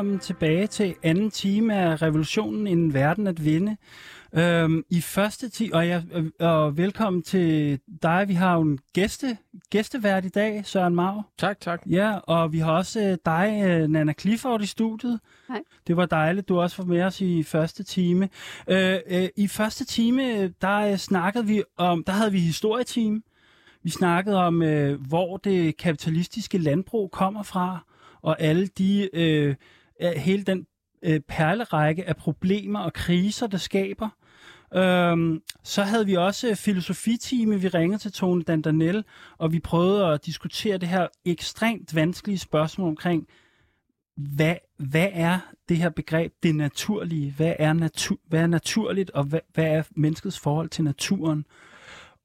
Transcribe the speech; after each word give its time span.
velkommen 0.00 0.18
tilbage 0.18 0.66
til 0.66 0.94
anden 1.02 1.30
time 1.30 1.74
af 1.74 2.02
Revolutionen 2.02 2.66
en 2.66 2.94
verden 2.94 3.26
at 3.26 3.44
vinde. 3.44 3.76
Øhm, 4.32 4.84
I 4.90 5.00
første 5.00 5.48
time, 5.48 5.74
og, 5.74 5.86
ja, 5.86 6.02
og 6.40 6.76
velkommen 6.76 7.22
til 7.22 7.80
dig. 8.02 8.24
Vi 8.28 8.34
har 8.34 8.54
jo 8.54 8.60
en 8.60 8.78
gæste, 8.92 9.36
gæstevært 9.70 10.24
i 10.24 10.28
dag, 10.28 10.66
Søren 10.66 10.94
Mau. 10.94 11.22
Tak, 11.38 11.60
tak. 11.60 11.82
Ja, 11.86 12.16
og 12.16 12.52
vi 12.52 12.58
har 12.58 12.72
også 12.72 13.00
øh, 13.00 13.18
dig, 13.24 13.62
øh, 13.66 13.88
Nana 13.88 14.12
Clifford, 14.12 14.62
i 14.62 14.66
studiet. 14.66 15.20
Hej. 15.48 15.60
Det 15.86 15.96
var 15.96 16.06
dejligt, 16.06 16.48
du 16.48 16.60
også 16.60 16.76
var 16.82 16.84
med 16.84 17.02
os 17.02 17.20
i 17.20 17.42
første 17.42 17.82
time. 17.82 18.28
Øh, 18.68 18.98
øh, 19.06 19.28
I 19.36 19.48
første 19.48 19.84
time, 19.84 20.48
der 20.48 20.78
øh, 20.78 20.96
snakkede 20.96 21.46
vi 21.46 21.62
om, 21.76 22.04
der 22.04 22.12
havde 22.12 22.32
vi 22.32 22.38
historietime. 22.38 23.22
Vi 23.82 23.90
snakkede 23.90 24.36
om, 24.36 24.62
øh, 24.62 25.00
hvor 25.08 25.36
det 25.36 25.76
kapitalistiske 25.76 26.58
landbrug 26.58 27.10
kommer 27.10 27.42
fra, 27.42 27.78
og 28.22 28.40
alle 28.40 28.66
de, 28.66 29.10
øh, 29.12 29.48
øh, 29.48 29.54
hele 30.00 30.42
den 30.42 30.66
øh, 31.02 31.20
perlerække 31.20 32.08
af 32.08 32.16
problemer 32.16 32.80
og 32.80 32.92
kriser, 32.92 33.46
der 33.46 33.58
skaber. 33.58 34.08
Øhm, 34.74 35.42
så 35.64 35.82
havde 35.82 36.06
vi 36.06 36.14
også 36.14 36.48
øh, 36.48 36.56
filosofitime, 36.56 37.60
vi 37.60 37.68
ringede 37.68 37.98
til 37.98 38.12
Tone 38.12 38.42
Dandanel, 38.42 39.04
og 39.38 39.52
vi 39.52 39.60
prøvede 39.60 40.06
at 40.06 40.26
diskutere 40.26 40.78
det 40.78 40.88
her 40.88 41.06
ekstremt 41.24 41.94
vanskelige 41.94 42.38
spørgsmål 42.38 42.88
omkring, 42.88 43.26
hvad, 44.16 44.54
hvad 44.78 45.08
er 45.12 45.38
det 45.68 45.76
her 45.76 45.88
begreb, 45.88 46.32
det 46.42 46.54
naturlige? 46.54 47.32
Hvad 47.36 47.54
er, 47.58 47.72
natur, 47.72 48.18
hvad 48.28 48.40
er 48.40 48.46
naturligt, 48.46 49.10
og 49.10 49.24
hvad, 49.24 49.40
hvad 49.54 49.64
er 49.64 49.82
menneskets 49.96 50.38
forhold 50.38 50.68
til 50.68 50.84
naturen? 50.84 51.46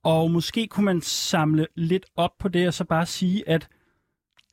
Og 0.04 0.32
måske 0.32 0.68
kunne 0.68 0.86
man 0.86 1.02
samle 1.02 1.68
lidt 1.76 2.06
op 2.16 2.32
på 2.40 2.48
det, 2.48 2.68
og 2.68 2.74
så 2.74 2.84
bare 2.84 3.06
sige, 3.06 3.50
at 3.50 3.68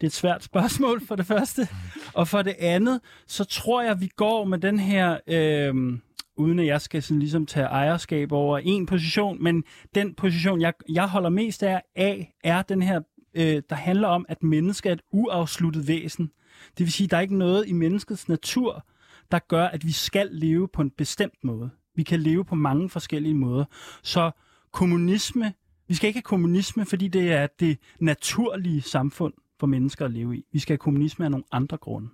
det 0.03 0.07
er 0.07 0.11
et 0.11 0.13
svært 0.13 0.45
spørgsmål 0.45 1.07
for 1.07 1.17
det 1.17 1.27
første. 1.27 1.69
Og 2.15 2.29
for 2.29 2.43
det 2.43 2.55
andet, 2.59 3.01
så 3.27 3.45
tror 3.45 3.83
jeg, 3.83 4.01
vi 4.01 4.11
går 4.17 4.45
med 4.45 4.59
den 4.59 4.79
her, 4.79 5.19
øh, 5.27 5.99
uden 6.37 6.59
at 6.59 6.67
jeg 6.67 6.81
skal 6.81 7.03
sådan 7.03 7.19
ligesom 7.19 7.47
tage 7.47 7.67
ejerskab 7.67 8.33
over 8.33 8.59
en 8.59 8.87
position, 8.87 9.43
men 9.43 9.65
den 9.95 10.15
position, 10.15 10.61
jeg, 10.61 10.73
jeg 10.89 11.09
holder 11.09 11.31
mest 11.31 11.63
af, 11.63 11.83
af 11.97 12.35
er 12.45 12.63
den 12.63 12.83
her, 12.83 13.01
øh, 13.35 13.63
der 13.71 13.75
handler 13.75 14.09
om, 14.09 14.27
at 14.29 14.43
mennesket 14.43 14.91
er 14.91 14.95
et 14.95 15.03
uafsluttet 15.13 15.89
væsen. 15.89 16.31
Det 16.79 16.87
vil 16.87 16.93
sige, 16.93 17.05
at 17.05 17.11
der 17.11 17.17
er 17.17 17.21
ikke 17.21 17.39
noget 17.39 17.69
i 17.69 17.73
menneskets 17.73 18.29
natur, 18.29 18.87
der 19.31 19.39
gør, 19.39 19.65
at 19.65 19.87
vi 19.87 19.93
skal 19.93 20.29
leve 20.33 20.69
på 20.69 20.83
en 20.83 20.91
bestemt 20.91 21.45
måde. 21.45 21.71
Vi 21.97 22.03
kan 22.03 22.21
leve 22.21 22.45
på 22.45 22.55
mange 22.55 22.91
forskellige 22.91 23.35
måder. 23.35 23.65
Så 24.03 24.31
kommunisme, 24.73 25.53
vi 25.89 25.95
skal 25.95 26.09
ikke 26.09 26.19
have 26.19 26.23
kommunisme, 26.23 26.87
fordi 26.87 27.09
det 27.09 27.33
er 27.33 27.47
det 27.61 27.79
naturlige 28.01 28.83
samfund 28.83 29.33
for 29.63 29.67
mennesker 29.67 30.05
at 30.05 30.11
leve 30.11 30.37
i. 30.37 30.45
Vi 30.53 30.59
skal 30.59 30.73
have 30.73 30.79
kommunisme 30.79 31.25
af 31.25 31.31
nogle 31.31 31.45
andre 31.53 31.77
grunde. 31.77 32.09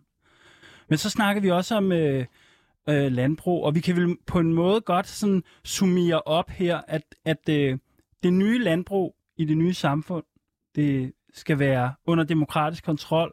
Men 0.88 0.98
så 0.98 1.10
snakker 1.10 1.42
vi 1.42 1.50
også 1.50 1.74
om 1.74 1.92
øh, 1.92 2.26
øh, 2.88 3.12
landbrug, 3.12 3.64
og 3.64 3.74
vi 3.74 3.80
kan 3.80 3.96
vel 3.96 4.16
på 4.26 4.38
en 4.38 4.54
måde 4.54 4.80
godt 4.80 5.06
sådan 5.06 5.42
summere 5.64 6.20
op 6.20 6.50
her, 6.50 6.80
at, 6.88 7.02
at 7.24 7.48
øh, 7.48 7.78
det 8.22 8.32
nye 8.32 8.58
landbrug 8.58 9.16
i 9.36 9.44
det 9.44 9.56
nye 9.56 9.74
samfund, 9.74 10.24
det 10.74 11.12
skal 11.34 11.58
være 11.58 11.94
under 12.06 12.24
demokratisk 12.24 12.84
kontrol. 12.84 13.32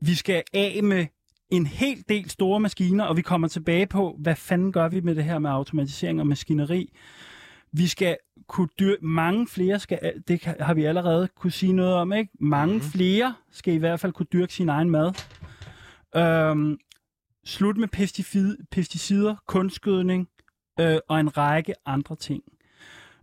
Vi 0.00 0.14
skal 0.14 0.42
af 0.52 0.80
med 0.82 1.06
en 1.50 1.66
hel 1.66 2.04
del 2.08 2.30
store 2.30 2.60
maskiner, 2.60 3.04
og 3.04 3.16
vi 3.16 3.22
kommer 3.22 3.48
tilbage 3.48 3.86
på, 3.86 4.16
hvad 4.18 4.36
fanden 4.36 4.72
gør 4.72 4.88
vi 4.88 5.00
med 5.00 5.14
det 5.14 5.24
her 5.24 5.38
med 5.38 5.50
automatisering 5.50 6.20
og 6.20 6.26
maskineri. 6.26 6.92
Vi 7.72 7.86
skal 7.86 8.16
kunne 8.48 8.68
dyrke, 8.78 9.06
mange 9.06 9.48
flere 9.48 9.78
skal, 9.78 10.22
det 10.28 10.44
har 10.44 10.74
vi 10.74 10.84
allerede 10.84 11.28
kunne 11.36 11.50
sige 11.50 11.72
noget 11.72 11.94
om, 11.94 12.12
ikke? 12.12 12.32
Mange 12.40 12.74
mm-hmm. 12.74 12.90
flere 12.90 13.34
skal 13.50 13.74
i 13.74 13.76
hvert 13.76 14.00
fald 14.00 14.12
kunne 14.12 14.26
dyrke 14.32 14.54
sin 14.54 14.68
egen 14.68 14.90
mad. 14.90 15.12
Øhm, 16.16 16.78
slut 17.44 17.76
med 17.76 17.88
pesticid, 17.88 18.56
pesticider, 18.70 19.36
kunstgødning 19.46 20.28
øh, 20.80 20.98
og 21.08 21.20
en 21.20 21.36
række 21.36 21.74
andre 21.86 22.16
ting. 22.16 22.42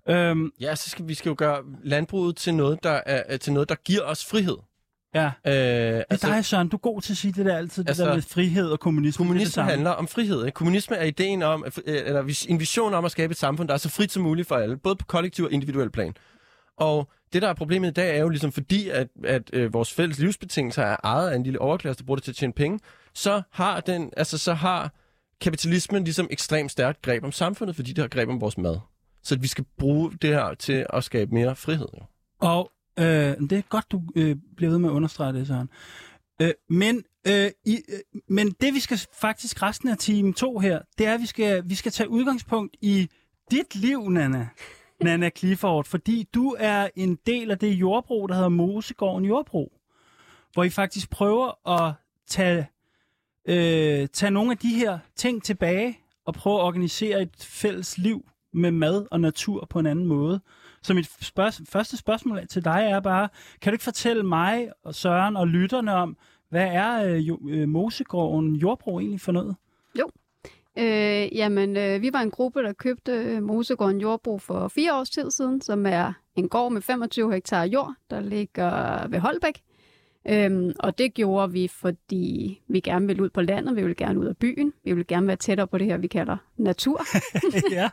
Øhm, 0.09 0.51
Ja, 0.59 0.75
så 0.75 0.89
skal 0.89 1.07
vi 1.07 1.13
skal 1.13 1.29
jo 1.29 1.35
gøre 1.37 1.63
landbruget 1.83 2.35
til 2.35 2.53
noget, 2.53 2.83
der 2.83 3.01
er 3.05 3.37
til 3.37 3.53
noget, 3.53 3.69
der 3.69 3.75
giver 3.75 4.01
os 4.01 4.25
frihed. 4.25 4.57
Ja, 5.15 5.25
Øh, 5.45 5.53
det 5.53 5.55
er 5.99 6.03
altså, 6.09 6.27
dig, 6.27 6.45
Søren. 6.45 6.67
Du 6.69 6.75
er 6.77 6.81
god 6.81 7.01
til 7.01 7.13
at 7.13 7.17
sige 7.17 7.31
det 7.33 7.45
der 7.45 7.57
altid, 7.57 7.83
det 7.83 7.89
Altså, 7.89 8.05
der 8.05 8.13
med 8.13 8.21
frihed 8.21 8.69
og 8.71 8.79
kommunisme. 8.79 9.07
det 9.07 9.13
det 9.13 9.27
kommunisme 9.27 9.63
handler 9.63 9.89
om 9.91 10.07
frihed. 10.07 10.45
Ikke? 10.45 10.55
Kommunisme 10.55 10.95
er 10.95 11.03
ideen 11.05 11.43
om, 11.43 11.63
at- 11.63 11.79
øh, 11.85 12.01
eller 12.05 12.45
en 12.49 12.59
vision 12.59 12.93
om 12.93 13.05
at 13.05 13.11
skabe 13.11 13.31
et 13.31 13.37
samfund, 13.37 13.67
der 13.67 13.73
er 13.73 13.77
så 13.77 13.89
frit 13.89 14.11
som 14.11 14.23
muligt 14.23 14.47
for 14.47 14.55
alle, 14.55 14.77
både 14.77 14.95
på 14.95 15.05
kollektiv 15.05 15.45
og 15.45 15.51
individuel 15.51 15.89
plan. 15.89 16.13
Og 16.77 17.09
det, 17.33 17.41
der 17.41 17.47
er 17.47 17.53
problemet 17.53 17.87
i 17.87 17.93
dag, 17.93 18.15
er 18.17 18.21
jo 18.21 18.29
ligesom 18.29 18.51
fordi, 18.51 18.89
at, 18.89 19.07
at 19.23 19.49
øh, 19.53 19.73
vores 19.73 19.93
fælles 19.93 20.19
livsbetingelser 20.19 20.83
er 20.83 20.97
ejet 21.03 21.29
af 21.29 21.35
en 21.35 21.43
lille 21.43 21.61
overklasse, 21.61 21.99
der 22.03 22.05
bruger 22.05 22.15
det 22.15 22.23
til 22.23 22.31
at 22.31 22.35
tjene 22.35 22.53
penge, 22.53 22.79
så 23.13 23.41
har, 23.51 23.79
den, 23.79 24.11
altså, 24.17 24.37
så 24.37 24.53
har 24.53 24.91
kapitalismen 25.41 26.03
ligesom 26.03 26.27
ekstremt 26.31 26.71
stærkt 26.71 27.01
greb 27.01 27.23
om 27.23 27.31
samfundet, 27.31 27.75
fordi 27.75 27.89
det 27.93 28.01
har 28.01 28.07
greb 28.07 28.29
om 28.29 28.41
vores 28.41 28.57
mad. 28.57 28.77
Så 29.23 29.37
vi 29.39 29.47
skal 29.47 29.65
bruge 29.79 30.11
det 30.21 30.29
her 30.29 30.53
til 30.53 30.85
at 30.93 31.03
skabe 31.03 31.33
mere 31.33 31.55
frihed. 31.55 31.87
Jo. 31.99 32.03
Og 32.47 32.71
øh, 32.99 33.49
det 33.49 33.51
er 33.51 33.61
godt, 33.69 33.91
du 33.91 34.01
øh, 34.15 34.35
bliver 34.57 34.69
ved 34.71 34.79
med 34.79 34.89
at 34.89 34.93
understrege 34.93 35.33
det, 35.33 35.47
Søren. 35.47 35.69
Øh, 36.41 36.51
men, 36.69 37.03
øh, 37.27 37.51
i, 37.65 37.79
øh, 37.89 38.21
men 38.29 38.51
det, 38.61 38.73
vi 38.73 38.79
skal 38.79 38.99
faktisk 39.21 39.61
resten 39.61 39.89
af 39.89 39.97
time 39.97 40.33
2 40.33 40.59
her, 40.59 40.79
det 40.97 41.05
er, 41.05 41.13
at 41.13 41.21
vi 41.21 41.25
skal, 41.25 41.63
vi 41.65 41.75
skal 41.75 41.91
tage 41.91 42.09
udgangspunkt 42.09 42.77
i 42.81 43.09
dit 43.51 43.75
liv, 43.75 44.09
Nana. 44.09 44.47
Nana 45.03 45.29
Clifford, 45.29 45.85
fordi 45.85 46.27
du 46.33 46.55
er 46.59 46.89
en 46.95 47.15
del 47.25 47.51
af 47.51 47.59
det 47.59 47.67
jordbrug, 47.67 48.29
der 48.29 48.35
hedder 48.35 48.49
Mosegården 48.49 49.25
Jordbrug, 49.25 49.71
hvor 50.53 50.63
I 50.63 50.69
faktisk 50.69 51.09
prøver 51.09 51.69
at 51.69 51.93
tage, 52.27 52.67
øh, 53.47 54.07
tage 54.07 54.31
nogle 54.31 54.51
af 54.51 54.57
de 54.57 54.73
her 54.73 54.99
ting 55.15 55.43
tilbage 55.43 55.99
og 56.25 56.33
prøve 56.33 56.55
at 56.59 56.63
organisere 56.63 57.21
et 57.21 57.35
fælles 57.39 57.97
liv 57.97 58.25
med 58.53 58.71
mad 58.71 59.07
og 59.11 59.21
natur 59.21 59.67
på 59.69 59.79
en 59.79 59.85
anden 59.85 60.05
måde. 60.05 60.41
Så 60.81 60.93
mit 60.93 61.09
spørg- 61.21 61.67
første 61.69 61.97
spørgsmål 61.97 62.47
til 62.47 62.63
dig 62.65 62.87
er 62.91 62.99
bare, 62.99 63.29
kan 63.61 63.71
du 63.71 63.75
ikke 63.75 63.83
fortælle 63.83 64.23
mig 64.23 64.69
og 64.83 64.95
Søren 64.95 65.37
og 65.37 65.47
lytterne 65.47 65.93
om, 65.93 66.17
hvad 66.49 66.67
er 66.67 67.03
øh, 67.05 67.27
jo, 67.27 67.39
øh, 67.49 67.67
Mosegården 67.69 68.55
Jordbrug 68.55 68.99
egentlig 68.99 69.21
for 69.21 69.31
noget? 69.31 69.55
Øh, 70.77 71.35
jamen, 71.37 71.77
øh, 71.77 72.01
vi 72.01 72.09
var 72.13 72.19
en 72.19 72.31
gruppe, 72.31 72.63
der 72.63 72.73
købte 72.73 73.11
øh, 73.11 73.43
Mosegården 73.43 74.01
Jordbrug 74.01 74.41
for 74.41 74.67
fire 74.67 74.95
års 74.99 75.09
tid 75.09 75.31
siden, 75.31 75.61
som 75.61 75.85
er 75.85 76.13
en 76.35 76.49
gård 76.49 76.71
med 76.71 76.81
25 76.81 77.33
hektar 77.33 77.63
jord, 77.63 77.93
der 78.09 78.19
ligger 78.19 79.07
ved 79.07 79.19
Holbæk. 79.19 79.61
Øhm, 80.29 80.73
og 80.79 80.97
det 80.97 81.13
gjorde 81.13 81.51
vi, 81.51 81.67
fordi 81.67 82.61
vi 82.67 82.79
gerne 82.79 83.07
vil 83.07 83.21
ud 83.21 83.29
på 83.29 83.41
landet, 83.41 83.75
vi 83.75 83.83
vil 83.83 83.95
gerne 83.95 84.19
ud 84.19 84.25
af 84.25 84.37
byen, 84.37 84.73
vi 84.83 84.93
vil 84.93 85.07
gerne 85.07 85.27
være 85.27 85.35
tættere 85.35 85.67
på 85.67 85.77
det 85.77 85.87
her, 85.87 85.97
vi 85.97 86.07
kalder 86.07 86.37
natur. 86.57 87.01
ja. 87.71 87.89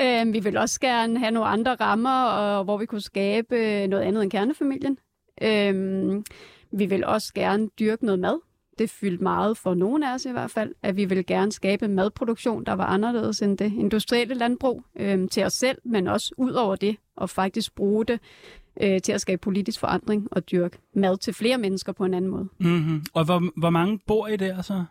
øhm, 0.20 0.32
vi 0.32 0.40
vil 0.40 0.56
også 0.56 0.80
gerne 0.80 1.18
have 1.18 1.30
nogle 1.30 1.48
andre 1.48 1.74
rammer, 1.74 2.24
og, 2.24 2.64
hvor 2.64 2.76
vi 2.76 2.86
kunne 2.86 3.00
skabe 3.00 3.86
noget 3.86 4.02
andet 4.02 4.22
end 4.22 4.30
kernefamilien. 4.30 4.98
Øhm, 5.42 6.24
vi 6.72 6.86
vil 6.86 7.04
også 7.04 7.34
gerne 7.34 7.68
dyrke 7.78 8.06
noget 8.06 8.18
mad. 8.18 8.40
Det 8.78 8.90
fyldte 8.90 9.22
meget 9.22 9.56
for 9.56 9.74
nogen 9.74 10.02
af 10.02 10.14
os 10.14 10.24
i 10.24 10.30
hvert 10.30 10.50
fald, 10.50 10.74
at 10.82 10.96
vi 10.96 11.04
vil 11.04 11.26
gerne 11.26 11.52
skabe 11.52 11.88
madproduktion, 11.88 12.64
der 12.64 12.72
var 12.72 12.86
anderledes 12.86 13.42
end 13.42 13.58
det 13.58 13.72
industrielle 13.78 14.34
landbrug 14.34 14.82
øhm, 14.96 15.28
til 15.28 15.44
os 15.44 15.52
selv, 15.52 15.78
men 15.84 16.06
også 16.06 16.34
ud 16.36 16.52
over 16.52 16.76
det, 16.76 16.96
og 17.16 17.30
faktisk 17.30 17.74
bruge 17.74 18.04
det 18.04 18.20
øh, 18.80 19.00
til 19.00 19.12
at 19.12 19.20
skabe 19.20 19.40
politisk 19.40 19.80
forandring 19.80 20.28
og 20.30 20.50
dyrke 20.50 20.78
mad 20.94 21.16
til 21.16 21.34
flere 21.34 21.58
mennesker 21.58 21.92
på 21.92 22.04
en 22.04 22.14
anden 22.14 22.30
måde. 22.30 22.48
Mm-hmm. 22.60 23.04
Og 23.14 23.24
hvor, 23.24 23.60
hvor 23.60 23.70
mange 23.70 23.98
bor 24.06 24.26
I 24.28 24.36
der 24.36 24.62
så? 24.62 24.84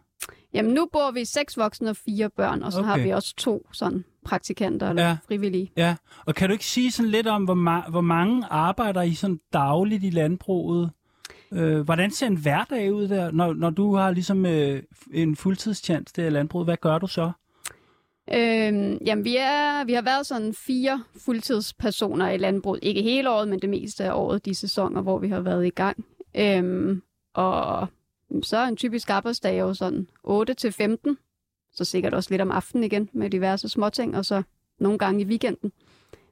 Jamen 0.53 0.73
nu 0.73 0.87
bor 0.93 1.11
vi 1.11 1.25
seks 1.25 1.57
voksne 1.57 1.89
og 1.89 1.95
fire 1.95 2.29
børn, 2.29 2.63
og 2.63 2.71
så 2.71 2.79
okay. 2.79 2.89
har 2.89 2.97
vi 2.97 3.09
også 3.09 3.35
to 3.37 3.67
sådan 3.71 4.03
praktikanter 4.25 4.89
eller 4.89 5.03
Ja. 5.07 5.17
frivillige. 5.27 5.71
Ja, 5.77 5.95
og 6.25 6.35
kan 6.35 6.49
du 6.49 6.53
ikke 6.53 6.65
sige 6.65 6.91
sådan 6.91 7.11
lidt 7.11 7.27
om, 7.27 7.43
hvor, 7.43 7.55
ma- 7.81 7.89
hvor 7.89 8.01
mange 8.01 8.45
arbejder 8.49 9.01
I 9.01 9.13
sådan 9.13 9.39
dagligt 9.53 10.03
i 10.03 10.09
landbruget? 10.09 10.91
Øh, 11.53 11.79
hvordan 11.81 12.11
ser 12.11 12.27
en 12.27 12.37
hverdag 12.37 12.93
ud 12.93 13.07
der, 13.07 13.31
når, 13.31 13.53
når 13.53 13.69
du 13.69 13.95
har 13.95 14.11
ligesom 14.11 14.45
øh, 14.45 14.83
en 15.13 15.35
fuldtidstjans 15.35 16.11
der 16.11 16.27
i 16.27 16.29
landbruget? 16.29 16.67
Hvad 16.67 16.77
gør 16.81 16.97
du 16.97 17.07
så? 17.07 17.31
Øhm, 18.33 18.97
jamen, 19.05 19.25
vi, 19.25 19.37
er, 19.37 19.85
vi 19.85 19.93
har 19.93 20.01
været 20.01 20.25
sådan 20.25 20.53
fire 20.53 21.03
fuldtidspersoner 21.25 22.29
i 22.29 22.37
landbruget. 22.37 22.79
Ikke 22.83 23.01
hele 23.01 23.29
året, 23.29 23.47
men 23.47 23.59
det 23.59 23.69
meste 23.69 24.03
af 24.03 24.13
året, 24.13 24.45
de 24.45 24.55
sæsoner, 24.55 25.01
hvor 25.01 25.19
vi 25.19 25.29
har 25.29 25.39
været 25.39 25.65
i 25.65 25.69
gang. 25.69 26.05
Øhm, 26.35 27.01
og 27.33 27.87
så 28.41 28.57
er 28.57 28.65
en 28.65 28.77
typisk 28.77 29.09
arbejdsdag 29.09 29.59
jo 29.59 29.73
sådan 29.73 30.07
8 30.23 30.53
til 30.53 30.71
15. 30.71 31.17
Så 31.73 31.85
sikkert 31.85 32.13
også 32.13 32.29
lidt 32.31 32.41
om 32.41 32.51
aftenen 32.51 32.83
igen 32.83 33.09
med 33.13 33.29
diverse 33.29 33.69
småting, 33.69 34.17
og 34.17 34.25
så 34.25 34.43
nogle 34.79 34.97
gange 34.97 35.21
i 35.21 35.25
weekenden. 35.25 35.71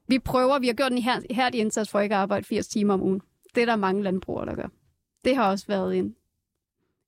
Vi 0.08 0.20
prøver, 0.20 0.60
vi 0.60 0.68
har 0.68 0.74
gjort 0.74 0.92
en 0.92 0.98
her, 0.98 1.22
hærdig 1.32 1.60
indsats 1.60 1.90
for 1.90 2.00
ikke 2.00 2.16
at 2.16 2.22
arbejde 2.22 2.46
80 2.46 2.68
timer 2.68 2.94
om 2.94 3.02
ugen. 3.02 3.22
Det 3.56 3.62
er 3.62 3.66
der 3.66 3.76
mange 3.76 4.04
landbrugere, 4.04 4.46
der 4.46 4.56
gør. 4.56 4.68
Det 5.26 5.36
har 5.36 5.50
også 5.50 5.68
været 5.68 5.98
en, 5.98 6.16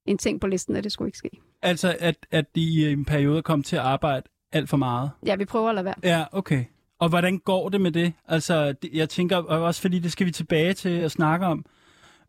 en 0.05 0.17
ting 0.17 0.41
på 0.41 0.47
listen, 0.47 0.75
at 0.75 0.83
det 0.83 0.91
skulle 0.91 1.07
ikke 1.07 1.17
ske. 1.17 1.29
Altså, 1.61 1.97
at, 1.99 2.27
at 2.31 2.55
de 2.55 2.61
i 2.61 2.91
en 2.91 3.05
periode 3.05 3.41
kom 3.41 3.63
til 3.63 3.75
at 3.75 3.81
arbejde 3.81 4.27
alt 4.55 4.69
for 4.69 4.77
meget? 4.77 5.11
Ja, 5.25 5.35
vi 5.35 5.45
prøver 5.45 5.69
at 5.69 5.75
lade 5.75 5.85
være. 5.85 5.95
Ja, 6.03 6.25
okay. 6.31 6.63
Og 6.99 7.09
hvordan 7.09 7.37
går 7.37 7.69
det 7.69 7.81
med 7.81 7.91
det? 7.91 8.13
Altså, 8.27 8.71
det, 8.71 8.89
jeg 8.93 9.09
tænker, 9.09 9.37
og 9.37 9.61
også 9.61 9.81
fordi 9.81 9.99
det 9.99 10.11
skal 10.11 10.25
vi 10.25 10.31
tilbage 10.31 10.73
til 10.73 10.89
at 10.89 11.11
snakke 11.11 11.45
om. 11.45 11.65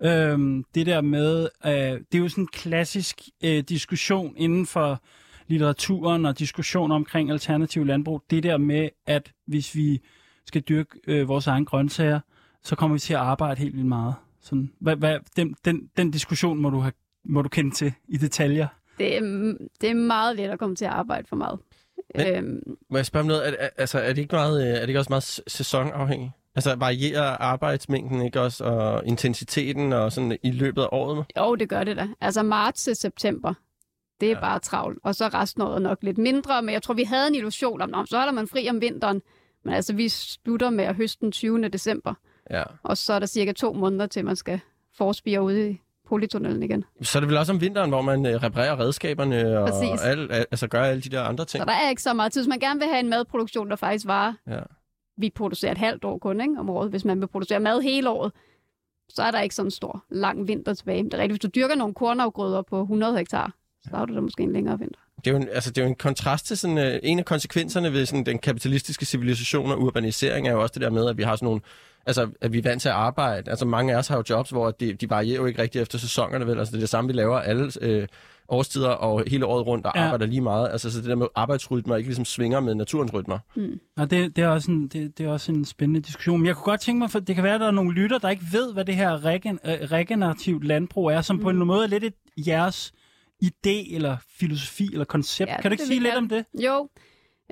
Øhm, 0.02 0.64
det 0.74 0.86
der 0.86 1.00
med, 1.00 1.48
øh, 1.66 1.72
det 1.72 2.14
er 2.14 2.18
jo 2.18 2.28
sådan 2.28 2.44
en 2.44 2.48
klassisk 2.48 3.20
øh, 3.44 3.58
diskussion 3.58 4.34
inden 4.36 4.66
for 4.66 5.02
litteraturen 5.46 6.26
og 6.26 6.38
diskussion 6.38 6.92
omkring 6.92 7.30
alternativ 7.30 7.84
landbrug. 7.84 8.22
Det 8.30 8.42
der 8.42 8.56
med, 8.56 8.88
at 9.06 9.32
hvis 9.46 9.74
vi 9.74 10.00
skal 10.46 10.62
dyrke 10.62 10.90
øh, 11.06 11.28
vores 11.28 11.46
egen 11.46 11.64
grøntsager, 11.64 12.20
så 12.62 12.76
kommer 12.76 12.94
vi 12.94 13.00
til 13.00 13.14
at 13.14 13.20
arbejde 13.20 13.60
helt 13.60 13.74
vildt 13.74 13.88
meget. 13.88 14.14
Sådan, 14.40 14.72
hvad, 14.80 14.96
hvad, 14.96 15.18
den, 15.36 15.56
den, 15.64 15.90
den 15.96 16.10
diskussion 16.10 16.58
må 16.58 16.70
du, 16.70 16.80
have, 16.80 16.92
må 17.24 17.42
du 17.42 17.48
kende 17.48 17.70
til 17.70 17.92
i 18.08 18.16
detaljer. 18.16 18.68
Det 18.98 19.16
er, 19.16 19.20
det 19.80 19.90
er 19.90 19.94
meget 19.94 20.36
let 20.36 20.50
at 20.50 20.58
komme 20.58 20.76
til 20.76 20.84
at 20.84 20.90
arbejde 20.90 21.26
for 21.28 21.36
meget. 21.36 21.58
Men- 22.14 22.26
Øhm, 22.26 22.76
Må 22.90 22.98
jeg 22.98 23.06
spørge 23.06 23.20
om 23.22 23.26
noget? 23.26 23.54
Er, 23.62 23.68
altså, 23.76 23.98
er 23.98 24.08
det 24.12 24.18
ikke, 24.18 24.34
meget, 24.34 24.62
øh, 24.62 24.68
er 24.68 24.80
det 24.80 24.88
ikke 24.88 24.98
også 25.00 25.10
meget 25.12 25.40
sæsonafhængigt? 25.46 26.32
Altså 26.56 26.74
varierer 26.74 27.22
arbejdsmængden 27.36 28.22
ikke 28.22 28.40
også, 28.40 28.64
og 28.64 29.06
intensiteten 29.06 29.92
og 29.92 30.12
sådan 30.12 30.38
i 30.42 30.50
løbet 30.50 30.82
af 30.82 30.88
året? 30.92 31.24
jo, 31.38 31.54
det 31.54 31.68
gør 31.68 31.84
det 31.84 31.96
da. 31.96 32.08
Altså 32.20 32.42
marts 32.42 32.82
til 32.84 32.96
september, 32.96 33.54
det 34.20 34.26
er 34.26 34.34
Ja. 34.34 34.40
bare 34.40 34.58
travlt. 34.58 34.98
Og 35.02 35.14
så 35.14 35.28
resten 35.28 35.62
af 35.62 35.66
året 35.66 35.82
nok 35.82 35.98
lidt 36.02 36.18
mindre, 36.18 36.62
men 36.62 36.72
jeg 36.72 36.82
tror, 36.82 36.94
vi 36.94 37.02
havde 37.04 37.28
en 37.28 37.34
illusion 37.34 37.80
om, 37.82 37.88
"Nå, 37.90 38.04
så 38.06 38.16
holder 38.18 38.32
man 38.32 38.48
fri 38.48 38.68
om 38.70 38.80
vinteren. 38.80 39.22
Men 39.64 39.74
altså, 39.74 39.94
vi 39.94 40.08
slutter 40.08 40.70
med 40.70 40.84
at 40.84 40.94
høste 40.94 41.20
den 41.20 41.32
20. 41.32 41.68
december, 41.68 42.14
Ja. 42.50 42.62
og 42.82 42.96
så 42.96 43.12
er 43.12 43.18
der 43.18 43.26
cirka 43.26 43.52
to 43.52 43.72
måneder 43.72 44.06
til, 44.06 44.24
man 44.24 44.36
skal 44.36 44.60
forspire 44.96 45.42
ude 45.42 45.70
i 45.70 45.80
polytunnelen 46.06 46.62
igen. 46.62 46.84
Så 47.02 47.18
er 47.18 47.20
det 47.20 47.28
vel 47.28 47.36
også 47.38 47.52
om 47.52 47.60
vinteren, 47.60 47.90
hvor 47.90 48.02
man 48.02 48.26
øh, 48.26 48.42
reparerer 48.42 48.80
redskaberne 48.80 49.58
og 49.58 49.68
Præcis. 49.68 50.00
al, 50.04 50.18
al, 50.32 50.46
altså 50.50 50.66
gør 50.68 50.82
alle 50.82 51.02
de 51.02 51.08
der 51.08 51.22
andre 51.22 51.44
ting. 51.44 51.62
Så 51.62 51.64
der 51.64 51.72
er 51.72 51.90
ikke 51.90 52.02
så 52.02 52.12
meget 52.12 52.32
tid. 52.32 52.40
Hvis 52.42 52.48
man 52.48 52.58
gerne 52.58 52.80
vil 52.80 52.88
have 52.88 53.00
en 53.00 53.08
madproduktion, 53.08 53.70
der 53.70 53.76
faktisk 53.76 54.06
varer, 54.06 54.32
Ja. 54.46 54.58
vi 55.18 55.30
producerer 55.30 55.72
et 55.72 55.78
halvt 55.78 56.04
år 56.04 56.18
kun 56.18 56.40
ikke, 56.40 56.54
om 56.58 56.70
året. 56.70 56.90
Hvis 56.90 57.04
man 57.04 57.20
vil 57.20 57.26
producere 57.26 57.60
mad 57.60 57.80
hele 57.82 58.10
året, 58.10 58.32
så 59.08 59.22
er 59.22 59.30
der 59.30 59.40
ikke 59.40 59.54
sådan 59.54 59.66
en 59.66 59.70
stor, 59.70 60.04
lang 60.10 60.48
vinter 60.48 60.74
tilbage. 60.74 61.02
Men 61.02 61.10
det 61.10 61.18
er 61.18 61.22
rigtigt, 61.22 61.42
hvis 61.42 61.52
du 61.52 61.60
dyrker 61.60 61.74
nogle 61.74 61.94
kornafgrøder 61.94 62.62
på 62.62 62.80
100 62.80 63.16
hektar, 63.18 63.52
så 63.82 63.96
har 63.96 64.04
du 64.04 64.14
da 64.14 64.20
måske 64.20 64.42
en 64.42 64.52
længere 64.52 64.78
vinter. 64.78 65.00
Det 65.16 65.26
er 65.26 65.30
jo 65.30 65.36
en, 65.36 65.48
altså, 65.52 65.70
det 65.70 65.78
er 65.78 65.82
jo 65.82 65.88
en 65.88 65.94
kontrast 65.96 66.46
til 66.46 66.58
sådan, 66.58 66.78
øh, 66.78 66.98
en 67.02 67.18
af 67.18 67.24
konsekvenserne 67.24 67.92
ved 67.92 68.06
sådan, 68.06 68.26
den 68.26 68.38
kapitalistiske 68.38 69.04
civilisation 69.06 69.70
og 69.70 69.80
urbanisering 69.80 70.48
er 70.48 70.52
jo 70.52 70.62
også 70.62 70.72
det 70.72 70.82
der 70.82 70.90
med, 70.90 71.08
at 71.08 71.18
vi 71.18 71.22
har 71.22 71.36
sådan 71.36 71.46
nogle 71.46 71.60
Altså, 72.06 72.28
at 72.40 72.52
vi 72.52 72.58
er 72.58 72.62
vant 72.62 72.82
til 72.82 72.88
at 72.88 72.94
arbejde. 72.94 73.50
Altså, 73.50 73.64
mange 73.66 73.94
af 73.94 73.98
os 73.98 74.08
har 74.08 74.16
jo 74.16 74.22
jobs, 74.30 74.50
hvor 74.50 74.70
de, 74.70 74.92
de 74.92 75.10
varierer 75.10 75.40
jo 75.40 75.46
ikke 75.46 75.62
rigtig 75.62 75.80
efter 75.80 75.98
sæsonerne, 75.98 76.46
vel? 76.46 76.58
Altså, 76.58 76.72
det 76.72 76.78
er 76.78 76.82
det 76.82 76.88
samme, 76.88 77.08
vi 77.08 77.14
laver 77.14 77.38
alle 77.38 77.70
øh, 77.80 78.06
årstider 78.48 78.88
og 78.88 79.22
hele 79.26 79.46
året 79.46 79.66
rundt 79.66 79.86
og 79.86 79.92
Ja. 79.94 80.04
arbejder 80.04 80.26
lige 80.26 80.40
meget. 80.40 80.68
Altså, 80.72 80.90
så 80.90 80.98
det 80.98 81.06
der 81.06 81.14
med 81.14 81.26
arbejdsrytmer 81.34 81.96
ikke 81.96 82.08
ligesom 82.08 82.24
svinger 82.24 82.60
med 82.60 82.74
naturens 82.74 83.14
rytmer. 83.14 83.38
Og 83.96 84.10
det, 84.10 84.36
det, 84.36 84.44
er 84.44 84.48
også 84.48 84.70
en, 84.70 84.88
det, 84.88 85.18
det 85.18 85.26
er 85.26 85.30
også 85.30 85.52
en 85.52 85.64
spændende 85.64 86.00
diskussion. 86.00 86.40
Men 86.40 86.46
jeg 86.46 86.54
kunne 86.56 86.64
godt 86.64 86.80
tænke 86.80 86.98
mig, 86.98 87.10
for 87.10 87.18
det 87.18 87.34
kan 87.34 87.44
være, 87.44 87.54
at 87.54 87.60
der 87.60 87.66
er 87.66 87.70
nogle 87.70 87.92
lytter, 87.92 88.18
der 88.18 88.28
ikke 88.28 88.44
ved, 88.52 88.72
hvad 88.72 88.84
det 88.84 88.94
her 88.96 89.24
regen, 89.24 89.58
øh, 89.64 89.72
regenerativt 89.72 90.64
landbrug 90.64 91.10
er, 91.10 91.20
som 91.20 91.36
mm. 91.36 91.42
på 91.42 91.50
en 91.50 91.56
måde 91.56 91.84
er 91.84 91.88
lidt 91.88 92.04
et 92.04 92.14
jeres 92.46 92.92
idé, 93.44 93.94
eller 93.94 94.16
filosofi, 94.38 94.88
eller 94.92 95.04
koncept. 95.04 95.50
Ja, 95.50 95.60
kan 95.60 95.70
du 95.70 95.72
ikke 95.72 95.86
sige 95.86 96.00
lidt 96.00 96.14
om 96.14 96.28
det? 96.28 96.44
Jo, 96.64 96.88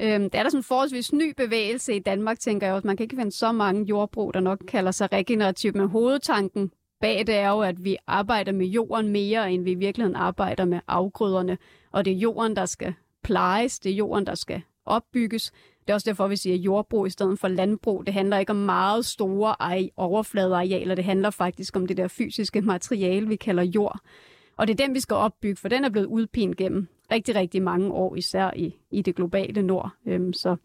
øhm, 0.01 0.31
det 0.31 0.39
er 0.39 0.43
der 0.43 0.51
sådan 0.51 0.59
en 0.59 0.65
forholdsvis 0.65 1.13
ny 1.13 1.35
bevægelse 1.37 1.95
i 1.97 1.99
Danmark, 1.99 2.39
tænker 2.39 2.67
jeg 2.67 2.75
også. 2.75 2.87
Man 2.87 2.97
kan 2.97 3.05
ikke 3.05 3.17
finde 3.17 3.33
så 3.33 3.53
mange 3.53 3.85
jordbrug, 3.85 4.35
der 4.35 4.41
nok 4.41 4.59
kalder 4.69 4.91
sig 4.91 5.13
regenerativt, 5.13 5.77
men 5.77 5.89
hovedtanken 5.89 6.71
bag 7.01 7.27
det 7.27 7.35
er 7.35 7.49
jo, 7.49 7.61
at 7.61 7.85
vi 7.85 7.97
arbejder 8.07 8.53
med 8.53 8.67
jorden 8.67 9.09
mere, 9.09 9.53
end 9.53 9.65
vi 9.65 9.71
i 9.71 9.75
virkeligheden 9.75 10.17
arbejder 10.17 10.65
med 10.65 10.81
afgrøderne. 10.89 11.59
Og 11.93 12.05
det 12.05 12.13
er 12.13 12.17
jorden, 12.17 12.57
der 12.57 12.67
skal 12.67 12.95
plejes, 13.23 13.79
det 13.79 13.93
er 13.93 13.97
jorden, 13.97 14.27
der 14.27 14.35
skal 14.35 14.63
opbygges. 14.87 15.53
Det 15.81 15.91
er 15.91 15.95
også 15.95 16.11
derfor, 16.11 16.29
vi 16.29 16.37
siger 16.37 16.57
jordbrug 16.57 17.07
i 17.07 17.11
stedet 17.11 17.39
for 17.39 17.49
landbrug. 17.49 18.07
Det 18.07 18.15
handler 18.15 18.39
ikke 18.39 18.51
om 18.51 18.57
meget 18.57 19.05
store 19.05 19.57
ej- 19.61 19.91
overfladearealer, 19.97 20.95
det 20.95 21.05
handler 21.05 21.31
faktisk 21.31 21.77
om 21.77 21.87
det 21.87 21.97
der 21.97 22.09
fysiske 22.09 22.63
materiale, 22.63 23.29
vi 23.29 23.37
kalder 23.37 23.63
jord. 23.63 23.99
Og 24.57 24.67
det 24.67 24.81
er 24.81 24.87
den, 24.87 24.95
vi 24.95 25.01
skal 25.01 25.15
opbygge, 25.15 25.57
for 25.57 25.69
den 25.69 25.85
er 25.85 25.89
blevet 25.89 26.07
udpint 26.07 26.57
gennem 26.57 26.89
rigtig, 27.15 27.35
rigtig 27.35 27.63
mange 27.63 27.93
år, 27.93 28.17
især 28.17 28.51
i, 28.57 28.75
i 28.91 29.03
det 29.03 29.15
globale 29.17 29.63
nord. 29.63 29.91
Øhm, 30.07 30.33
så 30.33 30.57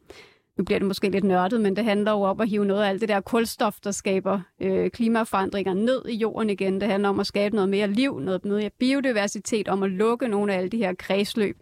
nu 0.58 0.64
bliver 0.64 0.80
det 0.80 0.88
måske 0.88 1.10
lidt 1.10 1.24
nørdet, 1.24 1.62
men 1.62 1.76
det 1.76 1.84
handler 1.84 2.12
jo 2.12 2.22
om 2.22 2.42
at 2.42 2.50
hive 2.50 2.66
noget 2.66 2.84
af 2.84 2.90
alt 2.90 3.02
det 3.02 3.10
der 3.10 3.22
kulstof, 3.22 3.76
der 3.84 3.92
skaber 3.92 4.40
øh, 4.62 4.90
klimaforandringer 4.90 5.74
ned 5.74 6.06
i 6.10 6.16
jorden 6.16 6.50
igen. 6.50 6.82
Det 6.82 6.90
handler 6.90 7.10
om 7.10 7.20
at 7.20 7.28
skabe 7.28 7.56
noget 7.56 7.70
mere 7.70 7.88
liv, 7.88 8.20
noget 8.20 8.46
mere 8.46 8.70
biodiversitet, 8.80 9.68
om 9.68 9.84
at 9.84 9.92
lukke 9.92 10.28
nogle 10.28 10.54
af 10.54 10.58
alle 10.58 10.70
de 10.70 10.78
her 10.78 10.94
kredsløb 10.94 11.58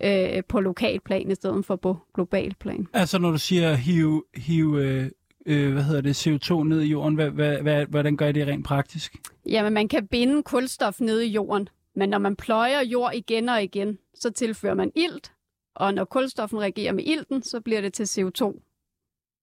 øh, 0.00 0.42
på 0.48 0.60
lokal 0.60 1.00
plan 1.00 1.30
i 1.30 1.34
stedet 1.34 1.64
for 1.64 1.76
på 1.76 1.96
global 2.14 2.54
plan. 2.60 2.86
Altså, 2.92 3.18
når 3.18 3.30
du 3.30 3.38
siger 3.38 3.74
hive, 3.74 4.24
hive 4.34 4.84
øh, 4.84 5.10
øh, 5.46 5.72
hvad 5.72 5.82
hedder 5.82 6.00
det, 6.00 6.26
CO2 6.26 6.64
ned 6.64 6.80
i 6.80 6.86
jorden, 6.86 7.14
hvad, 7.14 7.30
hvad, 7.30 7.58
hvad, 7.62 7.86
hvordan 7.86 8.16
gør 8.16 8.26
I 8.26 8.32
det 8.32 8.46
rent 8.46 8.64
praktisk? 8.64 9.16
Jamen, 9.46 9.72
man 9.72 9.88
kan 9.88 10.06
binde 10.06 10.42
kulstof 10.42 11.00
nede 11.00 11.26
i 11.26 11.30
jorden, 11.30 11.68
men 11.98 12.08
når 12.08 12.18
man 12.18 12.36
pløjer 12.36 12.80
jord 12.80 13.14
igen 13.14 13.48
og 13.48 13.62
igen, 13.62 13.98
så 14.14 14.30
tilfører 14.30 14.74
man 14.74 14.92
ilt, 14.94 15.32
og 15.74 15.94
når 15.94 16.04
kulstoffen 16.04 16.60
reagerer 16.60 16.92
med 16.92 17.04
ilten, 17.04 17.42
så 17.42 17.60
bliver 17.60 17.80
det 17.80 17.94
til 17.94 18.04
CO2 18.04 18.60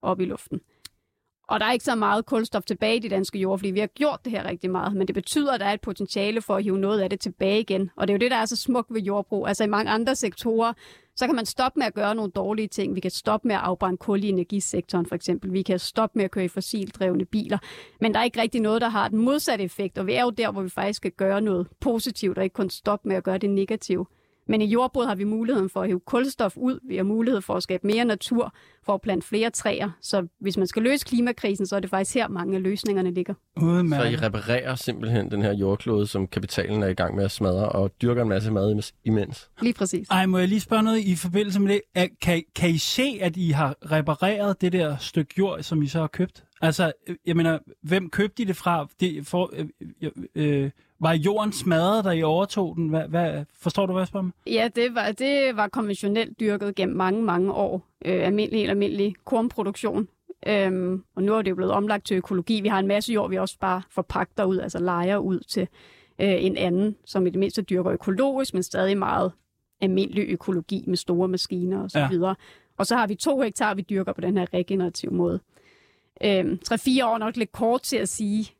op 0.02 0.20
i 0.20 0.26
luften. 0.26 0.62
Og 1.48 1.60
der 1.60 1.66
er 1.66 1.72
ikke 1.72 1.86
så 1.86 1.96
meget 1.96 2.26
kulstof 2.26 2.64
tilbage 2.64 2.96
i 2.96 3.00
de 3.00 3.10
danske 3.10 3.40
jord, 3.40 3.60
fordi 3.60 3.72
vi 3.72 3.80
har 3.80 3.88
gjort 3.88 4.20
det 4.24 4.32
her 4.32 4.46
rigtig 4.46 4.70
meget, 4.70 4.96
men 4.96 5.08
det 5.08 5.16
betyder, 5.16 5.54
at 5.54 5.60
der 5.60 5.66
er 5.66 5.74
et 5.74 5.82
potentiale 5.82 6.42
for 6.42 6.56
at 6.56 6.64
hive 6.64 6.78
noget 6.78 7.02
af 7.02 7.10
det 7.10 7.20
tilbage 7.20 7.60
igen. 7.60 7.90
Og 7.96 8.08
det 8.08 8.14
er 8.14 8.16
jo 8.16 8.20
det, 8.20 8.32
der 8.32 8.38
er 8.38 8.46
så 8.46 8.56
smukt 8.56 8.94
ved 8.94 9.02
jordbrug. 9.02 9.48
Altså 9.48 9.64
i 9.64 9.68
mange 9.68 9.92
andre 9.92 10.16
sektorer, 10.16 10.74
så 11.16 11.26
kan 11.26 11.36
man 11.36 11.46
stoppe 11.46 11.80
med 11.80 11.88
at 11.88 11.94
gøre 11.94 12.16
nogle 12.16 12.32
dårlige 12.32 12.68
ting. 12.68 12.96
Vi 12.96 13.00
kan 13.00 13.12
stoppe 13.12 13.48
med 13.48 13.56
at 13.56 13.62
afbrænde 13.62 13.98
kul 13.98 14.24
i 14.24 14.30
energisektoren 14.30 15.06
for 15.06 15.16
eksempel. 15.16 15.54
Vi 15.54 15.62
kan 15.62 15.80
stoppe 15.80 16.18
med 16.20 16.26
at 16.26 16.32
køre 16.32 16.46
i 16.46 16.48
fossildrevne 16.48 17.26
biler. 17.26 17.58
Men 18.02 18.14
der 18.14 18.20
er 18.20 18.24
ikke 18.24 18.42
rigtig 18.42 18.62
noget, 18.62 18.82
der 18.82 18.90
har 18.90 19.08
den 19.08 19.20
modsatte 19.20 19.64
effekt. 19.64 19.98
Og 19.98 20.08
vi 20.08 20.14
er 20.14 20.24
jo 20.24 20.30
der, 20.30 20.52
hvor 20.52 20.62
vi 20.62 20.70
faktisk 20.70 20.98
skal 20.98 21.12
gøre 21.12 21.42
noget 21.42 21.68
positivt, 21.80 22.38
og 22.38 22.44
ikke 22.44 22.54
kun 22.54 22.70
stoppe 22.70 23.08
med 23.08 23.16
at 23.16 23.24
gøre 23.24 23.38
det 23.38 23.50
negative. 23.50 24.06
Men 24.48 24.62
i 24.62 24.66
jordbruget 24.66 25.08
har 25.08 25.16
vi 25.16 25.24
muligheden 25.24 25.70
for 25.70 25.82
at 25.82 25.88
hive 25.88 26.00
kulstof 26.00 26.58
ud. 26.58 26.80
Vi 26.88 26.96
har 26.96 27.04
mulighed 27.04 27.42
for 27.42 27.54
at 27.54 27.64
skabe 27.64 27.88
mere 27.88 28.06
natur, 28.06 28.54
for 28.86 28.94
at 28.94 29.02
plante 29.02 29.28
flere 29.28 29.50
træer. 29.50 29.90
Så 30.02 30.28
hvis 30.40 30.58
man 30.58 30.68
skal 30.68 30.84
løse 30.84 31.06
klimakrisen, 31.06 31.66
så 31.68 31.76
er 31.76 31.80
det 31.80 31.90
faktisk 31.90 32.16
her, 32.16 32.28
mange 32.28 32.56
af 32.56 32.64
løsningerne 32.64 33.12
ligger. 33.12 33.34
Så 33.34 33.66
I 33.66 33.68
Udmærket. 33.68 34.22
reparerer 34.22 34.76
simpelthen 34.76 35.32
den 35.32 35.42
her 35.42 35.54
jordklode, 35.54 36.08
som 36.08 36.28
kapitalen 36.28 36.84
er 36.84 36.88
i 36.88 36.94
gang 36.94 37.16
med 37.16 37.24
at 37.24 37.32
smadre, 37.32 37.70
og 37.70 37.92
dyrker 38.02 38.22
en 38.22 38.30
masse 38.30 38.52
mad 38.52 38.92
imens. 39.06 39.50
Lige 39.62 39.74
præcis. 39.74 40.08
Ej, 40.10 40.26
må 40.26 40.38
jeg 40.38 40.48
lige 40.48 40.62
spørge 40.62 40.84
noget 40.84 41.00
i 41.00 41.16
forbindelse 41.16 41.60
med 41.60 41.74
det? 41.74 41.82
Er, 41.96 42.08
kan, 42.22 42.44
kan 42.56 42.70
I 42.70 42.78
se, 42.78 43.18
at 43.22 43.38
I 43.38 43.50
har 43.50 43.76
repareret 43.92 44.62
det 44.62 44.74
der 44.74 44.98
stykke 44.98 45.34
jord, 45.38 45.64
som 45.64 45.82
I 45.82 45.88
så 45.88 46.00
har 46.00 46.08
købt? 46.08 46.44
Altså, 46.66 46.92
øh, 47.08 47.16
jeg 47.26 47.36
mener, 47.36 47.60
hvem 47.82 48.10
købte 48.10 48.44
I 48.44 48.46
det 48.46 48.56
fra? 48.56 48.88
Det, 49.00 49.28
for, 49.28 49.54
øh, 49.54 49.66
øh, 50.02 50.12
øh, 50.36 50.72
var 51.00 51.14
jorden 51.14 51.52
smadret, 51.52 52.06
da 52.06 52.10
I 52.10 52.24
overtog 52.24 52.76
den? 52.76 52.90
Hvad, 52.90 53.08
hvad, 53.08 53.46
forstår 53.60 53.86
du, 53.86 53.92
hvad 53.92 54.02
jeg 54.02 54.08
spørger 54.08 54.26
om? 54.26 54.34
Ja, 54.48 54.70
det 54.76 54.96
var, 54.96 55.12
det 55.12 55.56
var 55.56 55.68
konventionelt 55.68 56.40
dyrket 56.40 56.76
gennem 56.76 56.98
mange, 56.98 57.24
mange 57.24 57.54
år. 57.54 57.88
Øh, 58.06 58.26
almindelig, 58.26 58.60
helt 58.60 58.70
almindelig 58.70 59.16
kornproduktion. 59.26 60.08
Øhm, 60.48 61.04
og 61.16 61.24
nu 61.24 61.34
er 61.34 61.42
det 61.42 61.50
jo 61.50 61.56
blevet 61.56 61.74
omlagt 61.74 62.06
til 62.06 62.18
økologi. 62.18 62.62
Vi 62.62 62.68
har 62.68 62.80
en 62.80 62.88
masse 62.88 63.14
jord, 63.14 63.30
vi 63.30 63.38
også 63.38 63.58
bare 63.60 63.82
forpagter 63.90 64.44
ud, 64.44 64.58
altså 64.58 64.80
lejer 64.80 65.18
ud 65.18 65.40
til 65.40 65.68
øh, 66.20 66.46
en 66.46 66.58
anden, 66.58 66.96
som 67.06 67.28
i 67.28 67.30
det 67.30 67.40
mindste 67.40 67.62
dyrker 67.62 67.92
økologisk, 67.92 68.54
men 68.54 68.64
stadig 68.64 68.98
meget 68.98 69.32
almindelig 69.82 70.26
økologi 70.30 70.84
med 70.88 70.98
store 70.98 71.28
maskiner 71.28 71.84
og 71.84 71.92
så 71.92 72.00
Ja. 72.00 72.34
Og 72.78 72.86
så 72.86 72.96
har 72.96 73.08
vi 73.08 73.16
to 73.16 73.42
hektar, 73.42 73.74
vi 73.74 73.82
dyrker 73.82 74.14
på 74.14 74.22
den 74.22 74.38
her 74.38 74.54
regenerative 74.54 75.12
måde. 75.12 75.40
Øhm, 76.24 76.60
3-4 76.74 77.06
år 77.06 77.14
er 77.14 77.18
nok 77.18 77.38
lidt 77.38 77.52
kort 77.52 77.82
til 77.82 77.98
at 77.98 78.10
sige, 78.10 78.52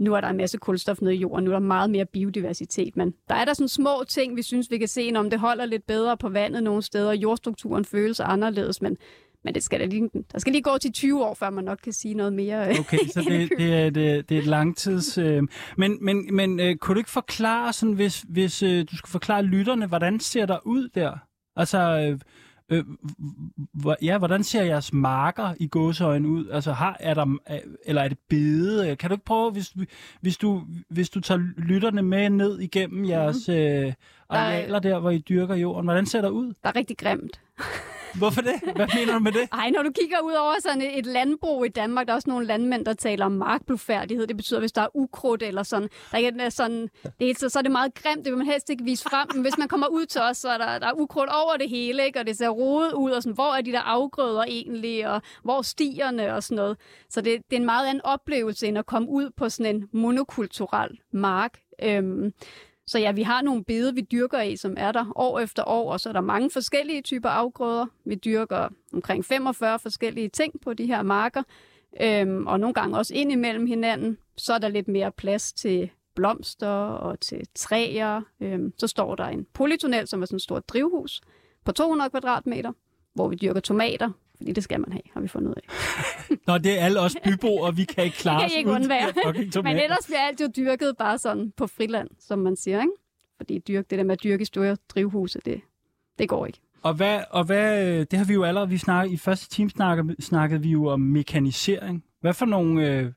nu 0.00 0.14
er 0.14 0.20
der 0.20 0.28
en 0.28 0.36
masse 0.36 0.58
kulstof 0.58 1.00
nede 1.00 1.14
i 1.14 1.18
jorden, 1.18 1.44
nu 1.44 1.50
er 1.50 1.54
der 1.54 1.66
meget 1.66 1.90
mere 1.90 2.04
biodiversitet, 2.04 2.96
men 2.96 3.14
der 3.28 3.34
er 3.34 3.44
der 3.44 3.54
sådan 3.54 3.68
små 3.68 4.04
ting, 4.08 4.36
vi 4.36 4.42
synes, 4.42 4.70
vi 4.70 4.78
kan 4.78 4.88
se, 4.88 5.12
om 5.16 5.30
det 5.30 5.40
holder 5.40 5.64
lidt 5.64 5.86
bedre 5.86 6.16
på 6.16 6.28
vandet 6.28 6.62
nogle 6.62 6.82
steder, 6.82 7.12
jordstrukturen 7.12 7.84
føles 7.84 8.20
anderledes, 8.20 8.82
men, 8.82 8.96
men 9.44 9.54
det 9.54 9.62
skal 9.62 9.80
da 9.80 9.84
lige, 9.84 10.10
der 10.32 10.38
skal 10.38 10.52
lige 10.52 10.62
gå 10.62 10.78
til 10.78 10.92
20 10.92 11.24
år, 11.24 11.34
før 11.34 11.50
man 11.50 11.64
nok 11.64 11.78
kan 11.84 11.92
sige 11.92 12.14
noget 12.14 12.32
mere. 12.32 12.68
øh, 12.68 12.80
Okay, 12.80 12.98
så 12.98 13.20
det, 13.20 13.50
det, 13.58 13.74
er, 13.74 13.86
et, 13.86 13.96
øh, 13.96 14.24
det 14.28 14.32
er 14.32 14.38
et 14.38 14.46
langtids... 14.46 15.18
Øh, 15.18 15.42
men 15.76 15.98
men, 16.04 16.34
men 16.34 16.60
øh, 16.60 16.76
kunne 16.76 16.94
du 16.94 16.98
ikke 16.98 17.10
forklare, 17.10 17.72
sådan, 17.72 17.94
hvis, 17.94 18.24
hvis 18.28 18.62
øh, 18.62 18.84
du 18.90 18.96
skulle 18.96 19.10
forklare 19.10 19.42
lytterne, 19.42 19.86
hvordan 19.86 20.20
ser 20.20 20.46
der 20.46 20.58
ud 20.66 20.88
der? 20.88 21.18
Altså, 21.56 21.78
øh, 21.78 22.20
øh, 22.68 22.84
ja, 24.02 24.18
hvordan 24.18 24.44
ser 24.44 24.62
jeres 24.62 24.92
marker 24.92 25.54
i 25.60 25.66
gåseøjne 25.66 26.28
ud? 26.28 26.48
Altså, 26.48 26.72
har, 26.72 26.96
er 27.00 27.14
der, 27.14 27.36
eller 27.84 28.02
er 28.02 28.08
det 28.08 28.18
bede? 28.28 28.96
Kan 28.96 29.10
du 29.10 29.14
ikke 29.14 29.24
prøve, 29.24 29.50
hvis, 29.50 29.74
hvis, 30.20 30.36
du, 30.36 30.62
hvis 30.88 31.10
du 31.10 31.20
tager 31.20 31.40
lytterne 31.56 32.02
med 32.02 32.30
ned 32.30 32.58
igennem 32.58 33.04
jeres 33.04 33.48
øh, 33.48 33.92
arealer 34.28 34.78
der, 34.78 34.98
hvor 34.98 35.10
I 35.10 35.18
dyrker 35.18 35.54
jorden, 35.54 35.86
hvordan 35.86 36.06
ser 36.06 36.20
der 36.20 36.28
ud? 36.28 36.54
Der 36.62 36.68
er 36.68 36.76
rigtig 36.76 36.98
grimt. 36.98 37.40
Hvorfor 38.18 38.40
det? 38.40 38.60
Hvad 38.76 38.86
mener 38.94 39.12
du 39.12 39.18
med 39.18 39.32
det? 39.32 39.48
Ej, 39.52 39.70
når 39.70 39.82
du 39.82 39.90
kigger 40.00 40.20
ud 40.20 40.32
over 40.32 40.54
sådan 40.60 40.82
et, 40.82 41.06
landbrug 41.06 41.66
i 41.66 41.68
Danmark, 41.68 42.06
der 42.06 42.12
er 42.12 42.16
også 42.16 42.30
nogle 42.30 42.46
landmænd, 42.46 42.84
der 42.84 42.92
taler 42.92 43.24
om 43.24 43.32
markblufærdighed. 43.32 44.26
Det 44.26 44.36
betyder, 44.36 44.60
hvis 44.60 44.72
der 44.72 44.82
er 44.82 44.96
ukrudt 44.96 45.42
eller 45.42 45.62
sådan, 45.62 45.88
der 46.12 46.18
ikke 46.18 46.40
er 46.40 46.48
sådan, 46.48 46.88
det 47.20 47.30
er, 47.30 47.34
så, 47.38 47.48
så 47.48 47.58
er 47.58 47.62
det 47.62 47.72
meget 47.72 47.94
grimt, 47.94 48.24
det 48.24 48.30
vil 48.30 48.38
man 48.38 48.46
helst 48.46 48.70
ikke 48.70 48.84
vise 48.84 49.04
frem. 49.04 49.28
Men 49.34 49.42
hvis 49.42 49.58
man 49.58 49.68
kommer 49.68 49.86
ud 49.86 50.06
til 50.06 50.20
os, 50.20 50.36
så 50.36 50.48
er 50.48 50.58
der, 50.58 50.78
der 50.78 50.86
er 50.86 50.92
ukrudt 50.92 51.28
over 51.28 51.56
det 51.56 51.68
hele, 51.68 52.06
ikke? 52.06 52.18
og 52.20 52.26
det 52.26 52.36
ser 52.36 52.48
rodet 52.48 52.92
ud, 52.92 53.10
og 53.10 53.22
sådan, 53.22 53.34
hvor 53.34 53.54
er 53.54 53.60
de 53.60 53.72
der 53.72 53.80
afgrøder 53.80 54.44
egentlig, 54.44 55.08
og 55.08 55.22
hvor 55.42 55.62
stierne 55.62 56.34
og 56.34 56.42
sådan 56.42 56.56
noget. 56.56 56.76
Så 57.10 57.20
det, 57.20 57.42
det 57.50 57.56
er 57.56 57.60
en 57.60 57.66
meget 57.66 57.86
anden 57.86 58.04
oplevelse, 58.04 58.66
end 58.66 58.78
at 58.78 58.86
komme 58.86 59.08
ud 59.08 59.30
på 59.36 59.48
sådan 59.48 59.76
en 59.76 59.88
monokulturel 59.92 60.98
mark. 61.12 61.58
Øhm, 61.82 62.32
så 62.86 62.98
ja, 62.98 63.12
vi 63.12 63.22
har 63.22 63.42
nogle 63.42 63.64
bede, 63.64 63.94
vi 63.94 64.00
dyrker 64.00 64.40
i, 64.40 64.56
som 64.56 64.74
er 64.76 64.92
der 64.92 65.12
år 65.16 65.38
efter 65.38 65.68
år, 65.68 65.92
og 65.92 66.00
så 66.00 66.08
er 66.08 66.12
der 66.12 66.20
mange 66.20 66.50
forskellige 66.50 67.02
typer 67.02 67.28
afgrøder. 67.28 67.86
Vi 68.04 68.14
dyrker 68.14 68.68
omkring 68.92 69.24
45 69.24 69.78
forskellige 69.78 70.28
ting 70.28 70.60
på 70.60 70.74
de 70.74 70.86
her 70.86 71.02
marker, 71.02 71.42
øhm, 72.00 72.46
og 72.46 72.60
nogle 72.60 72.74
gange 72.74 72.98
også 72.98 73.14
ind 73.14 73.32
imellem 73.32 73.66
hinanden. 73.66 74.18
Så 74.36 74.54
er 74.54 74.58
der 74.58 74.68
lidt 74.68 74.88
mere 74.88 75.12
plads 75.12 75.52
til 75.52 75.90
blomster 76.14 76.68
og 76.76 77.20
til 77.20 77.46
træer. 77.54 78.22
Øhm, 78.40 78.72
så 78.78 78.86
står 78.86 79.14
der 79.14 79.24
en 79.24 79.46
polytunnel, 79.52 80.08
som 80.08 80.22
er 80.22 80.26
sådan 80.26 80.36
et 80.36 80.42
stort 80.42 80.68
drivhus 80.68 81.20
på 81.64 81.72
200 81.72 82.10
kvadratmeter, 82.10 82.72
hvor 83.14 83.28
vi 83.28 83.36
dyrker 83.36 83.60
tomater, 83.60 84.10
fordi 84.36 84.52
det 84.52 84.64
skal 84.64 84.80
man 84.80 84.92
have, 84.92 85.02
har 85.14 85.20
vi 85.20 85.28
fundet 85.28 85.48
ud 85.48 85.54
af. 85.56 85.62
Nå, 86.46 86.58
det 86.58 86.80
er 86.80 86.84
alle 86.84 87.00
os 87.00 87.16
byboere, 87.24 87.76
vi 87.76 87.84
kan 87.84 88.04
ikke 88.04 88.16
klare 88.16 88.50
I 88.50 88.58
ikke 88.58 88.70
undvære. 88.70 89.12
Men 89.62 89.76
ellers 89.76 90.06
bliver 90.06 90.20
alt 90.20 90.40
jo 90.40 90.48
dyrket 90.56 90.96
bare 90.98 91.18
sådan 91.18 91.52
på 91.56 91.66
friland, 91.66 92.08
som 92.18 92.38
man 92.38 92.56
siger, 92.56 92.80
ikke? 92.80 92.92
Fordi 93.36 93.58
dyrk, 93.58 93.90
det 93.90 93.98
der 93.98 94.04
med 94.04 94.12
at 94.12 94.22
dyrke 94.22 94.44
store 94.44 94.76
drivhuse, 94.88 95.40
det, 95.44 95.60
det 96.18 96.28
går 96.28 96.46
ikke. 96.46 96.58
Og 96.82 96.94
hvad, 96.94 97.20
og 97.30 97.44
hvad, 97.44 98.04
det 98.04 98.18
har 98.18 98.26
vi 98.26 98.34
jo 98.34 98.44
allerede, 98.44 98.70
vi 98.70 98.78
snakkede, 98.78 99.14
i 99.14 99.16
første 99.16 99.48
time 99.48 99.70
snakkede, 99.70 100.22
snakkede 100.22 100.62
vi 100.62 100.68
jo 100.68 100.86
om 100.86 101.00
mekanisering. 101.00 102.04
Hvad 102.20 102.34
for 102.34 102.46
nogle, 102.46 102.90
øh, 102.90 103.12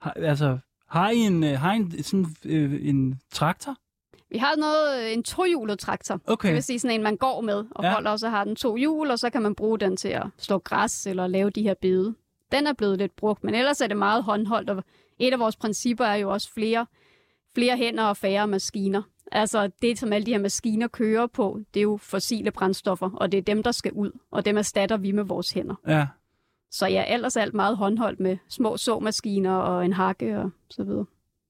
har, 0.00 0.10
altså, 0.10 0.58
har 0.88 1.10
I 1.10 1.16
en, 1.16 1.44
øh, 1.44 1.58
har 1.58 1.72
I 1.72 1.76
en, 1.76 2.02
sådan, 2.02 2.26
øh, 2.44 2.88
en 2.88 3.20
traktor? 3.32 3.76
Vi 4.34 4.38
har 4.38 4.56
noget, 4.56 5.12
en 5.14 5.22
tohjulet 5.22 5.78
traktor. 5.78 6.20
Okay. 6.26 6.48
Det 6.48 6.54
vil 6.54 6.62
sige 6.62 6.78
sådan 6.78 6.94
en, 6.94 7.02
man 7.02 7.16
går 7.16 7.40
med 7.40 7.64
og 7.70 7.84
Ja. 7.84 7.92
holder, 7.92 8.10
og 8.10 8.18
så 8.18 8.28
har 8.28 8.44
den 8.44 8.56
to 8.56 8.76
hjul, 8.76 9.10
og 9.10 9.18
så 9.18 9.30
kan 9.30 9.42
man 9.42 9.54
bruge 9.54 9.78
den 9.78 9.96
til 9.96 10.08
at 10.08 10.22
slå 10.38 10.58
græs 10.58 11.06
eller 11.06 11.26
lave 11.26 11.50
de 11.50 11.62
her 11.62 11.74
bede. 11.74 12.14
Den 12.52 12.66
er 12.66 12.72
blevet 12.72 12.98
lidt 12.98 13.16
brugt, 13.16 13.44
men 13.44 13.54
ellers 13.54 13.80
er 13.80 13.86
det 13.86 13.96
meget 13.96 14.24
håndholdt, 14.24 14.70
og 14.70 14.84
et 15.18 15.32
af 15.32 15.38
vores 15.38 15.56
principper 15.56 16.04
er 16.04 16.14
jo 16.14 16.30
også 16.32 16.52
flere, 16.52 16.86
flere 17.54 17.76
hænder 17.76 18.04
og 18.04 18.16
færre 18.16 18.46
maskiner. 18.48 19.02
Altså 19.32 19.70
det, 19.82 19.98
som 19.98 20.12
alle 20.12 20.26
de 20.26 20.30
her 20.32 20.38
maskiner 20.38 20.88
kører 20.88 21.26
på, 21.26 21.60
det 21.74 21.80
er 21.80 21.84
jo 21.84 21.96
fossile 22.02 22.50
brændstoffer, 22.50 23.10
og 23.10 23.32
det 23.32 23.38
er 23.38 23.42
dem, 23.42 23.62
der 23.62 23.72
skal 23.72 23.92
ud, 23.92 24.10
og 24.30 24.44
dem 24.44 24.56
erstatter 24.58 24.96
vi 24.96 25.12
med 25.12 25.24
vores 25.24 25.50
hænder. 25.50 25.74
Ja. 25.88 26.06
Så 26.70 26.86
ja, 26.86 27.04
ellers 27.14 27.36
er 27.36 27.40
alt 27.42 27.54
meget 27.54 27.76
håndholdt 27.76 28.20
med 28.20 28.36
små 28.48 28.76
såmaskiner 28.76 29.52
og 29.56 29.84
en 29.84 29.92
hakke 29.92 30.38
og 30.38 30.50
så 30.70 30.84
videre. 30.84 31.04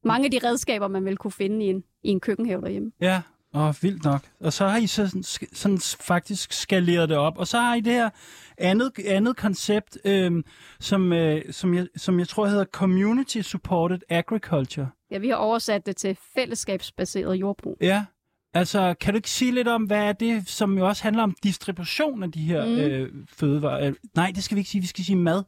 Mange 0.05 0.25
af 0.25 0.31
de 0.31 0.49
redskaber, 0.49 0.89
man 0.89 1.05
vil 1.05 1.17
kunne 1.17 1.33
finde 1.33 1.65
i 1.65 1.69
en, 1.69 1.85
i 2.03 2.09
en 2.09 2.21
køkkenhave 2.21 2.61
derhjemme. 2.61 2.93
Ja, 3.01 3.23
og 3.55 3.75
vildt 3.83 4.05
nok. 4.05 4.21
Og 4.41 4.53
så 4.53 4.67
har 4.67 4.79
I 4.79 4.87
så 4.87 5.09
sådan, 5.09 5.49
sådan 5.53 5.79
faktisk 6.01 6.53
skaleret 6.53 7.09
det 7.09 7.17
op. 7.17 7.39
Og 7.39 7.47
så 7.47 7.59
har 7.59 7.75
I 7.75 7.81
det 7.81 7.93
her 7.93 8.11
andet, 8.59 8.93
andet 9.07 9.37
koncept, 9.37 9.99
øhm, 10.05 10.45
som, 10.81 11.13
øh, 11.13 11.43
som, 11.51 11.75
jeg, 11.75 11.87
som 11.97 12.19
jeg 12.19 12.29
tror 12.29 12.47
hedder 12.47 12.65
Community 12.65 13.41
Supported 13.41 13.99
Agriculture. 14.09 14.89
Ja, 15.11 15.19
vi 15.19 15.29
har 15.29 15.37
oversat 15.37 15.87
det 15.87 15.97
til 15.97 16.19
fællesskabsbaseret 16.35 17.35
jordbrug. 17.35 17.77
Ja, 17.81 18.05
altså 18.55 18.95
kan 19.01 19.15
du 19.15 19.17
ikke 19.17 19.31
sige 19.31 19.53
lidt 19.53 19.69
om, 19.69 19.83
hvad 19.83 20.03
er 20.03 20.13
det, 20.13 20.49
som 20.49 20.79
jo 20.79 20.87
også 20.87 21.03
handler 21.03 21.23
om 21.23 21.37
distribution 21.43 22.23
af 22.23 22.33
de 22.33 22.41
her 22.41 22.65
mm. 22.65 22.73
Øh, 22.73 23.13
fødevarer? 23.29 23.87
Øh, 23.87 23.95
nej, 24.15 24.33
det 24.35 24.45
skal 24.45 24.55
vi 24.55 24.61
ikke 24.61 24.71
sige. 24.71 24.81
Vi 24.81 24.87
skal 24.87 25.05
sige 25.05 25.17
mad. 25.17 25.43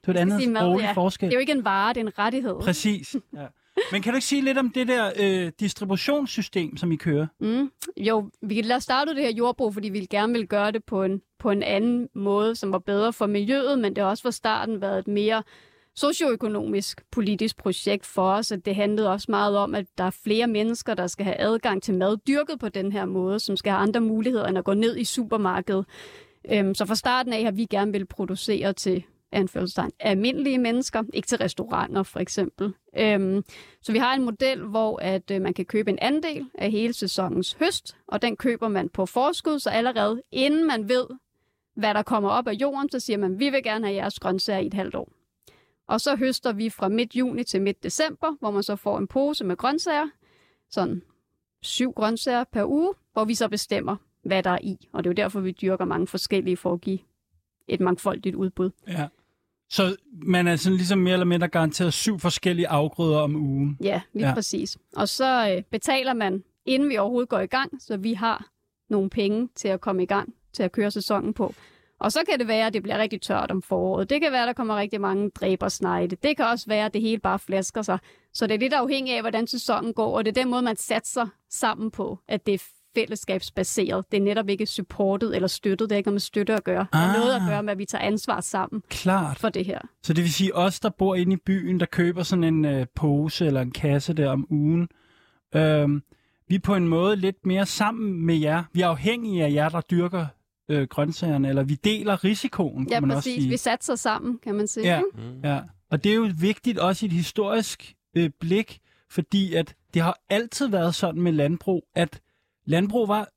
Det 0.00 0.08
er 0.08 0.10
et 0.10 0.16
andet 0.16 0.48
mad, 0.48 0.76
ja. 0.80 0.92
forskel. 0.92 1.26
Det 1.26 1.34
er 1.34 1.38
jo 1.38 1.40
ikke 1.40 1.52
en 1.52 1.64
vare, 1.64 1.88
det 1.94 2.00
er 2.00 2.04
en 2.04 2.18
rettighed. 2.18 2.54
Præcis. 2.60 3.16
Ja. 3.36 3.46
Men 3.92 4.02
kan 4.02 4.12
du 4.12 4.16
ikke 4.16 4.26
sige 4.26 4.42
lidt 4.44 4.58
om 4.58 4.70
det 4.70 4.88
der 4.88 5.10
øh, 5.16 5.52
distributionssystem, 5.60 6.76
som 6.76 6.92
I 6.92 6.96
kører? 6.96 7.26
Mm. 7.40 7.70
Jo, 7.96 8.30
vi 8.42 8.54
kan 8.54 8.64
lade 8.64 8.80
starte 8.80 9.14
det 9.14 9.22
her 9.22 9.32
jordbrug, 9.32 9.74
fordi 9.74 9.88
vi 9.88 10.06
gerne 10.10 10.32
vil 10.32 10.46
gøre 10.46 10.72
det 10.72 10.84
på 10.84 11.02
en, 11.02 11.22
på 11.38 11.50
en 11.50 11.62
anden 11.62 12.08
måde, 12.14 12.56
som 12.56 12.72
var 12.72 12.78
bedre 12.78 13.12
for 13.12 13.26
miljøet, 13.26 13.78
men 13.78 13.96
det 13.96 14.04
har 14.04 14.10
også 14.10 14.22
fra 14.22 14.30
starten 14.30 14.80
været 14.80 14.98
et 14.98 15.08
mere 15.08 15.42
socioøkonomisk 15.94 17.02
politisk 17.12 17.56
projekt 17.56 18.06
for 18.06 18.30
os, 18.30 18.52
at 18.52 18.64
det 18.64 18.74
handlede 18.74 19.10
også 19.10 19.26
meget 19.28 19.56
om, 19.56 19.74
at 19.74 19.86
der 19.98 20.04
er 20.04 20.10
flere 20.24 20.46
mennesker, 20.46 20.94
der 20.94 21.06
skal 21.06 21.24
have 21.24 21.40
adgang 21.40 21.82
til 21.82 21.94
mad 21.94 22.16
dyrket 22.16 22.58
på 22.58 22.68
den 22.68 22.92
her 22.92 23.04
måde, 23.04 23.40
som 23.40 23.56
skal 23.56 23.72
have 23.72 23.82
andre 23.82 24.00
muligheder 24.00 24.46
end 24.46 24.58
at 24.58 24.64
gå 24.64 24.74
ned 24.74 24.96
i 24.96 25.04
supermarkedet. 25.04 25.86
Øhm, 26.52 26.74
så 26.74 26.86
fra 26.86 26.94
starten 26.94 27.32
af 27.32 27.44
har 27.44 27.50
vi 27.50 27.64
gerne 27.64 27.92
vil 27.92 28.06
producere 28.06 28.72
til 28.72 29.04
anførselstegn, 29.32 29.90
almindelige 30.00 30.58
mennesker, 30.58 31.02
ikke 31.14 31.28
til 31.28 31.38
restauranter 31.38 32.02
for 32.02 32.20
eksempel. 32.20 32.74
Øhm, 32.96 33.44
så 33.82 33.92
vi 33.92 33.98
har 33.98 34.14
en 34.14 34.24
model, 34.24 34.62
hvor 34.62 34.98
at 35.02 35.30
øh, 35.30 35.42
man 35.42 35.54
kan 35.54 35.64
købe 35.64 35.90
en 35.90 35.98
andel 35.98 36.50
af 36.54 36.70
hele 36.70 36.92
sæsonens 36.92 37.52
høst, 37.52 37.96
og 38.06 38.22
den 38.22 38.36
køber 38.36 38.68
man 38.68 38.88
på 38.88 39.06
forskud, 39.06 39.58
så 39.58 39.70
allerede 39.70 40.22
inden 40.32 40.66
man 40.66 40.88
ved, 40.88 41.06
hvad 41.74 41.94
der 41.94 42.02
kommer 42.02 42.30
op 42.30 42.48
af 42.48 42.52
jorden, 42.52 42.90
så 42.90 43.00
siger 43.00 43.16
man, 43.16 43.38
vi 43.38 43.50
vil 43.50 43.62
gerne 43.62 43.86
have 43.86 43.96
jeres 43.96 44.18
grøntsager 44.18 44.60
i 44.60 44.66
et 44.66 44.74
halvt 44.74 44.94
år. 44.94 45.08
Og 45.86 46.00
så 46.00 46.16
høster 46.16 46.52
vi 46.52 46.70
fra 46.70 46.88
midt 46.88 47.16
juni 47.16 47.44
til 47.44 47.62
midt 47.62 47.82
december, 47.82 48.36
hvor 48.40 48.50
man 48.50 48.62
så 48.62 48.76
får 48.76 48.98
en 48.98 49.06
pose 49.06 49.44
med 49.44 49.56
grøntsager, 49.56 50.08
sådan 50.70 51.02
syv 51.62 51.92
grøntsager 51.92 52.44
per 52.52 52.64
uge, 52.64 52.94
hvor 53.12 53.24
vi 53.24 53.34
så 53.34 53.48
bestemmer, 53.48 53.96
hvad 54.22 54.42
der 54.42 54.50
er 54.50 54.58
i. 54.62 54.88
Og 54.92 55.04
det 55.04 55.10
er 55.10 55.12
jo 55.12 55.22
derfor, 55.22 55.40
vi 55.40 55.50
dyrker 55.50 55.84
mange 55.84 56.06
forskellige 56.06 56.56
for 56.56 56.72
at 56.72 56.80
give 56.80 56.98
et 57.68 57.80
mangfoldigt 57.80 58.36
udbud. 58.36 58.70
Ja. 58.88 59.08
Så 59.70 59.96
man 60.22 60.46
er 60.46 60.56
sådan 60.56 60.76
ligesom 60.76 60.98
mere 60.98 61.12
eller 61.12 61.26
mindre 61.26 61.48
garanteret 61.48 61.92
syv 61.94 62.18
forskellige 62.18 62.68
afgrøder 62.68 63.18
om 63.18 63.36
ugen. 63.36 63.78
Ja, 63.82 64.00
lige 64.12 64.28
Ja. 64.28 64.34
præcis. 64.34 64.78
Og 64.96 65.08
så 65.08 65.54
øh, 65.56 65.62
betaler 65.70 66.12
man, 66.14 66.44
inden 66.66 66.88
vi 66.88 66.96
overhovedet 66.96 67.28
går 67.28 67.40
i 67.40 67.46
gang, 67.46 67.82
så 67.82 67.96
vi 67.96 68.12
har 68.12 68.46
nogle 68.90 69.10
penge 69.10 69.48
til 69.56 69.68
at 69.68 69.80
komme 69.80 70.02
i 70.02 70.06
gang, 70.06 70.34
til 70.52 70.62
at 70.62 70.72
køre 70.72 70.90
sæsonen 70.90 71.34
på. 71.34 71.54
Og 72.00 72.12
så 72.12 72.20
kan 72.30 72.38
det 72.38 72.48
være, 72.48 72.66
at 72.66 72.72
det 72.72 72.82
bliver 72.82 72.98
rigtig 72.98 73.20
tørt 73.22 73.50
om 73.50 73.62
foråret. 73.62 74.10
Det 74.10 74.20
kan 74.20 74.32
være, 74.32 74.42
at 74.42 74.46
der 74.46 74.52
kommer 74.52 74.76
rigtig 74.76 75.00
mange 75.00 75.30
dræbersnegle. 75.30 76.16
Det 76.22 76.36
kan 76.36 76.46
også 76.46 76.66
være, 76.68 76.84
at 76.86 76.94
det 76.94 77.02
hele 77.02 77.18
bare 77.18 77.38
flasker 77.38 77.82
sig. 77.82 77.98
Så 78.34 78.46
det 78.46 78.54
er 78.54 78.58
lidt 78.58 78.72
afhængigt 78.72 79.14
af, 79.16 79.22
hvordan 79.22 79.46
sæsonen 79.46 79.92
går, 79.92 80.16
og 80.16 80.24
det 80.24 80.36
er 80.36 80.42
den 80.42 80.50
måde, 80.50 80.62
man 80.62 80.76
satser 80.76 81.26
sammen 81.50 81.90
på, 81.90 82.18
at 82.28 82.46
det 82.46 82.62
fællesskabsbaseret. 83.00 84.04
Det 84.12 84.16
er 84.18 84.22
netop 84.22 84.48
ikke 84.48 84.66
supportet 84.66 85.34
eller 85.36 85.48
støttet. 85.48 85.90
Det 85.90 85.94
er 85.94 85.96
ikke 85.96 86.08
noget 86.08 86.14
med 86.14 86.20
støtte 86.20 86.54
at 86.54 86.64
gøre. 86.64 86.86
Det 86.92 87.00
har 87.00 87.08
Ah. 87.14 87.18
noget 87.20 87.34
at 87.34 87.42
gøre 87.48 87.62
med, 87.62 87.72
at 87.72 87.78
vi 87.78 87.84
tager 87.84 88.04
ansvar 88.04 88.40
sammen 88.40 88.82
Klart. 88.90 89.38
for 89.38 89.48
det 89.48 89.64
her. 89.66 89.78
Så 90.02 90.12
det 90.12 90.24
vil 90.24 90.32
sige, 90.32 90.54
os, 90.56 90.80
der 90.80 90.88
bor 90.98 91.14
inde 91.14 91.32
i 91.32 91.36
byen, 91.46 91.80
der 91.80 91.86
køber 91.86 92.22
sådan 92.22 92.44
en 92.44 92.64
øh, 92.64 92.86
pose 92.94 93.46
eller 93.46 93.60
en 93.60 93.70
kasse 93.70 94.12
der 94.12 94.28
om 94.30 94.46
ugen, 94.50 94.88
øh, 95.54 95.88
vi 96.48 96.54
er 96.54 96.60
på 96.64 96.74
en 96.74 96.88
måde 96.88 97.16
lidt 97.16 97.46
mere 97.46 97.66
sammen 97.66 98.26
med 98.26 98.36
jer. 98.36 98.62
Vi 98.72 98.80
er 98.80 98.88
afhængige 98.88 99.44
af 99.44 99.52
jer, 99.52 99.68
der 99.68 99.80
dyrker 99.80 100.26
øh, 100.70 100.88
grøntsagerne, 100.88 101.48
eller 101.48 101.62
vi 101.62 101.74
deler 101.74 102.24
risikoen, 102.24 102.84
kan 102.84 102.92
Ja, 102.92 103.00
man 103.00 103.10
også 103.10 103.16
præcis. 103.18 103.42
sige. 103.42 103.50
Vi 103.50 103.56
satser 103.56 103.94
sammen, 103.94 104.38
kan 104.42 104.54
man 104.54 104.66
sige. 104.66 104.86
Ja. 104.86 105.00
Mm. 105.14 105.40
Ja, 105.44 105.60
og 105.90 106.04
det 106.04 106.12
er 106.12 106.16
jo 106.16 106.28
vigtigt 106.40 106.78
også 106.78 107.06
i 107.06 107.08
et 107.08 107.12
historisk 107.12 107.94
øh, 108.16 108.30
blik, 108.40 108.78
fordi 109.10 109.54
at 109.54 109.74
det 109.94 110.02
har 110.02 110.18
altid 110.30 110.68
været 110.68 110.94
sådan 110.94 111.22
med 111.22 111.32
landbrug, 111.32 111.82
at 111.94 112.20
landbrug 112.68 113.08
var 113.08 113.28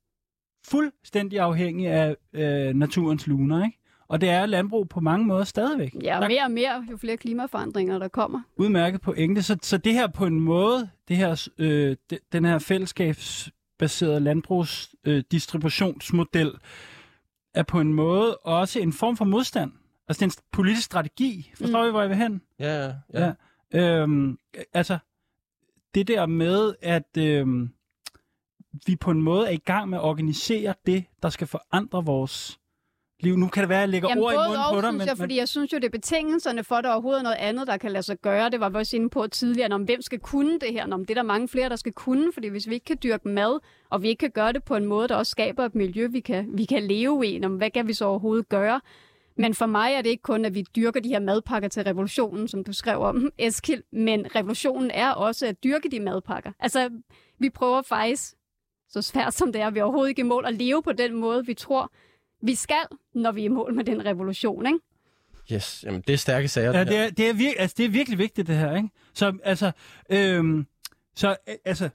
fuldstændig 0.67 1.39
afhængig 1.39 1.87
af 1.87 2.15
øh, 2.33 2.73
naturens 2.73 3.27
luner, 3.27 3.65
ikke? 3.65 3.77
Og 4.07 4.21
det 4.21 4.29
er 4.29 4.45
landbrug 4.45 4.89
på 4.89 4.99
mange 4.99 5.25
måder 5.25 5.43
stadigvæk. 5.43 5.95
Ja, 6.03 6.19
og 6.19 6.27
mere 6.27 6.43
og 6.43 6.51
mere, 6.51 6.85
jo 6.91 6.97
flere 6.97 7.17
klimaforandringer, 7.17 7.99
der 7.99 8.07
kommer. 8.07 8.41
udmærket 8.55 9.01
pointe. 9.01 9.43
Så, 9.43 9.57
så 9.61 9.77
det 9.77 9.93
her 9.93 10.07
på 10.07 10.25
en 10.25 10.39
måde, 10.39 10.89
det 11.07 11.17
her, 11.17 11.49
øh, 11.57 11.95
de, 12.09 12.17
den 12.31 12.45
her 12.45 12.59
fællesskabsbaserede 12.59 14.19
landbrugsdistributionsmodel, 14.19 15.17
øh, 15.17 15.23
distributionsmodel, 15.31 16.51
er 17.53 17.63
på 17.63 17.79
en 17.79 17.93
måde 17.93 18.37
også 18.37 18.79
en 18.79 18.93
form 18.93 19.17
for 19.17 19.25
modstand. 19.25 19.71
Altså 20.07 20.25
det 20.25 20.31
er 20.31 20.37
en 20.37 20.43
politisk 20.51 20.85
strategi. 20.85 21.51
Forstår 21.57 21.81
mm. 21.81 21.87
I, 21.87 21.91
hvor 21.91 22.01
jeg 22.01 22.09
vil 22.09 22.17
hen? 22.17 22.41
Ja, 22.59 22.85
ja, 22.85 22.93
ja. 23.13 23.33
Ja. 23.73 24.01
Øhm, 24.01 24.37
altså, 24.73 24.97
det 25.95 26.07
der 26.07 26.25
med, 26.25 26.73
at 26.81 27.17
øhm, 27.17 27.69
vi 28.87 28.95
på 28.95 29.11
en 29.11 29.21
måde 29.21 29.47
er 29.47 29.51
i 29.51 29.57
gang 29.57 29.89
med 29.89 29.97
at 29.97 30.03
organisere 30.03 30.73
det, 30.85 31.05
der 31.23 31.29
skal 31.29 31.47
forandre 31.47 32.05
vores 32.05 32.59
liv. 33.19 33.37
Nu 33.37 33.47
kan 33.47 33.61
det 33.61 33.69
være, 33.69 33.77
at 33.77 33.81
jeg 33.81 33.89
lægger 33.89 34.09
Jamen, 34.09 34.23
ord 34.23 34.33
i 34.33 34.37
munden 34.37 34.55
og, 34.55 34.73
på 34.73 34.81
dig, 34.81 34.83
synes 34.83 34.97
men, 34.97 35.07
jeg, 35.07 35.17
fordi 35.17 35.37
jeg 35.37 35.47
synes 35.47 35.73
jo, 35.73 35.77
det 35.77 35.85
er 35.85 35.89
betingelserne 35.89 36.63
for, 36.63 36.75
at 36.75 36.83
der 36.83 36.91
overhovedet 36.91 37.19
er 37.19 37.23
noget 37.23 37.37
andet, 37.37 37.67
der 37.67 37.77
kan 37.77 37.91
lade 37.91 38.03
sig 38.03 38.17
gøre. 38.17 38.49
Det 38.49 38.59
var 38.59 38.69
vi 38.69 38.77
også 38.77 38.95
inde 38.95 39.09
på 39.09 39.27
tidligere, 39.27 39.73
om 39.73 39.83
hvem 39.83 40.01
skal 40.01 40.19
kunne 40.19 40.59
det 40.59 40.73
her. 40.73 40.87
Men 40.87 40.99
det 40.99 41.09
er 41.09 41.13
der 41.13 41.23
mange 41.23 41.47
flere, 41.47 41.69
der 41.69 41.75
skal 41.75 41.93
kunne, 41.93 42.33
fordi 42.33 42.47
hvis 42.47 42.69
vi 42.69 42.73
ikke 42.73 42.85
kan 42.85 42.97
dyrke 43.03 43.27
mad, 43.27 43.59
og 43.89 44.01
vi 44.01 44.07
ikke 44.07 44.19
kan 44.19 44.31
gøre 44.31 44.53
det 44.53 44.63
på 44.63 44.75
en 44.75 44.85
måde, 44.85 45.07
der 45.07 45.15
også 45.15 45.29
skaber 45.29 45.65
et 45.65 45.75
miljø, 45.75 46.07
vi 46.07 46.19
kan, 46.19 46.49
vi 46.53 46.65
kan 46.65 46.83
leve 46.83 47.27
i, 47.27 47.39
men 47.39 47.57
hvad 47.57 47.69
kan 47.71 47.87
vi 47.87 47.93
så 47.93 48.05
overhovedet 48.05 48.49
gøre? 48.49 48.81
Men 49.37 49.53
for 49.53 49.65
mig 49.65 49.93
er 49.93 50.01
det 50.01 50.09
ikke 50.09 50.23
kun, 50.23 50.45
at 50.45 50.55
vi 50.55 50.65
dyrker 50.75 50.99
de 50.99 51.09
her 51.09 51.19
madpakker 51.19 51.69
til 51.69 51.83
revolutionen, 51.83 52.47
som 52.47 52.63
du 52.63 52.73
skrev 52.73 52.99
om, 52.99 53.31
Eskild, 53.37 53.83
men 53.91 54.35
revolutionen 54.35 54.91
er 54.91 55.11
også 55.11 55.47
at 55.47 55.63
dyrke 55.63 55.89
de 55.89 55.99
madpakker. 55.99 56.51
Altså, 56.59 56.89
vi 57.39 57.49
prøver 57.49 57.81
faktisk, 57.81 58.35
så 58.91 59.01
svært 59.01 59.33
som 59.33 59.51
det 59.53 59.61
er, 59.61 59.69
vi 59.69 59.79
er 59.79 59.83
overhovedet 59.83 60.09
ikke 60.09 60.19
i 60.19 60.23
mål 60.23 60.45
at 60.45 60.53
leve 60.53 60.83
på 60.83 60.91
den 60.91 61.15
måde, 61.15 61.45
vi 61.45 61.53
tror, 61.53 61.91
vi 62.41 62.55
skal, 62.55 62.83
når 63.13 63.31
vi 63.31 63.41
er 63.41 63.45
i 63.45 63.47
mål 63.47 63.73
med 63.73 63.83
den 63.83 64.05
revolution, 64.05 64.65
ikke? 64.65 64.79
Yes, 65.53 65.83
jamen 65.87 66.01
det 66.07 66.13
er 66.13 66.17
stærke 66.17 66.47
sager. 66.47 66.71
Ja, 66.71 66.79
det 66.79 66.87
det 66.89 66.97
er, 66.97 67.09
det, 67.09 67.29
er 67.29 67.33
vir- 67.33 67.59
altså, 67.61 67.75
det 67.77 67.85
er 67.85 67.89
virkelig 67.89 68.17
vigtigt, 68.19 68.47
det 68.47 68.55
her, 68.55 68.75
ikke? 68.75 68.89
Så, 69.13 69.33
altså, 69.43 69.71
øhm, 70.09 70.65
så, 71.15 71.35
øh, 71.49 71.55
altså, 71.65 71.89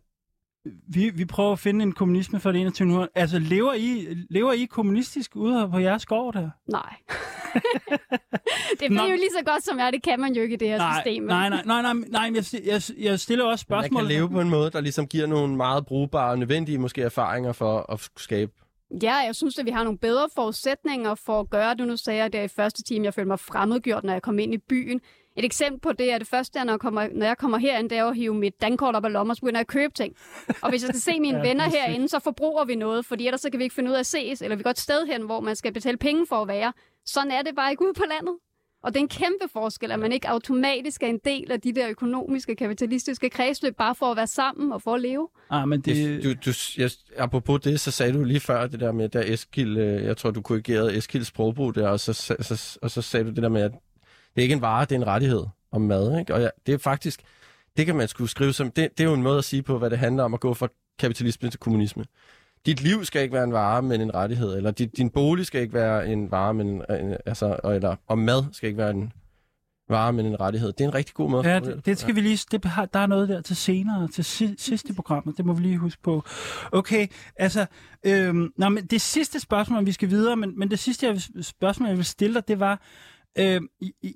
vi, 0.89 1.11
vi 1.11 1.25
prøver 1.25 1.53
at 1.53 1.59
finde 1.59 1.83
en 1.83 1.93
kommunisme 1.93 2.41
for 2.41 2.53
det 2.53 2.61
21. 2.61 3.09
Altså, 3.15 3.39
lever 3.39 3.75
I, 3.75 4.07
lever 4.31 4.53
I 4.53 4.65
kommunistisk 4.65 5.37
ude 5.37 5.69
på 5.73 5.79
jeres 5.79 6.07
gård 6.07 6.35
der? 6.35 6.51
Nej. 6.73 6.95
det 8.81 8.91
Nå. 8.93 9.03
er 9.03 9.07
jo 9.07 9.15
lige 9.17 9.31
så 9.39 9.45
godt 9.45 9.65
som 9.65 9.79
er, 9.79 9.91
det 9.91 10.03
kan 10.03 10.21
man 10.21 10.35
jo 10.35 10.43
ikke 10.43 10.55
i 10.55 10.57
det 10.57 10.69
her 10.69 10.79
Nej, 10.79 10.95
system. 11.05 11.23
nej, 11.23 11.49
nej, 11.49 11.63
nej, 11.67 11.83
nej, 11.83 11.93
nej, 12.09 12.31
jeg, 12.35 12.45
jeg, 12.67 12.83
jeg 12.99 13.21
stiller 13.21 13.45
også 13.45 13.67
Man 13.69 13.79
spørgsmål. 13.83 14.03
kan 14.03 14.09
leve 14.09 14.31
på 14.31 14.41
en 14.41 14.51
måde, 14.51 14.71
der 14.71 14.81
ligesom 14.81 15.07
giver 15.07 15.27
nogle 15.27 15.57
meget 15.57 15.87
brugbare 15.87 16.31
og 16.31 16.39
nødvendige 16.39 16.79
måske 16.79 17.03
erfaringer 17.03 17.53
for 17.53 17.93
at 17.93 18.09
skabe. 18.17 18.53
Ja, 19.03 19.15
jeg 19.15 19.35
synes, 19.35 19.59
at 19.59 19.67
vi 19.67 19.71
har 19.71 19.85
nogle 19.85 19.99
bedre 19.99 20.29
forudsætninger 20.35 21.15
for 21.15 21.41
at 21.41 21.51
gøre 21.51 21.75
det. 21.75 21.87
Nu 21.87 21.97
sagde 21.97 22.23
jeg 22.23 22.33
det 22.33 22.45
i 22.45 22.49
første 22.49 22.83
time, 22.83 23.05
jeg 23.05 23.15
følte 23.15 23.29
mig 23.29 23.39
fremmedgjort, 23.41 24.05
når 24.05 24.13
jeg 24.13 24.23
kom 24.23 24.39
ind 24.39 24.55
i 24.55 24.59
byen. 24.59 25.01
Et 25.37 25.45
eksempel 25.45 25.81
på 25.81 25.93
det 25.93 26.13
er 26.13 26.19
det 26.19 26.27
første, 26.27 26.65
når 26.65 26.73
jeg 26.73 26.81
kommer, 26.81 27.09
når 27.13 27.27
jeg 27.27 27.39
kommer 27.39 27.59
herind, 27.59 27.91
det 27.91 27.99
er 27.99 28.05
at 28.05 28.17
hive 28.17 28.35
mit 28.35 28.61
dankort 28.61 28.95
op 28.97 29.05
af 29.05 29.13
lommen, 29.13 29.31
og 29.31 29.37
så 29.37 29.41
begynder 29.41 29.59
jeg 29.59 29.61
at 29.61 29.67
købe 29.67 29.95
ting. 29.95 30.15
Og 30.63 30.71
hvis 30.71 30.83
jeg 30.83 30.89
skal 30.89 31.01
se 31.01 31.21
mine 31.27 31.39
Ja, 31.39 31.49
venner 31.49 31.65
er 31.65 31.71
herinde, 31.71 32.09
så 32.09 32.19
forbruger 32.19 32.65
vi 32.65 32.75
noget, 32.75 33.07
fordi 33.07 33.27
ellers 33.27 33.41
så 33.41 33.51
kan 33.51 33.59
vi 33.59 33.65
ikke 33.65 33.75
finde 33.75 33.91
ud 33.91 33.95
af 33.95 34.01
at 34.01 34.07
ses, 34.07 34.43
eller 34.43 34.57
vi 34.57 34.63
går 34.63 34.71
et 34.71 34.79
sted 34.79 35.07
hen, 35.07 35.23
hvor 35.23 35.41
man 35.41 35.57
skal 35.57 35.73
betale 35.73 35.97
penge 35.97 36.27
for 36.29 36.37
at 36.37 36.49
være. 36.49 36.73
Sådan 37.07 37.31
er 37.31 37.43
det 37.43 37.57
bare 37.57 37.71
ikke 37.71 37.85
ude 37.85 37.95
på 37.95 38.05
landet. 38.11 38.35
Og 38.83 38.95
det 38.95 39.01
er 39.01 39.03
en 39.03 39.09
kæmpe 39.09 39.49
forskel, 39.53 39.91
at 39.93 39.99
man 39.99 40.13
ikke 40.13 40.29
automatisk 40.29 41.03
er 41.03 41.07
en 41.07 41.21
del 41.25 41.53
af 41.53 41.61
de 41.61 41.73
der 41.75 41.89
økonomiske, 41.89 42.57
kapitalistiske 42.57 43.31
kredsløb, 43.31 43.77
bare 43.77 43.95
for 43.95 44.07
at 44.07 44.17
være 44.17 44.27
sammen 44.27 44.73
og 44.73 44.83
for 44.83 44.95
at 44.95 45.01
leve. 45.01 45.29
Ah, 45.51 45.69
men 45.69 45.81
det, 45.81 45.97
Det, 45.97 46.25
du, 46.25 46.51
du, 46.51 46.55
jeg, 46.77 46.91
apropos 47.17 47.61
det, 47.61 47.81
så 47.81 47.91
sagde 47.91 48.13
du 48.13 48.25
lige 48.25 48.41
før 48.41 48.67
det 48.67 48.81
der 48.81 48.93
med, 48.93 49.09
da 49.09 49.23
Eskild, 49.27 49.79
jeg 49.79 50.17
tror, 50.17 50.31
du 50.31 50.43
korrigerede 50.43 50.97
Eskilds 50.97 51.27
sprogbrug 51.27 51.75
der, 51.75 51.89
og 51.89 52.01
så, 52.01 52.13
så, 52.13 52.37
så, 52.41 52.79
og 52.83 52.91
så 52.91 53.03
sagde 53.03 53.25
du 53.25 53.31
det 53.31 53.43
der 53.43 53.49
med, 53.49 53.63
at 53.63 53.73
det 54.37 54.43
er 54.43 54.43
ikke 54.43 54.53
en 54.53 54.61
vare, 54.61 54.85
det 54.85 54.93
er 54.93 54.97
en 54.97 55.07
rettighed 55.07 55.45
om 55.73 55.81
mad. 55.81 56.19
Ikke? 56.19 56.35
Og 56.35 56.41
ja, 56.41 56.49
det 56.67 56.75
er 56.75 56.79
faktisk, 56.79 57.21
det 57.77 57.87
kan 57.87 57.97
man 57.97 58.09
skulle 58.09 58.31
skrive 58.31 58.53
som, 58.53 58.71
det, 58.71 58.91
det 58.99 59.05
er 59.05 59.09
jo 59.09 59.15
en 59.15 59.23
måde 59.23 59.39
at 59.39 59.45
sige 59.45 59.63
på, 59.63 59.79
hvad 59.79 59.91
det 59.91 59.99
handler 59.99 60.25
om 60.25 60.35
at 60.35 60.41
gå 60.41 60.55
fra 60.55 60.69
kapitalisme 60.99 61.51
til 61.51 61.61
kommunisme. 61.61 62.05
Dit 62.67 62.83
liv 62.83 63.05
skal 63.05 63.23
ikke 63.23 63.35
være 63.35 63.45
en 63.45 63.53
vare, 63.53 63.83
men 63.83 64.01
en 64.01 64.15
rettighed, 64.15 64.57
eller 64.57 64.71
dit, 64.71 64.97
din 64.97 65.11
bolig 65.11 65.47
skal 65.47 65.61
ikke 65.61 65.75
være 65.75 66.09
en 66.09 66.31
vare, 66.31 66.55
men 66.55 66.67
en, 66.67 67.17
altså, 67.27 67.57
eller, 67.65 67.97
og 68.07 68.19
mad 68.19 68.45
skal 68.53 68.67
ikke 68.67 68.79
være 68.79 68.91
en 68.91 69.13
vare, 69.89 70.13
men 70.13 70.27
en 70.27 70.41
rettighed. 70.41 70.73
Det 70.73 70.81
er 70.81 70.89
en 70.89 70.95
rigtig 70.95 71.15
god 71.15 71.31
måde. 71.31 71.49
Ja, 71.49 71.61
det, 71.61 71.87
det 71.87 71.99
skal 71.99 72.15
vi 72.15 72.21
lige... 72.21 72.47
Det, 72.51 72.63
der 72.63 72.99
er 72.99 73.07
noget 73.07 73.29
der 73.29 73.41
til 73.41 73.57
senere, 73.57 74.09
til 74.09 74.25
si, 74.25 74.55
sidste 74.59 74.95
programmet. 74.95 75.37
Det 75.37 75.45
må 75.45 75.53
vi 75.53 75.63
lige 75.63 75.79
huske 75.79 76.03
på. 76.03 76.25
Okay, 76.73 77.07
altså... 77.37 77.67
Øhm, 78.07 78.53
nå, 78.57 78.69
men 78.69 78.87
det 78.87 79.01
sidste 79.01 79.41
spørgsmål, 79.41 79.87
vi 79.87 79.93
skal 79.93 80.11
videre, 80.11 80.37
men, 80.37 80.59
men 80.59 80.71
det 80.71 80.79
sidste 80.79 81.07
jeg 81.07 81.21
spørgsmål, 81.43 81.89
jeg 81.89 81.97
vil 81.97 82.05
stille 82.05 82.35
dig, 82.35 82.49
det 82.49 82.61
var... 82.61 82.83
Øh, 83.39 83.61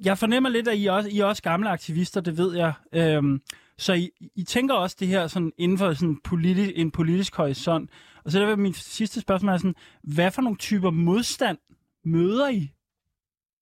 jeg 0.05 0.19
fornemmer 0.19 0.49
lidt, 0.49 0.69
at 0.69 0.79
I 0.79 0.87
også, 0.87 1.09
I 1.09 1.19
er 1.19 1.25
også 1.25 1.43
gamle 1.43 1.71
aktivister, 1.71 2.21
det 2.21 2.39
ved 2.39 2.57
jeg. 2.57 2.73
Øh, 2.93 3.41
så 3.79 3.93
I, 3.93 4.11
I 4.37 4.43
tænker 4.45 4.75
også 4.75 4.97
det 5.01 5.09
her 5.09 5.27
sådan, 5.27 5.53
inden 5.59 5.79
for 5.79 5.93
sådan 5.93 6.21
politi, 6.25 6.73
en 6.81 6.91
politisk 6.91 7.35
horisont. 7.37 7.91
Og 8.25 8.31
så 8.31 8.39
der 8.41 8.47
vil 8.47 8.59
min 8.59 8.75
sidste 8.75 9.21
spørgsmål 9.21 9.53
er 9.53 9.57
sådan, 9.59 9.75
hvad 10.03 10.31
for 10.31 10.43
nogle 10.43 10.57
typer 10.59 10.91
modstand 10.91 11.59
møder 12.05 12.49
I 12.49 12.71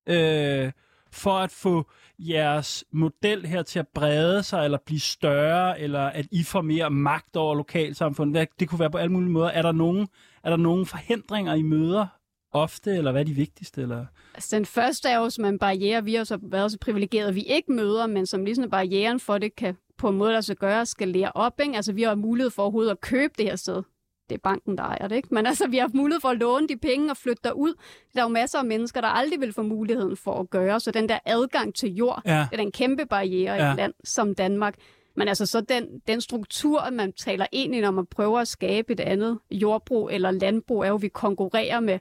øh, 0.08 0.72
for 1.12 1.38
at 1.38 1.50
få 1.50 1.90
jeres 2.18 2.84
model 2.92 3.46
her 3.46 3.62
til 3.62 3.78
at 3.78 3.88
brede 3.94 4.42
sig, 4.42 4.64
eller 4.64 4.78
blive 4.86 5.00
større, 5.00 5.80
eller 5.80 6.00
at 6.00 6.26
I 6.32 6.42
får 6.42 6.60
mere 6.60 6.90
magt 6.90 7.36
over 7.36 7.54
lokalsamfundet? 7.54 8.32
Hvad- 8.36 8.46
Det 8.60 8.68
kunne 8.68 8.78
være 8.80 8.90
på 8.90 8.98
alle 8.98 9.12
mulige 9.12 9.30
måder. 9.30 9.48
Er 9.48 9.62
der 9.62 9.72
nogen, 9.72 10.08
er 10.44 10.50
der 10.50 10.56
nogen 10.56 10.86
forhindringer, 10.86 11.54
I 11.54 11.62
møder 11.62 12.06
ofte, 12.52 12.90
eller 12.96 13.12
hvad 13.12 13.20
er 13.20 13.24
de 13.24 13.32
vigtigste? 13.34 13.82
Eller? 13.82 14.06
Altså, 14.34 14.56
den 14.56 14.66
første 14.66 15.08
er 15.08 15.18
jo 15.18 15.30
som 15.30 15.44
en 15.44 15.58
barriere, 15.58 16.04
vi 16.04 16.14
har 16.14 16.24
så 16.24 16.38
været 16.42 16.72
så 16.72 16.78
privilegerede, 16.78 17.34
vi 17.34 17.42
ikke 17.42 17.72
møder, 17.72 18.06
men 18.06 18.26
som 18.26 18.44
ligesom 18.44 18.64
er 18.64 18.68
barrieren 18.68 19.20
for, 19.20 19.38
det 19.38 19.56
kan 19.56 19.76
på 19.98 20.08
en 20.08 20.16
måde, 20.16 20.32
der 20.32 20.40
så 20.40 20.54
gøre, 20.54 20.86
skal 20.86 21.08
lære 21.08 21.32
op. 21.34 21.60
Ikke? 21.60 21.76
Altså, 21.76 21.92
vi 21.92 22.02
har 22.02 22.14
mulighed 22.14 22.50
for 22.50 22.62
overhovedet 22.62 22.90
at 22.90 23.00
købe 23.00 23.34
det 23.38 23.44
her 23.44 23.56
sted. 23.56 23.82
Det 24.28 24.34
er 24.34 24.38
banken, 24.42 24.78
der 24.78 24.84
ejer 24.84 25.08
det, 25.08 25.16
ikke? 25.16 25.28
Men 25.30 25.46
altså, 25.46 25.66
vi 25.68 25.76
har 25.76 25.82
haft 25.82 25.94
mulighed 25.94 26.20
for 26.20 26.28
at 26.28 26.36
låne 26.38 26.68
de 26.68 26.76
penge 26.76 27.10
og 27.10 27.16
flytte 27.16 27.40
derud. 27.44 27.74
Der 28.14 28.20
er 28.20 28.24
jo 28.24 28.28
masser 28.28 28.58
af 28.58 28.64
mennesker, 28.64 29.00
der 29.00 29.08
aldrig 29.08 29.40
vil 29.40 29.52
få 29.52 29.62
muligheden 29.62 30.16
for 30.16 30.40
at 30.40 30.50
gøre. 30.50 30.80
Så 30.80 30.90
den 30.90 31.08
der 31.08 31.18
adgang 31.24 31.74
til 31.74 31.94
jord, 31.94 32.22
Ja. 32.26 32.46
det 32.50 32.58
er 32.58 32.62
en 32.62 32.72
kæmpe 32.72 33.06
barriere 33.06 33.54
ja. 33.54 33.68
i 33.68 33.70
et 33.70 33.76
land 33.76 33.94
som 34.04 34.34
Danmark. 34.34 34.74
Men 35.16 35.28
altså 35.28 35.46
så 35.46 35.60
den, 35.60 36.00
den 36.08 36.20
struktur, 36.20 36.90
man 36.92 37.12
taler 37.12 37.46
ind 37.52 37.74
i, 37.74 37.80
når 37.80 37.90
man 37.90 38.06
prøver 38.06 38.40
at 38.40 38.48
skabe 38.48 38.92
et 38.92 39.00
andet 39.00 39.38
jordbrug 39.50 40.10
eller 40.12 40.30
landbrug, 40.30 40.82
er 40.84 40.88
jo, 40.88 40.94
at 40.94 41.02
vi 41.02 41.08
konkurrerer 41.08 41.80
med 41.80 41.98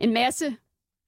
en 0.00 0.12
masse 0.12 0.56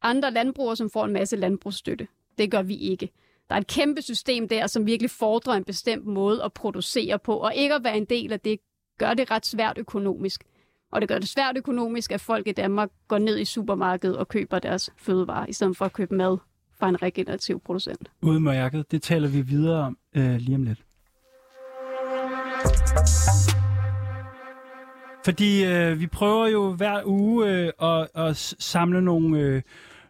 andre 0.02 0.30
landbrugere, 0.30 0.76
som 0.76 0.90
får 0.90 1.04
en 1.04 1.12
masse 1.12 1.36
landbrugsstøtte. 1.36 2.08
Det 2.38 2.50
gør 2.50 2.62
vi 2.62 2.76
ikke. 2.76 3.10
Der 3.48 3.54
er 3.54 3.60
et 3.60 3.66
kæmpe 3.66 4.02
system 4.02 4.48
der, 4.48 4.66
som 4.66 4.86
virkelig 4.86 5.10
fordrer 5.10 5.54
en 5.54 5.64
bestemt 5.64 6.06
måde 6.06 6.42
at 6.44 6.52
producere 6.52 7.18
på, 7.18 7.36
og 7.36 7.54
ikke 7.54 7.74
at 7.74 7.84
være 7.84 7.96
en 7.96 8.04
del 8.04 8.32
af 8.32 8.40
det, 8.40 8.58
gør 8.98 9.14
det 9.14 9.30
ret 9.30 9.46
svært 9.46 9.78
økonomisk. 9.78 10.44
Og 10.92 11.00
det 11.00 11.08
gør 11.08 11.18
det 11.18 11.28
svært 11.28 11.56
økonomisk, 11.56 12.12
at 12.12 12.20
folk 12.20 12.46
i 12.46 12.52
Danmark 12.52 12.90
går 13.08 13.18
ned 13.18 13.38
i 13.38 13.44
supermarkedet 13.44 14.16
og 14.16 14.28
køber 14.28 14.58
deres 14.58 14.90
fødevarer, 14.96 15.46
i 15.46 15.52
stedet 15.52 15.76
for 15.76 15.84
at 15.84 15.92
købe 15.92 16.14
mad 16.14 16.38
fra 16.78 16.88
en 16.88 17.02
regenerativ 17.02 17.60
producent. 17.60 18.10
Udmærket. 18.22 18.90
Det 18.90 19.02
taler 19.02 19.28
vi 19.28 19.40
videre 19.40 19.80
om 19.80 19.98
øh, 20.16 20.36
lige 20.36 20.54
om 20.54 20.62
lidt. 20.62 20.82
Fordi 25.24 25.64
øh, 25.64 26.00
vi 26.00 26.06
prøver 26.06 26.46
jo 26.46 26.72
hver 26.72 27.02
uge 27.04 27.50
øh, 27.50 27.72
at, 27.82 28.08
at 28.14 28.36
samle 28.58 29.02
nogle, 29.02 29.38
øh, 29.38 29.62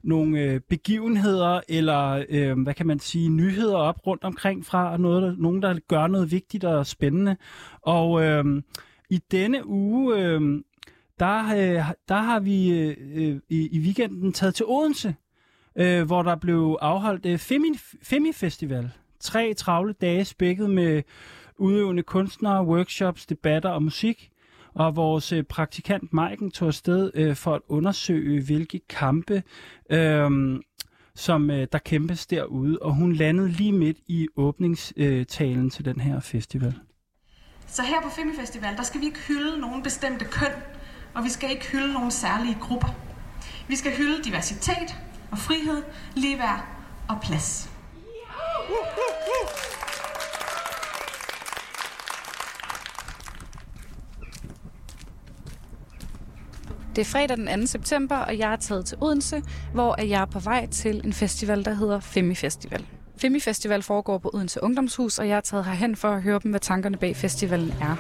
nogle 0.03 0.41
øh, 0.41 0.61
begivenheder 0.61 1.61
eller, 1.69 2.25
øh, 2.29 2.63
hvad 2.63 2.75
kan 2.75 2.87
man 2.87 2.99
sige, 2.99 3.29
nyheder 3.29 3.77
op 3.77 4.07
rundt 4.07 4.25
omkring 4.25 4.67
fra 4.67 4.97
noget, 4.97 5.23
der, 5.23 5.35
nogen, 5.39 5.63
der 5.63 5.79
gør 5.89 6.07
noget 6.07 6.31
vigtigt 6.31 6.65
og 6.65 6.87
spændende. 6.87 7.37
Og 7.83 8.23
øh, 8.23 8.63
i 9.11 9.21
denne 9.31 9.67
uge, 9.67 10.19
øh, 10.19 10.41
der, 11.19 11.55
øh, 11.57 11.85
der 12.09 12.17
har 12.17 12.41
vi 12.41 12.71
øh, 12.71 12.97
øh 13.15 13.41
i, 13.49 13.69
i 13.73 13.79
weekenden 13.79 14.33
taget 14.33 14.55
til 14.55 14.67
Odense, 14.67 15.15
øh, 15.77 16.03
hvor 16.03 16.23
der 16.23 16.37
blev 16.37 16.79
afholdt 16.81 17.27
øh, 17.27 17.39
Femi, 17.39 17.69
Femi 18.03 18.33
Festival. 18.33 18.91
Tre 19.21 19.55
travle 19.55 19.93
dage 19.93 20.25
spækket 20.25 20.71
med 20.71 21.03
udøvende 21.59 22.03
kunstnere, 22.03 22.67
workshops, 22.67 23.27
debatter 23.27 23.71
og 23.71 23.83
musik. 23.83 24.32
Og 24.75 24.97
vores 24.97 25.33
øh, 25.33 25.43
praktikant 25.45 26.13
Maiken 26.13 26.51
tog 26.51 26.69
afsted 26.69 27.11
øh, 27.15 27.37
for 27.37 27.55
at 27.55 27.61
undersøge, 27.69 28.45
hvilke 28.45 28.81
kampe, 28.89 29.43
øh, 29.91 30.31
som 31.15 31.51
øh, 31.51 31.67
der 31.73 31.79
kæmpes 31.79 32.27
derude. 32.27 32.79
Og 32.79 32.95
hun 32.95 33.13
landede 33.13 33.49
lige 33.49 33.73
midt 33.73 33.99
i 34.07 34.29
åbningstalen 34.37 35.71
til 35.71 35.85
den 35.85 36.01
her 36.01 36.21
festival. 36.21 36.75
Så 37.67 37.83
her 37.83 38.03
på 38.03 38.09
Femifestival, 38.09 38.77
der 38.77 38.83
skal 38.83 39.01
vi 39.01 39.07
ikke 39.07 39.21
hylde 39.29 39.61
nogen 39.61 39.83
bestemte 39.83 40.25
køn, 40.25 40.53
og 41.15 41.25
vi 41.25 41.29
skal 41.29 41.51
ikke 41.51 41.67
hylde 41.67 41.93
nogen 41.93 42.11
særlige 42.11 42.57
grupper. 42.61 42.89
Vi 43.69 43.77
skal 43.77 43.97
hylde 43.97 44.25
diversitet 44.25 44.97
og 45.31 45.39
frihed, 45.39 45.83
ligeværd 46.17 46.67
og 47.09 47.17
plads. 47.23 47.71
Det 56.97 57.01
er 57.01 57.05
fredag 57.05 57.37
den 57.37 57.61
2. 57.61 57.67
september, 57.67 58.17
og 58.17 58.39
jeg 58.39 58.53
er 58.53 58.57
taget 58.57 58.87
til 58.87 58.99
Odense, 59.01 59.43
hvor 59.73 60.03
jeg 60.03 60.21
er 60.21 60.25
på 60.25 60.39
vej 60.39 60.67
til 60.67 61.01
en 61.05 61.13
festival, 61.13 61.65
der 61.65 61.75
hedder 61.75 62.01
Femi 62.01 62.35
Festival. 62.35 62.87
Femi 63.17 63.41
Festival 63.41 63.83
foregår 63.83 64.19
på 64.19 64.31
Odense 64.35 64.63
Ungdomshus, 64.63 65.19
og 65.19 65.29
jeg 65.29 65.37
er 65.37 65.41
taget 65.41 65.65
herhen 65.65 65.97
for 65.97 66.09
at 66.09 66.23
høre 66.23 66.41
dem, 66.43 66.51
hvad 66.51 66.61
tankerne 66.61 66.97
bag 66.97 67.17
festivalen 67.17 67.75
er. 67.81 67.97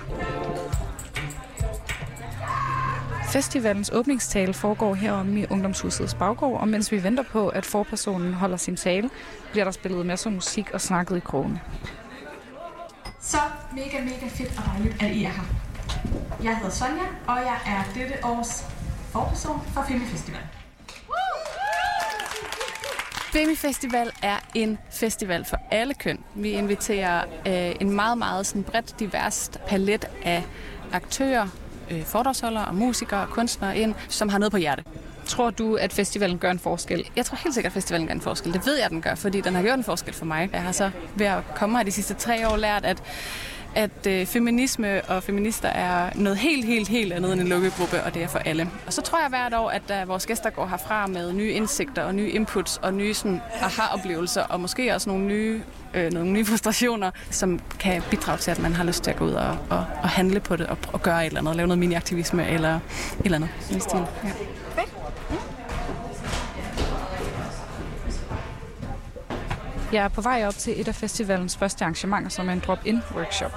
Festivalens 3.32 3.90
åbningstale 3.94 4.54
foregår 4.54 4.94
heromme 4.94 5.40
i 5.40 5.46
Ungdomshusets 5.50 6.14
baggård, 6.14 6.60
og 6.60 6.68
mens 6.68 6.92
vi 6.92 7.04
venter 7.04 7.24
på, 7.32 7.48
at 7.48 7.66
forpersonen 7.66 8.34
holder 8.34 8.56
sin 8.56 8.76
tale, 8.76 9.10
bliver 9.50 9.64
der 9.64 9.70
spillet 9.72 10.06
masser 10.06 10.30
af 10.30 10.34
musik 10.34 10.70
og 10.70 10.80
snakket 10.80 11.16
i 11.16 11.20
krogene. 11.20 11.60
Så 13.20 13.38
mega, 13.72 14.00
mega 14.04 14.28
fedt 14.28 14.58
og 14.58 14.64
dejligt, 14.64 15.02
at 15.02 15.10
I 15.10 15.24
er 15.24 15.28
her. 15.28 15.42
Jeg 16.42 16.56
hedder 16.56 16.70
Sonja, 16.70 17.06
og 17.26 17.36
jeg 17.36 17.56
er 17.66 17.82
dette 17.94 18.14
års 18.24 18.81
forperson 19.12 19.60
for 19.74 19.84
Femifestival. 19.88 20.40
Femi 23.32 23.54
Festival 23.56 24.10
er 24.22 24.36
en 24.54 24.78
festival 24.90 25.44
for 25.44 25.56
alle 25.70 25.94
køn. 25.94 26.18
Vi 26.34 26.50
inviterer 26.50 27.24
øh, 27.46 27.76
en 27.80 27.90
meget, 27.90 28.18
meget 28.18 28.46
sådan 28.46 28.62
bredt 28.62 29.00
divers 29.00 29.50
palet 29.66 30.04
af 30.24 30.44
aktører, 30.92 31.48
øh, 31.90 32.04
foredragsholdere 32.04 32.64
og 32.64 32.74
musikere 32.74 33.20
og 33.20 33.28
kunstnere 33.28 33.78
ind, 33.78 33.94
som 34.08 34.28
har 34.28 34.38
noget 34.38 34.52
på 34.52 34.58
hjerte. 34.58 34.84
Tror 35.26 35.50
du, 35.50 35.74
at 35.74 35.92
festivalen 35.92 36.38
gør 36.38 36.50
en 36.50 36.58
forskel? 36.58 37.04
Jeg 37.16 37.26
tror 37.26 37.36
helt 37.36 37.54
sikkert, 37.54 37.70
at 37.70 37.74
festivalen 37.74 38.06
gør 38.06 38.14
en 38.14 38.20
forskel. 38.20 38.52
Det 38.52 38.66
ved 38.66 38.78
jeg, 38.80 38.90
den 38.90 39.02
gør, 39.02 39.14
fordi 39.14 39.40
den 39.40 39.54
har 39.54 39.62
gjort 39.62 39.78
en 39.78 39.84
forskel 39.84 40.14
for 40.14 40.24
mig. 40.24 40.50
Jeg 40.52 40.62
har 40.62 40.72
så 40.72 40.90
ved 41.14 41.26
at 41.26 41.42
komme 41.54 41.76
her 41.76 41.84
de 41.84 41.92
sidste 41.92 42.14
tre 42.14 42.48
år 42.48 42.56
lært, 42.56 42.84
at 42.84 43.02
at 43.74 44.06
øh, 44.06 44.26
feminisme 44.26 45.02
og 45.08 45.22
feminister 45.22 45.68
er 45.68 46.10
noget 46.14 46.38
helt, 46.38 46.64
helt, 46.64 46.88
helt 46.88 47.12
andet 47.12 47.32
end 47.32 47.40
en 47.40 47.48
lukket 47.48 47.72
gruppe, 47.72 48.02
og 48.02 48.14
det 48.14 48.22
er 48.22 48.28
for 48.28 48.38
alle. 48.38 48.70
Og 48.86 48.92
så 48.92 49.02
tror 49.02 49.20
jeg 49.20 49.28
hvert 49.28 49.54
år, 49.54 49.70
at 49.70 49.82
da 49.88 50.04
vores 50.04 50.26
gæster 50.26 50.50
går 50.50 50.66
herfra 50.66 51.06
med 51.06 51.32
nye 51.32 51.50
indsigter 51.50 52.02
og 52.02 52.14
nye 52.14 52.30
inputs 52.30 52.76
og 52.82 52.94
nye 52.94 53.14
sådan, 53.14 53.40
aha-oplevelser, 53.60 54.42
og 54.42 54.60
måske 54.60 54.94
også 54.94 55.10
nogle 55.10 55.24
nye, 55.24 55.62
øh, 55.94 56.12
nogle 56.12 56.30
nye 56.30 56.44
frustrationer, 56.44 57.10
som 57.30 57.60
kan 57.80 58.02
bidrage 58.10 58.38
til, 58.38 58.50
at 58.50 58.58
man 58.58 58.72
har 58.72 58.84
lyst 58.84 59.04
til 59.04 59.10
at 59.10 59.16
gå 59.16 59.24
ud 59.24 59.32
og, 59.32 59.58
og, 59.70 59.84
og 60.02 60.08
handle 60.08 60.40
på 60.40 60.56
det 60.56 60.66
og, 60.66 60.78
og 60.92 61.02
gøre 61.02 61.22
et 61.22 61.26
eller 61.26 61.40
andet, 61.40 61.56
lave 61.56 61.66
noget 61.66 61.78
mini-aktivisme 61.78 62.48
eller 62.48 62.74
et 62.74 62.80
eller 63.24 63.36
andet 63.36 63.50
i 63.70 63.80
stil. 63.80 64.00
Ja. 64.24 64.61
Jeg 69.92 70.04
er 70.04 70.08
på 70.08 70.20
vej 70.20 70.46
op 70.46 70.54
til 70.54 70.80
et 70.80 70.88
af 70.88 70.94
festivalens 70.94 71.56
første 71.56 71.84
arrangementer, 71.84 72.28
som 72.30 72.48
er 72.48 72.52
en 72.52 72.62
drop-in-workshop. 72.66 73.52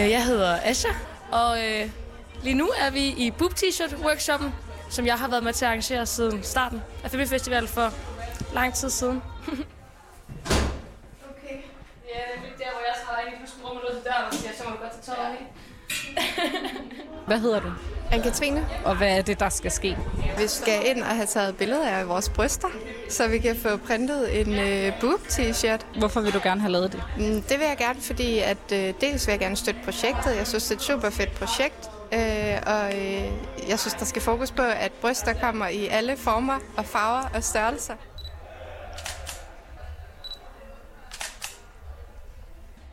Øh, 0.00 0.10
Jeg 0.10 0.24
hedder 0.24 0.58
Asha, 0.62 0.88
og 1.32 1.64
øh, 1.64 1.90
lige 2.42 2.54
nu 2.54 2.70
er 2.78 2.90
vi 2.90 3.06
i 3.06 3.30
Boob 3.30 3.52
T-shirt 3.52 4.04
workshoppen, 4.06 4.54
som 4.90 5.06
jeg 5.06 5.14
har 5.18 5.28
været 5.28 5.44
med 5.44 5.52
til 5.52 5.64
at 5.64 5.68
arrangere 5.68 6.06
siden 6.06 6.42
starten 6.42 6.82
af 7.04 7.10
Femi 7.10 7.26
Festival 7.26 7.68
for 7.68 7.90
lang 8.54 8.74
tid 8.74 8.90
siden. 8.90 9.22
okay. 11.30 11.56
Ja, 12.14 12.20
det 12.42 12.50
er 12.54 12.58
der, 12.58 12.70
hvor 12.72 12.80
jeg 12.86 12.94
så 12.96 13.06
har 13.08 13.20
ikke 13.26 13.38
pludselig 13.38 13.64
rummet 13.68 13.82
ud 13.82 13.94
til 13.94 14.04
døren, 14.04 14.24
og 14.28 14.34
siger, 14.34 14.52
så 14.58 14.64
må 14.64 14.70
du 14.70 14.76
godt 14.82 14.92
tage 15.02 15.16
tøjet 15.16 15.36
af. 15.36 15.46
Hvad 17.26 17.38
hedder 17.38 17.60
du? 17.60 17.72
Anne-Katrine. 18.14 18.60
Og 18.84 18.96
hvad 18.96 19.18
er 19.18 19.22
det, 19.22 19.40
der 19.40 19.48
skal 19.48 19.70
ske? 19.70 19.96
Vi 20.38 20.46
skal 20.48 20.86
ind 20.86 21.00
og 21.02 21.06
have 21.08 21.26
taget 21.26 21.56
billeder 21.56 21.88
af 21.88 22.08
vores 22.08 22.28
bryster, 22.28 22.68
så 23.08 23.28
vi 23.28 23.38
kan 23.38 23.56
få 23.56 23.76
printet 23.76 24.40
en 24.40 24.52
øh, 24.58 24.92
boob-t-shirt. 25.00 25.86
Hvorfor 25.98 26.20
vil 26.20 26.32
du 26.32 26.40
gerne 26.42 26.60
have 26.60 26.72
lavet 26.72 26.92
det? 26.92 27.02
Mm, 27.18 27.42
Det 27.42 27.58
vil 27.58 27.66
jeg 27.66 27.76
gerne, 27.78 28.00
fordi 28.00 28.38
at 28.38 28.72
øh, 28.72 28.94
dels 29.00 29.26
vil 29.26 29.32
jeg 29.32 29.40
gerne 29.40 29.56
støtte 29.56 29.80
projektet. 29.84 30.36
Jeg 30.36 30.46
synes, 30.46 30.64
det 30.64 30.70
er 30.70 30.76
et 30.76 30.82
super 30.82 31.10
fedt 31.10 31.34
projekt. 31.34 31.90
Øh, 32.12 32.58
og 32.66 32.94
øh, 32.98 33.32
jeg 33.68 33.78
synes, 33.80 33.94
der 33.94 34.04
skal 34.04 34.22
fokus 34.22 34.50
på, 34.50 34.62
at 34.62 34.92
bryster 35.00 35.32
kommer 35.32 35.68
i 35.68 35.86
alle 35.86 36.16
former 36.16 36.58
og 36.76 36.84
farver 36.84 37.28
og 37.34 37.44
størrelser. 37.44 37.94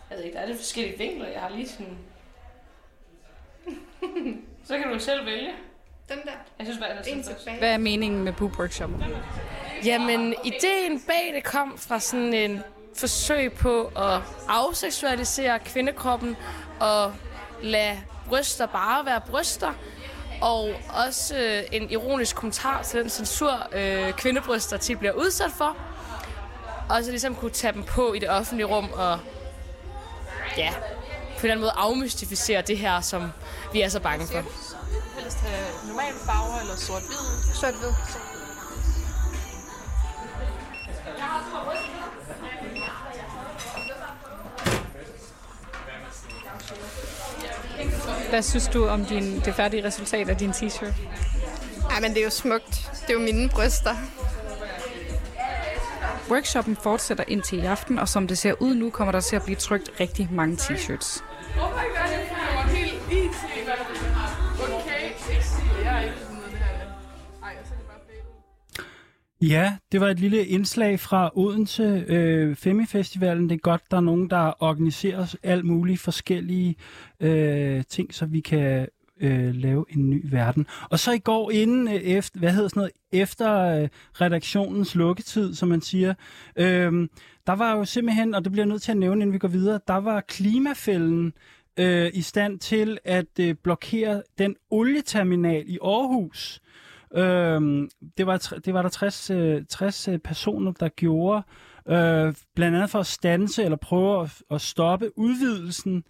Jeg 0.09 0.17
ved 0.17 0.25
ikke, 0.25 0.35
der 0.35 0.41
er 0.43 0.47
lidt 0.47 0.57
forskellige 0.59 0.97
vinkler. 0.97 1.27
Jeg 1.27 1.41
har 1.41 1.49
lige 1.49 1.67
sådan... 1.69 1.97
så 4.65 4.77
kan 4.77 4.93
du 4.93 4.99
selv 4.99 5.25
vælge. 5.25 5.49
Den 6.09 6.17
der. 6.25 6.31
Jeg 6.59 6.67
synes 6.67 6.79
bare, 6.79 6.89
at 6.89 7.07
En 7.07 7.23
tilbage. 7.23 7.57
Hvad 7.57 7.73
er 7.73 7.77
meningen 7.77 8.23
med 8.23 8.33
boob 8.33 8.59
workshoppen? 8.59 9.03
Jamen, 9.85 10.35
ideen 10.43 11.01
bag 11.07 11.31
det 11.35 11.43
kom 11.43 11.77
fra 11.77 11.99
sådan 11.99 12.33
en 12.33 12.63
forsøg 12.97 13.53
på 13.53 13.85
at 13.85 14.21
afseksualisere 14.49 15.59
kvindekroppen 15.59 16.37
og 16.79 17.13
lade 17.63 17.97
bryster 18.27 18.65
bare 18.65 19.05
være 19.05 19.21
bryster. 19.29 19.73
Og 20.41 20.69
også 21.05 21.37
øh, 21.37 21.63
en 21.71 21.91
ironisk 21.91 22.35
kommentar 22.35 22.83
til 22.83 22.99
den 22.99 23.09
censur, 23.09 23.67
øh, 23.71 24.13
kvindebryster 24.13 24.77
tit 24.77 24.99
bliver 24.99 25.13
udsat 25.13 25.51
for. 25.57 25.77
Og 26.89 27.03
så 27.03 27.09
ligesom 27.09 27.35
kunne 27.35 27.51
tage 27.51 27.73
dem 27.73 27.83
på 27.83 28.13
i 28.13 28.19
det 28.19 28.29
offentlige 28.29 28.65
rum 28.65 28.89
og 28.93 29.19
ja, 30.57 30.73
på 31.41 31.45
en 31.47 31.51
eller 31.51 31.53
anden 31.53 31.61
måde 31.61 31.73
afmystificere 31.77 32.61
det 32.61 32.77
her, 32.77 33.01
som 33.01 33.31
vi 33.73 33.81
er 33.81 33.89
så 33.89 33.99
bange 33.99 34.27
for. 34.27 34.33
Helst 35.19 35.37
have 35.37 35.87
normale 35.87 36.15
farver 36.25 36.59
eller 36.59 36.75
sort-hvid. 36.75 37.53
Sort-hvid. 37.55 37.93
Hvad 48.29 48.41
synes 48.41 48.67
du 48.67 48.87
om 48.87 49.05
din, 49.05 49.39
det 49.45 49.55
færdige 49.55 49.85
resultat 49.85 50.29
af 50.29 50.37
din 50.37 50.51
t-shirt? 50.51 50.93
Ej, 51.89 51.99
men 52.01 52.11
det 52.11 52.19
er 52.19 52.23
jo 52.23 52.29
smukt. 52.29 52.91
Det 53.01 53.09
er 53.09 53.13
jo 53.13 53.19
mine 53.19 53.49
bryster. 53.49 53.95
Workshoppen 56.31 56.75
fortsætter 56.75 57.23
indtil 57.27 57.57
i 57.57 57.61
aften, 57.61 57.99
og 57.99 58.07
som 58.07 58.27
det 58.27 58.37
ser 58.37 58.53
ud 58.61 58.75
nu, 58.75 58.89
kommer 58.89 59.11
der 59.11 59.19
til 59.19 59.35
at 59.35 59.41
blive 59.45 59.55
trykt 59.55 59.91
rigtig 59.99 60.29
mange 60.31 60.55
t-shirts. 60.55 61.23
Ja, 69.41 69.77
det 69.91 70.01
var 70.01 70.07
et 70.07 70.19
lille 70.19 70.45
indslag 70.45 70.99
fra 70.99 71.31
Odense 71.35 72.05
øh, 72.07 72.55
Femifestivalen. 72.55 73.49
Det 73.49 73.55
er 73.55 73.59
godt, 73.59 73.81
der 73.91 73.97
er 73.97 74.01
nogen, 74.01 74.29
der 74.29 74.63
organiserer 74.63 75.35
alt 75.43 75.65
muligt 75.65 75.99
forskellige 75.99 76.75
øh, 77.19 77.83
ting, 77.89 78.13
så 78.13 78.25
vi 78.25 78.39
kan 78.39 78.87
øh, 79.21 79.55
lave 79.55 79.85
en 79.89 80.09
ny 80.09 80.25
verden. 80.31 80.67
Og 80.89 80.99
så 80.99 81.11
i 81.11 81.19
går 81.19 81.51
inden 81.51 81.87
øh, 81.87 81.93
efter, 81.93 82.39
hvad 82.39 82.51
hedder 82.51 82.67
sådan 82.67 82.79
noget, 82.79 82.91
efter 83.11 83.55
øh, 83.57 83.89
redaktionens 84.21 84.95
lukketid, 84.95 85.53
som 85.55 85.69
man 85.69 85.81
siger, 85.81 86.13
øh, 86.55 87.07
der 87.47 87.53
var 87.53 87.77
jo 87.77 87.85
simpelthen, 87.85 88.35
og 88.35 88.43
det 88.43 88.51
bliver 88.51 88.65
jeg 88.65 88.69
nødt 88.69 88.81
til 88.81 88.91
at 88.91 88.97
nævne, 88.97 89.21
inden 89.21 89.33
vi 89.33 89.37
går 89.37 89.47
videre, 89.47 89.79
der 89.87 89.97
var 89.97 90.21
klimafælden 90.21 91.33
øh, 91.79 92.11
i 92.13 92.21
stand 92.21 92.59
til 92.59 92.97
at 93.05 93.39
øh, 93.39 93.55
blokere 93.63 94.23
den 94.37 94.55
olieterminal 94.69 95.63
i 95.67 95.77
Aarhus. 95.81 96.61
Øh, 97.15 97.89
det, 98.17 98.27
var, 98.27 98.37
det 98.65 98.73
var 98.73 98.81
der 98.81 98.89
60, 98.89 99.29
øh, 99.29 99.65
60 99.69 100.07
øh, 100.07 100.19
personer, 100.19 100.71
der 100.71 100.89
gjorde, 100.89 101.43
øh, 101.87 102.33
blandt 102.55 102.77
andet 102.77 102.89
for 102.89 102.99
at 102.99 103.07
stanse 103.07 103.63
eller 103.63 103.77
prøve 103.77 104.21
at, 104.21 104.43
at 104.51 104.61
stoppe 104.61 105.17
udvidelsen 105.17 106.03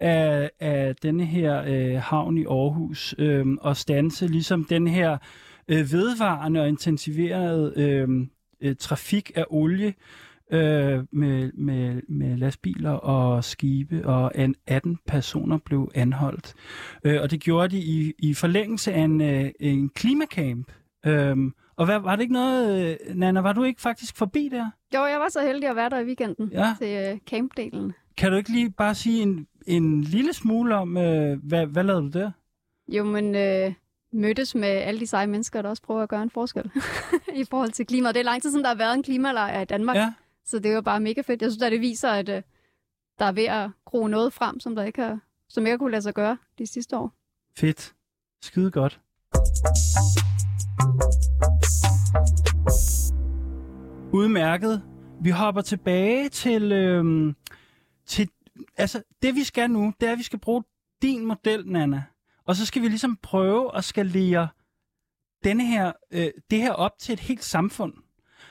af, 0.00 0.50
af 0.60 0.96
denne 0.96 1.24
her 1.24 1.62
øh, 1.66 2.00
havn 2.02 2.38
i 2.38 2.44
Aarhus, 2.44 3.14
øh, 3.18 3.46
og 3.60 3.76
stanse 3.76 4.26
ligesom 4.26 4.64
den 4.64 4.86
her 4.86 5.18
øh, 5.68 5.92
vedvarende 5.92 6.60
og 6.60 6.68
intensiverede 6.68 7.72
øh, 7.76 8.08
øh, 8.60 8.76
trafik 8.78 9.30
af 9.34 9.44
olie 9.50 9.94
øh, 10.52 11.04
med, 11.12 11.52
med, 11.52 12.02
med 12.08 12.36
lastbiler 12.36 12.90
og 12.90 13.44
skibe, 13.44 14.06
og 14.06 14.38
an- 14.38 14.54
18 14.66 14.98
personer 15.06 15.58
blev 15.64 15.90
anholdt. 15.94 16.54
Øh, 17.04 17.22
og 17.22 17.30
det 17.30 17.40
gjorde 17.40 17.68
de 17.68 17.78
i, 17.78 18.12
i 18.18 18.34
forlængelse 18.34 18.92
af 18.92 19.00
en, 19.00 19.20
øh, 19.20 19.50
en 19.60 19.88
klimacamp. 19.88 20.72
Øhm, 21.06 21.52
og 21.76 21.84
hvad, 21.86 21.98
var 21.98 22.16
det 22.16 22.22
ikke 22.22 22.32
noget, 22.34 22.90
øh, 23.10 23.16
Nana, 23.16 23.40
var 23.40 23.52
du 23.52 23.62
ikke 23.64 23.80
faktisk 23.80 24.16
forbi 24.16 24.48
der? 24.52 24.70
Jo, 24.94 25.04
jeg 25.04 25.20
var 25.20 25.28
så 25.30 25.40
heldig 25.42 25.68
at 25.68 25.76
være 25.76 25.90
der 25.90 26.00
i 26.00 26.04
weekenden 26.04 26.48
Ja. 26.52 26.74
til 26.80 27.12
uh, 27.12 27.18
campdelen. 27.30 27.92
Kan 28.16 28.30
du 28.30 28.36
ikke 28.36 28.52
lige 28.52 28.70
bare 28.70 28.94
sige 28.94 29.22
en, 29.22 29.46
en 29.66 30.00
lille 30.04 30.32
smule 30.32 30.74
om, 30.74 30.96
øh, 30.96 31.38
hvad, 31.42 31.66
hvad 31.66 31.84
lavede 31.84 32.02
du 32.02 32.18
der? 32.18 32.30
Jo, 32.88 33.04
men 33.04 33.34
øh, 33.34 33.74
mødtes 34.12 34.54
med 34.54 34.68
alle 34.68 35.00
de 35.00 35.06
seje 35.06 35.26
mennesker, 35.26 35.62
der 35.62 35.68
også 35.68 35.82
prøver 35.82 36.02
at 36.02 36.08
gøre 36.08 36.22
en 36.22 36.30
forskel 36.30 36.70
i 37.42 37.44
forhold 37.50 37.70
til 37.70 37.86
klimaet. 37.86 38.14
Det 38.14 38.20
er 38.20 38.24
lang 38.24 38.42
tid 38.42 38.50
siden, 38.50 38.64
der 38.64 38.70
har 38.70 38.76
været 38.76 38.94
en 38.94 39.02
klimalejr 39.02 39.60
i 39.60 39.64
Danmark, 39.64 39.96
Ja, 39.96 40.12
så 40.44 40.58
det 40.58 40.70
er 40.70 40.74
jo 40.74 40.82
bare 40.82 41.00
mega 41.00 41.20
fedt. 41.20 41.42
Jeg 41.42 41.50
synes, 41.50 41.62
at 41.62 41.72
det 41.72 41.80
viser, 41.80 42.10
at 42.10 42.28
øh, 42.28 42.42
der 43.18 43.24
er 43.24 43.32
ved 43.32 43.44
at 43.44 43.70
gro 43.84 44.06
noget 44.06 44.32
frem, 44.32 44.60
som 44.60 44.74
der 44.76 44.82
ikke 44.84 45.02
har, 45.02 45.20
som 45.48 45.66
ikke 45.66 45.72
har 45.72 45.78
kunne 45.78 45.90
lade 45.90 46.02
sig 46.02 46.14
gøre 46.14 46.36
de 46.58 46.66
sidste 46.66 46.96
år. 46.96 47.12
fedt. 47.58 47.94
Skide 48.42 48.70
godt. 48.70 49.00
Udmærket. 54.12 54.82
Vi 55.20 55.30
hopper 55.30 55.60
tilbage 55.60 56.28
til, 56.28 56.72
øhm, 56.72 57.34
til... 58.06 58.28
Altså, 58.76 59.02
det 59.22 59.34
vi 59.34 59.44
skal 59.44 59.70
nu, 59.70 59.92
det 60.00 60.08
er, 60.08 60.12
at 60.12 60.18
vi 60.18 60.22
skal 60.22 60.38
bruge 60.38 60.62
din 61.02 61.26
model, 61.26 61.66
Nana. 61.66 62.04
Og 62.44 62.56
så 62.56 62.66
skal 62.66 62.82
vi 62.82 62.88
ligesom 62.88 63.16
prøve 63.22 63.76
at 63.76 63.84
skalere 63.84 64.48
denne 65.44 65.66
her, 65.66 65.92
øh, 66.10 66.28
det 66.50 66.58
her 66.58 66.72
op 66.72 66.98
til 66.98 67.12
et 67.12 67.20
helt 67.20 67.44
samfund. 67.44 67.92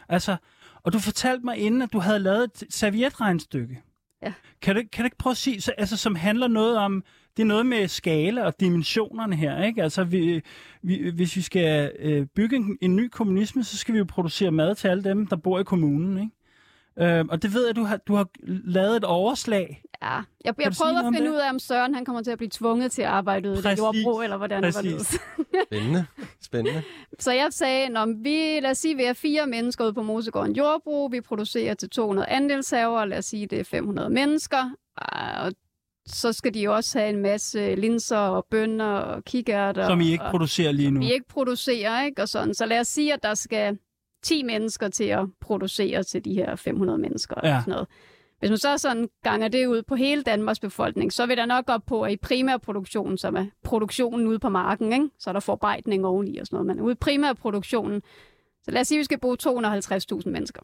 Altså, 0.10 0.38
og 0.84 0.94
du 0.94 1.00
fortalte 1.00 1.46
mig 1.46 1.58
inden, 1.58 1.82
at 1.82 1.94
du 1.94 2.00
havde 2.00 2.20
lavet 2.20 2.44
et 2.44 2.74
servietregnstykke. 2.74 3.82
Ja. 4.22 4.34
Kan 4.62 4.76
du, 4.76 4.82
kan 4.92 5.04
du 5.04 5.06
ikke 5.06 5.18
prøve 5.18 5.32
at 5.32 5.38
sige, 5.38 5.62
så, 5.62 5.72
altså, 5.78 5.98
som 5.98 6.16
handler 6.16 6.48
noget 6.48 6.78
om, 6.78 7.04
det 7.38 7.44
er 7.44 7.48
noget 7.48 7.66
med 7.66 7.88
skala 7.88 8.44
og 8.44 8.60
dimensionerne 8.60 9.36
her, 9.36 9.64
ikke? 9.64 9.84
Altså, 9.84 10.04
vi, 10.04 10.42
vi, 10.82 11.10
hvis 11.10 11.36
vi 11.36 11.42
skal 11.42 11.92
øh, 12.00 12.26
bygge 12.26 12.56
en, 12.56 12.78
en 12.82 12.96
ny 12.96 13.08
kommunisme, 13.08 13.64
så 13.64 13.78
skal 13.78 13.94
vi 13.94 14.00
jo 14.00 14.06
producere 14.06 14.52
mad 14.52 14.76
til 14.76 14.88
alle 14.88 15.04
dem, 15.04 15.28
der 15.28 15.36
bor 15.36 15.60
i 15.60 15.64
kommunen, 15.64 16.18
ikke? 16.18 16.32
Øh, 17.00 17.26
og 17.30 17.42
det 17.42 17.54
ved 17.54 17.66
jeg, 17.66 17.76
du 17.76 17.84
har, 17.84 17.98
du 17.98 18.16
har 18.16 18.28
lavet 18.66 18.98
et 18.98 19.04
overslag. 19.04 19.82
Ja, 20.02 20.08
jeg, 20.46 20.54
jeg 20.60 20.72
prøvede 20.80 21.00
at 21.00 21.06
finde 21.14 21.28
det? 21.28 21.34
ud 21.34 21.40
af, 21.40 21.50
om 21.50 21.60
Søren 21.60 21.96
han 21.96 22.06
kommer 22.06 22.22
til 22.22 22.32
at 22.32 22.38
blive 22.38 22.50
tvunget 22.50 22.92
til 22.92 23.02
at 23.02 23.08
arbejde 23.08 23.50
ude 23.50 23.60
i 23.60 23.62
Præcis. 23.62 23.80
jordbrug, 23.80 24.24
eller 24.24 24.38
hvordan 24.38 24.64
det 24.64 24.76
var 24.76 24.82
Præcis. 24.82 25.08
det. 25.08 25.22
Spændende. 25.70 26.06
Spændende. 26.42 26.84
Så 27.20 27.32
jeg 27.32 27.48
sagde, 27.52 27.90
når 27.90 28.06
vi, 28.24 28.60
lad 28.60 28.72
os 28.72 28.78
sige, 28.78 28.96
vi 28.96 29.04
er 29.04 29.14
fire 29.14 29.48
mennesker 29.48 29.84
ude 29.86 29.94
på 29.94 30.02
Mosegården 30.02 30.56
Jordbrug, 30.56 31.12
vi 31.12 31.22
producerer 31.22 31.74
til 31.74 31.90
200 31.90 32.28
andelshaver, 32.28 33.06
lad 33.06 33.18
os 33.18 33.26
sige, 33.26 33.48
det 33.48 33.60
er 33.60 33.64
500 33.64 34.10
mennesker, 34.10 34.72
og 34.98 35.54
så 36.08 36.34
skal 36.34 36.54
de 36.54 36.60
jo 36.62 36.76
også 36.76 37.00
have 37.00 37.10
en 37.10 37.22
masse 37.22 37.76
linser 37.76 38.18
og 38.18 38.46
bønner 38.52 38.86
og 38.94 39.24
kikærter. 39.26 39.88
Som 39.88 40.02
I 40.02 40.12
ikke 40.12 40.24
og, 40.24 40.32
producerer 40.32 40.72
lige 40.72 40.92
nu. 40.92 41.00
vi 41.00 41.14
ikke 41.14 41.28
producerer, 41.28 42.04
ikke? 42.06 42.22
Og 42.22 42.30
sådan. 42.30 42.54
Så 42.54 42.66
lad 42.66 42.80
os 42.80 42.88
sige, 42.88 43.14
at 43.14 43.24
der 43.24 43.34
skal 43.34 43.78
10 44.26 44.44
mennesker 44.44 44.88
til 44.90 45.04
at 45.04 45.26
producere 45.42 46.04
til 46.04 46.26
de 46.26 46.34
her 46.34 46.56
500 46.56 46.98
mennesker. 47.00 47.36
Ja. 47.44 47.50
Ja. 47.50 47.60
Sådan 47.60 47.72
noget. 47.72 47.88
Hvis 48.40 48.50
man 48.50 48.58
så 48.58 48.78
sådan 48.78 49.10
ganger 49.24 49.48
det 49.48 49.68
ud 49.68 49.84
på 49.84 49.96
hele 49.96 50.24
Danmarks 50.24 50.60
befolkning, 50.60 51.14
så 51.14 51.26
vil 51.26 51.38
der 51.38 51.46
nok 51.46 51.66
op 51.68 51.82
på, 51.88 52.02
at 52.02 52.12
i 52.12 52.18
primærproduktionen, 52.18 53.18
som 53.18 53.36
er 53.36 53.46
produktionen 53.64 54.28
ude 54.28 54.40
på 54.40 54.50
marken, 54.50 54.94
ikke? 54.94 55.10
så 55.20 55.30
er 55.30 55.34
der 55.34 55.40
forarbejdning 55.40 56.06
oveni 56.06 56.38
og 56.38 56.46
sådan 56.48 56.56
noget, 56.56 56.68
men 56.76 56.86
ude 56.86 56.92
i 56.92 56.96
primærproduktionen, 56.96 58.02
så 58.64 58.72
lad 58.72 58.82
os 58.82 58.88
sige, 58.88 58.98
at 58.98 59.00
vi 59.00 59.04
skal 59.04 59.20
bruge 59.20 59.38
250.000 59.44 60.30
mennesker. 60.30 60.62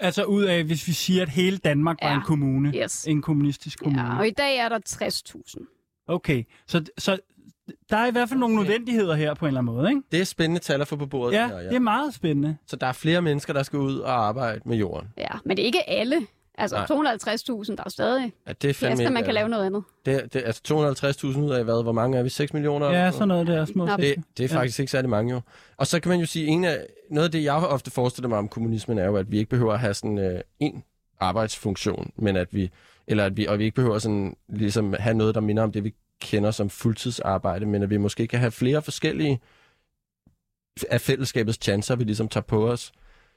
Altså 0.00 0.24
ud 0.24 0.42
af, 0.42 0.64
hvis 0.64 0.88
vi 0.88 0.92
siger, 0.92 1.22
at 1.22 1.28
hele 1.28 1.58
Danmark 1.58 1.98
var 2.02 2.08
Ja. 2.08 2.16
en 2.16 2.22
kommune. 2.22 2.72
Yes. 2.82 3.06
En 3.08 3.22
kommunistisk 3.22 3.78
kommune. 3.78 4.02
Ja, 4.02 4.18
og 4.18 4.26
i 4.26 4.30
dag 4.30 4.56
er 4.56 4.68
der 4.68 4.78
60.000. 4.88 6.04
Okay, 6.08 6.44
så, 6.66 6.84
så 6.98 7.18
der 7.90 7.96
er 7.96 8.06
i 8.06 8.10
hvert 8.10 8.28
fald 8.28 8.40
nogle 8.40 8.56
nødvendigheder 8.56 9.14
her 9.14 9.34
på 9.34 9.44
en 9.44 9.48
eller 9.48 9.60
anden 9.60 9.74
måde, 9.74 9.88
ikke? 9.88 10.02
Det 10.12 10.20
er 10.20 10.24
spændende 10.24 10.60
tal 10.60 10.80
at 10.80 10.88
få 10.88 10.96
på 10.96 11.06
bordet. 11.06 11.32
Ja, 11.36 11.42
det 11.42 11.50
her, 11.50 11.58
det 11.58 11.74
er 11.74 11.78
meget 11.80 12.14
spændende. 12.14 12.56
Så 12.66 12.76
der 12.76 12.86
er 12.86 12.92
flere 12.92 13.22
mennesker, 13.22 13.52
der 13.52 13.62
skal 13.62 13.78
ud 13.78 13.98
og 13.98 14.26
arbejde 14.26 14.60
med 14.64 14.76
jorden. 14.76 15.08
Ja, 15.18 15.28
men 15.44 15.56
det 15.56 15.62
er 15.62 15.66
ikke 15.66 15.90
alle. 15.90 16.16
Altså 16.58 16.76
Nej. 16.76 16.84
250.000, 16.86 17.66
der 17.66 17.80
er 17.80 17.82
jo 17.86 17.90
stadig 17.90 18.32
Ja, 18.48 18.52
det 18.62 18.70
er 18.70 18.74
fandme 18.74 19.04
at 19.06 19.12
man 19.12 19.24
kan 19.24 19.34
lave 19.34 19.48
noget 19.48 19.66
andet. 19.66 19.82
Det, 20.06 20.14
er- 20.14 20.26
det, 20.26 20.42
altså 20.46 20.62
250.000 21.34 21.38
ud 21.38 21.50
af 21.50 21.64
hvad? 21.64 21.82
Hvor 21.82 21.92
mange 21.92 22.18
er 22.18 22.22
vi? 22.22 22.28
6 22.28 22.52
millioner? 22.52 22.90
Ja, 22.90 23.10
sådan 23.10 23.28
noget 23.28 23.46
der. 23.46 23.64
Små. 23.64 23.86
Det, 23.96 24.14
det 24.38 24.44
er 24.44 24.48
faktisk 24.48 24.80
ikke 24.80 24.92
særlig 24.92 25.10
mange 25.10 25.34
jo. 25.34 25.40
Og 25.76 25.86
så 25.86 26.00
kan 26.00 26.08
man 26.10 26.20
jo 26.20 26.26
sige, 26.26 26.46
en 26.46 26.64
af, 26.64 26.78
noget 27.10 27.24
af 27.24 27.32
det, 27.32 27.44
jeg 27.44 27.54
ofte 27.54 27.90
forestiller 27.90 28.28
mig 28.28 28.38
om 28.38 28.48
kommunismen, 28.48 28.98
er 28.98 29.04
jo, 29.06 29.16
at 29.16 29.30
vi 29.32 29.38
ikke 29.38 29.50
behøver 29.50 29.72
at 29.72 29.80
have 29.80 29.94
sådan 29.94 30.18
øh, 30.18 30.40
en 30.60 30.84
arbejdsfunktion, 31.20 32.10
men 32.16 32.36
at 32.36 32.48
vi, 32.54 32.70
eller 33.06 33.24
at 33.24 33.36
vi, 33.36 33.46
og 33.46 33.58
vi 33.58 33.64
ikke 33.64 33.74
behøver 33.74 33.98
sådan, 33.98 34.36
ligesom 34.48 34.94
have 34.98 35.14
noget, 35.16 35.34
der 35.34 35.40
minder 35.40 35.62
om 35.62 35.72
det, 35.72 35.84
vi 35.84 35.94
kender 36.22 36.50
som 36.50 36.70
fuldtidsarbejde, 36.70 37.66
men 37.66 37.82
at 37.82 37.90
vi 37.90 37.96
måske 37.96 38.26
kan 38.26 38.38
have 38.38 38.50
flere 38.50 38.82
forskellige 38.82 39.40
af 40.90 41.00
fællesskabets 41.00 41.58
chancer, 41.62 41.96
vi 41.96 42.04
ligesom 42.04 42.28
tager 42.28 42.44
på 42.44 42.70
os. 42.70 42.92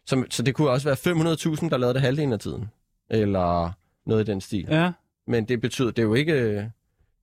Så, 0.06 0.24
så 0.30 0.44
det 0.44 0.56
kunne 0.56 0.70
også 0.70 0.90
være 0.90 1.56
500.000, 1.62 1.70
der 1.70 1.78
lavede 1.78 1.94
det 1.94 2.02
halvdelen 2.02 2.34
af 2.34 2.40
tiden. 2.40 2.70
Eller 3.10 3.72
noget 4.06 4.28
i 4.28 4.32
den 4.32 4.42
stil. 4.42 4.68
Ja. 4.70 4.92
Men 5.28 5.46
det 5.46 5.62
betyder, 5.62 5.92
det 5.92 6.00
er 6.00 6.04
jo 6.04 6.14
ikke, 6.14 6.36
det 6.36 6.60
er 6.60 6.70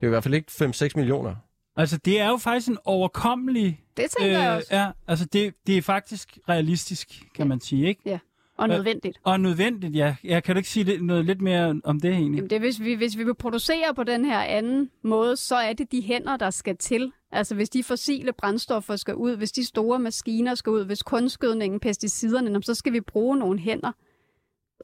jo 0.03 0.09
i 0.09 0.11
hvert 0.11 0.22
fald 0.22 0.35
ikke 0.35 0.51
5-6 0.51 0.88
millioner. 0.96 1.35
Altså, 1.77 1.96
det 1.96 2.20
er 2.20 2.29
jo 2.29 2.37
faktisk 2.37 2.68
en 2.68 2.79
overkommelig... 2.85 3.81
Det 3.96 4.07
tænker 4.18 4.38
jeg 4.38 4.53
også. 4.57 4.68
ja, 4.70 4.90
altså, 5.07 5.25
det, 5.25 5.55
det 5.66 5.79
er 5.79 5.83
faktisk 5.83 6.38
realistisk, 6.48 7.22
kan 7.35 7.48
man 7.48 7.61
sige, 7.61 7.87
ikke? 7.88 8.20
Og 8.57 8.69
nødvendigt. 8.69 9.19
Og 9.25 9.41
nødvendigt, 9.41 9.97
ja. 9.97 10.17
Jeg 10.25 10.45
kan 10.45 10.55
du 10.55 10.59
ikke 10.59 10.69
sige 10.69 10.85
det, 10.85 11.03
noget 11.03 11.25
lidt 11.25 11.41
mere 11.41 11.81
om 11.85 12.01
det 12.01 12.11
egentlig? 12.11 12.37
Jamen 12.37 12.51
det 12.51 12.61
hvis 12.61 12.81
vi, 12.81 12.95
hvis 12.95 13.19
vi 13.19 13.25
vil 13.25 13.35
producere 13.35 13.95
på 13.97 14.05
den 14.05 14.25
her 14.25 14.38
anden 14.38 14.91
måde, 15.03 15.37
så 15.37 15.57
er 15.57 15.73
det 15.73 15.93
de 15.93 16.03
hænder, 16.03 16.37
der 16.37 16.51
skal 16.51 16.77
til. 16.77 17.12
Altså 17.33 17.55
hvis 17.55 17.69
de 17.71 17.83
fossile 17.85 18.33
brændstoffer 18.33 18.97
skal 18.97 19.15
ud, 19.15 19.37
hvis 19.37 19.53
de 19.53 19.65
store 19.65 19.99
maskiner 19.99 20.55
skal 20.55 20.71
ud, 20.71 20.85
hvis 20.85 21.03
kunstgødningen, 21.03 21.81
pesticiderne, 21.81 22.62
så 22.62 22.75
skal 22.75 22.93
vi 22.93 23.01
bruge 23.01 23.37
nogle 23.38 23.59
hænder. 23.59 23.93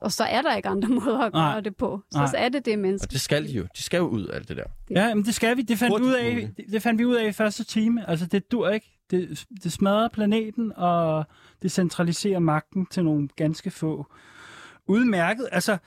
Og 0.00 0.12
så 0.12 0.24
er 0.24 0.42
der 0.42 0.56
ikke 0.56 0.68
andre 0.68 0.88
måder 1.04 1.18
at 1.18 1.32
gøre 1.32 1.42
Nej. 1.42 1.60
det 1.60 1.76
på. 1.76 2.00
Så, 2.10 2.18
Nej. 2.18 2.26
så 2.26 2.36
er 2.36 2.48
det 2.48 2.64
det 2.64 2.78
menneske. 2.78 3.06
Og 3.06 3.12
det 3.12 3.20
skal 3.20 3.46
de 3.48 3.52
jo. 3.52 3.62
De 3.76 3.82
skal 3.82 3.98
jo 3.98 4.06
ud 4.06 4.24
af 4.24 4.36
alt 4.36 4.48
det 4.48 4.56
der. 4.56 4.64
Ja, 4.90 5.14
men 5.14 5.24
det 5.24 5.34
skal 5.34 5.56
vi. 5.56 5.62
Det 5.62 5.78
fandt, 5.78 6.00
ud 6.00 6.12
af, 6.12 6.50
det, 6.56 6.64
det 6.72 6.82
fandt 6.82 6.98
vi 6.98 7.04
ud 7.04 7.14
af 7.14 7.28
i 7.28 7.32
første 7.32 7.64
time. 7.64 8.10
Altså, 8.10 8.26
det 8.26 8.52
dur 8.52 8.68
ikke. 8.68 8.98
Det, 9.10 9.46
det 9.62 9.72
smadrer 9.72 10.08
planeten, 10.08 10.72
og 10.76 11.24
det 11.62 11.72
centraliserer 11.72 12.38
magten 12.38 12.86
til 12.86 13.04
nogle 13.04 13.28
ganske 13.36 13.70
få. 13.70 14.06
Udmærket. 14.86 15.48
Altså, 15.52 15.78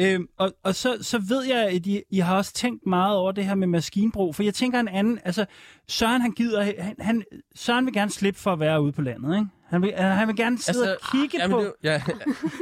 øhm, 0.00 0.28
og, 0.38 0.52
og 0.62 0.74
så, 0.74 0.98
så 1.00 1.18
ved 1.18 1.44
jeg, 1.44 1.68
at 1.68 1.86
I, 1.86 2.02
I 2.10 2.18
har 2.18 2.36
også 2.36 2.52
tænkt 2.52 2.86
meget 2.86 3.16
over 3.16 3.32
det 3.32 3.44
her 3.44 3.54
med 3.54 3.66
maskinbrug. 3.66 4.34
For 4.34 4.42
jeg 4.42 4.54
tænker 4.54 4.80
en 4.80 4.88
anden... 4.88 5.18
Altså, 5.24 5.46
Søren, 5.88 6.22
han 6.22 6.32
gider... 6.32 6.62
Han, 6.82 6.96
han, 6.98 7.24
Søren 7.54 7.86
vil 7.86 7.94
gerne 7.94 8.10
slippe 8.10 8.40
for 8.40 8.52
at 8.52 8.60
være 8.60 8.82
ude 8.82 8.92
på 8.92 9.02
landet, 9.02 9.36
ikke? 9.36 9.46
Han 9.66 9.82
vil, 9.82 9.94
han 9.94 10.28
vil 10.28 10.36
gerne 10.36 10.58
sidde 10.58 10.90
altså, 10.90 11.06
og 11.06 11.12
kigge 11.12 11.38
jamen, 11.38 11.54
på... 11.54 11.60
Det, 11.60 11.72
ja, 11.84 12.02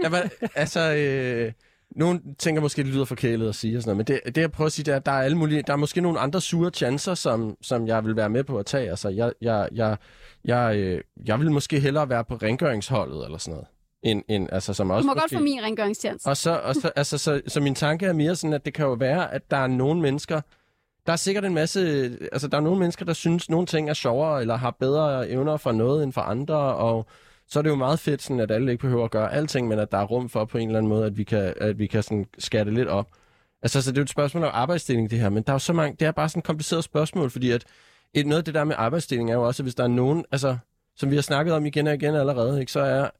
var, 0.10 0.28
altså, 0.54 0.94
øh, 0.94 1.52
nogen 1.96 2.34
tænker 2.38 2.62
måske, 2.62 2.80
at 2.80 2.86
det 2.86 2.94
lyder 2.94 3.04
forkælet 3.04 3.48
at 3.48 3.54
sige 3.54 3.76
og 3.76 3.82
sådan 3.82 3.96
noget, 3.96 4.08
men 4.10 4.20
det, 4.26 4.34
det 4.34 4.40
jeg 4.40 4.52
prøver 4.52 4.66
at 4.66 4.72
sige, 4.72 4.84
det 4.84 4.92
er, 4.92 4.96
at 4.96 5.06
der 5.06 5.12
er 5.12 5.22
alle 5.22 5.36
mulige, 5.38 5.62
der 5.66 5.72
er 5.72 5.76
måske 5.76 6.00
nogle 6.00 6.18
andre 6.18 6.40
sure 6.40 6.70
chancer, 6.70 7.14
som, 7.14 7.56
som 7.62 7.86
jeg 7.86 8.04
vil 8.04 8.16
være 8.16 8.28
med 8.28 8.44
på 8.44 8.58
at 8.58 8.66
tage. 8.66 8.90
Altså, 8.90 9.08
jeg, 9.08 9.32
jeg, 9.42 9.68
jeg, 9.74 9.96
jeg, 10.44 10.76
øh, 10.76 11.00
jeg 11.26 11.40
vil 11.40 11.50
måske 11.50 11.80
hellere 11.80 12.08
være 12.08 12.24
på 12.24 12.34
rengøringsholdet 12.34 13.24
eller 13.24 13.38
sådan 13.38 13.52
noget. 13.52 13.66
End, 14.02 14.22
end, 14.28 14.48
altså, 14.52 14.74
som 14.74 14.88
Du 14.88 14.94
også 14.94 15.06
må 15.06 15.12
godt 15.14 15.22
måske- 15.24 15.36
få 15.36 15.42
min 15.42 15.62
rengøringstjeneste. 15.62 16.26
og 16.26 16.36
så, 16.36 16.60
og 16.64 16.74
så, 16.74 16.90
altså, 16.96 17.18
så, 17.18 17.40
så 17.46 17.60
min 17.60 17.74
tanke 17.74 18.06
er 18.06 18.12
mere 18.12 18.36
sådan, 18.36 18.54
at 18.54 18.64
det 18.66 18.74
kan 18.74 18.86
jo 18.86 18.92
være, 18.92 19.34
at 19.34 19.50
der 19.50 19.56
er 19.56 19.66
nogle 19.66 20.00
mennesker, 20.00 20.40
der 21.06 21.12
er 21.12 21.16
sikkert 21.16 21.44
en 21.44 21.54
masse, 21.54 21.80
altså 22.32 22.48
der 22.48 22.56
er 22.56 22.60
nogle 22.60 22.78
mennesker, 22.78 23.04
der 23.04 23.12
synes, 23.12 23.50
nogle 23.50 23.66
ting 23.66 23.90
er 23.90 23.94
sjovere, 23.94 24.40
eller 24.40 24.56
har 24.56 24.70
bedre 24.80 25.28
evner 25.28 25.56
for 25.56 25.72
noget 25.72 26.02
end 26.02 26.12
for 26.12 26.20
andre, 26.20 26.56
og 26.56 27.06
så 27.48 27.58
er 27.58 27.62
det 27.62 27.70
jo 27.70 27.74
meget 27.74 27.98
fedt, 27.98 28.22
sådan, 28.22 28.40
at 28.40 28.50
alle 28.50 28.72
ikke 28.72 28.82
behøver 28.82 29.04
at 29.04 29.10
gøre 29.10 29.32
alting, 29.32 29.68
men 29.68 29.78
at 29.78 29.92
der 29.92 29.98
er 29.98 30.04
rum 30.04 30.28
for 30.28 30.44
på 30.44 30.58
en 30.58 30.68
eller 30.68 30.78
anden 30.78 30.88
måde, 30.88 31.06
at 31.06 31.16
vi 31.18 31.24
kan, 31.24 31.54
at 31.56 31.78
vi 31.78 31.86
kan 31.86 32.02
sådan 32.02 32.26
skære 32.38 32.64
det 32.64 32.72
lidt 32.72 32.88
op. 32.88 33.08
Altså, 33.62 33.82
så 33.82 33.90
det 33.90 33.98
er 33.98 34.00
jo 34.00 34.04
et 34.04 34.10
spørgsmål 34.10 34.44
om 34.44 34.50
arbejdsdeling, 34.54 35.10
det 35.10 35.18
her, 35.18 35.28
men 35.28 35.42
der 35.42 35.52
er 35.52 35.54
jo 35.54 35.58
så 35.58 35.72
mange, 35.72 35.96
det 36.00 36.06
er 36.06 36.12
bare 36.12 36.28
sådan 36.28 36.40
et 36.40 36.44
kompliceret 36.44 36.84
spørgsmål, 36.84 37.30
fordi 37.30 37.50
at 37.50 37.64
et, 38.14 38.26
noget 38.26 38.38
af 38.38 38.44
det 38.44 38.54
der 38.54 38.64
med 38.64 38.74
arbejdsdeling 38.78 39.30
er 39.30 39.34
jo 39.34 39.46
også, 39.46 39.62
at 39.62 39.64
hvis 39.64 39.74
der 39.74 39.84
er 39.84 39.88
nogen, 39.88 40.24
altså, 40.30 40.56
som 40.96 41.10
vi 41.10 41.14
har 41.14 41.22
snakket 41.22 41.54
om 41.54 41.66
igen 41.66 41.86
og 41.86 41.94
igen 41.94 42.14
allerede, 42.14 42.60
ikke, 42.60 42.72
så 42.72 42.80
er 42.80 43.10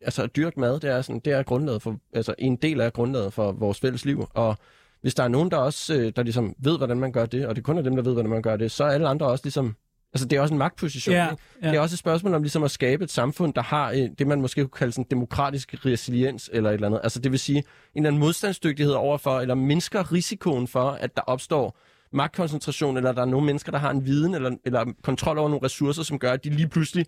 altså 0.00 0.22
at 0.22 0.36
dyrke 0.36 0.60
mad, 0.60 0.80
det 0.80 0.90
er, 0.90 1.02
sådan, 1.02 1.20
det 1.20 1.32
er 1.32 1.42
grundlaget 1.42 1.82
for, 1.82 1.96
altså 2.12 2.34
en 2.38 2.56
del 2.56 2.80
af 2.80 2.92
grundlaget 2.92 3.32
for 3.32 3.52
vores 3.52 3.80
fælles 3.80 4.04
liv. 4.04 4.28
Og 4.34 4.56
hvis 5.00 5.14
der 5.14 5.22
er 5.22 5.28
nogen, 5.28 5.50
der 5.50 5.56
også 5.56 5.94
øh, 5.94 6.12
der 6.16 6.22
ligesom 6.22 6.54
ved, 6.58 6.76
hvordan 6.76 7.00
man 7.00 7.12
gør 7.12 7.26
det, 7.26 7.46
og 7.46 7.56
det 7.56 7.64
kun 7.64 7.78
er 7.78 7.82
dem, 7.82 7.96
der 7.96 8.02
ved, 8.02 8.12
hvordan 8.12 8.30
man 8.30 8.42
gør 8.42 8.56
det, 8.56 8.70
så 8.70 8.84
er 8.84 8.88
alle 8.88 9.08
andre 9.08 9.26
også 9.26 9.44
ligesom... 9.44 9.76
Altså, 10.12 10.28
det 10.28 10.36
er 10.36 10.40
også 10.40 10.54
en 10.54 10.58
magtposition. 10.58 11.14
Ja, 11.14 11.30
ikke? 11.30 11.42
ja. 11.62 11.68
Det 11.68 11.76
er 11.76 11.80
også 11.80 11.94
et 11.94 11.98
spørgsmål 11.98 12.34
om 12.34 12.42
ligesom 12.42 12.62
at 12.62 12.70
skabe 12.70 13.04
et 13.04 13.10
samfund, 13.10 13.54
der 13.54 13.62
har 13.62 13.90
øh, 13.90 14.08
det, 14.18 14.26
man 14.26 14.40
måske 14.40 14.60
kunne 14.60 14.78
kalde 14.78 14.92
sådan 14.92 15.06
demokratisk 15.10 15.74
resiliens 15.86 16.50
eller 16.52 16.70
et 16.70 16.74
eller 16.74 16.86
andet. 16.86 17.00
Altså, 17.02 17.18
det 17.18 17.32
vil 17.32 17.40
sige 17.40 17.58
en 17.58 17.64
eller 17.94 18.08
anden 18.08 18.20
modstandsdygtighed 18.20 18.94
overfor, 18.94 19.40
eller 19.40 19.54
mindsker 19.54 20.12
risikoen 20.12 20.68
for, 20.68 20.90
at 20.90 21.16
der 21.16 21.22
opstår 21.22 21.78
magtkoncentration, 22.12 22.96
eller 22.96 23.12
der 23.12 23.22
er 23.22 23.26
nogle 23.26 23.46
mennesker, 23.46 23.72
der 23.72 23.78
har 23.78 23.90
en 23.90 24.04
viden 24.04 24.34
eller, 24.34 24.56
eller 24.64 24.84
kontrol 25.02 25.38
over 25.38 25.48
nogle 25.48 25.64
ressourcer, 25.64 26.02
som 26.02 26.18
gør, 26.18 26.32
at 26.32 26.44
de 26.44 26.50
lige 26.50 26.68
pludselig 26.68 27.06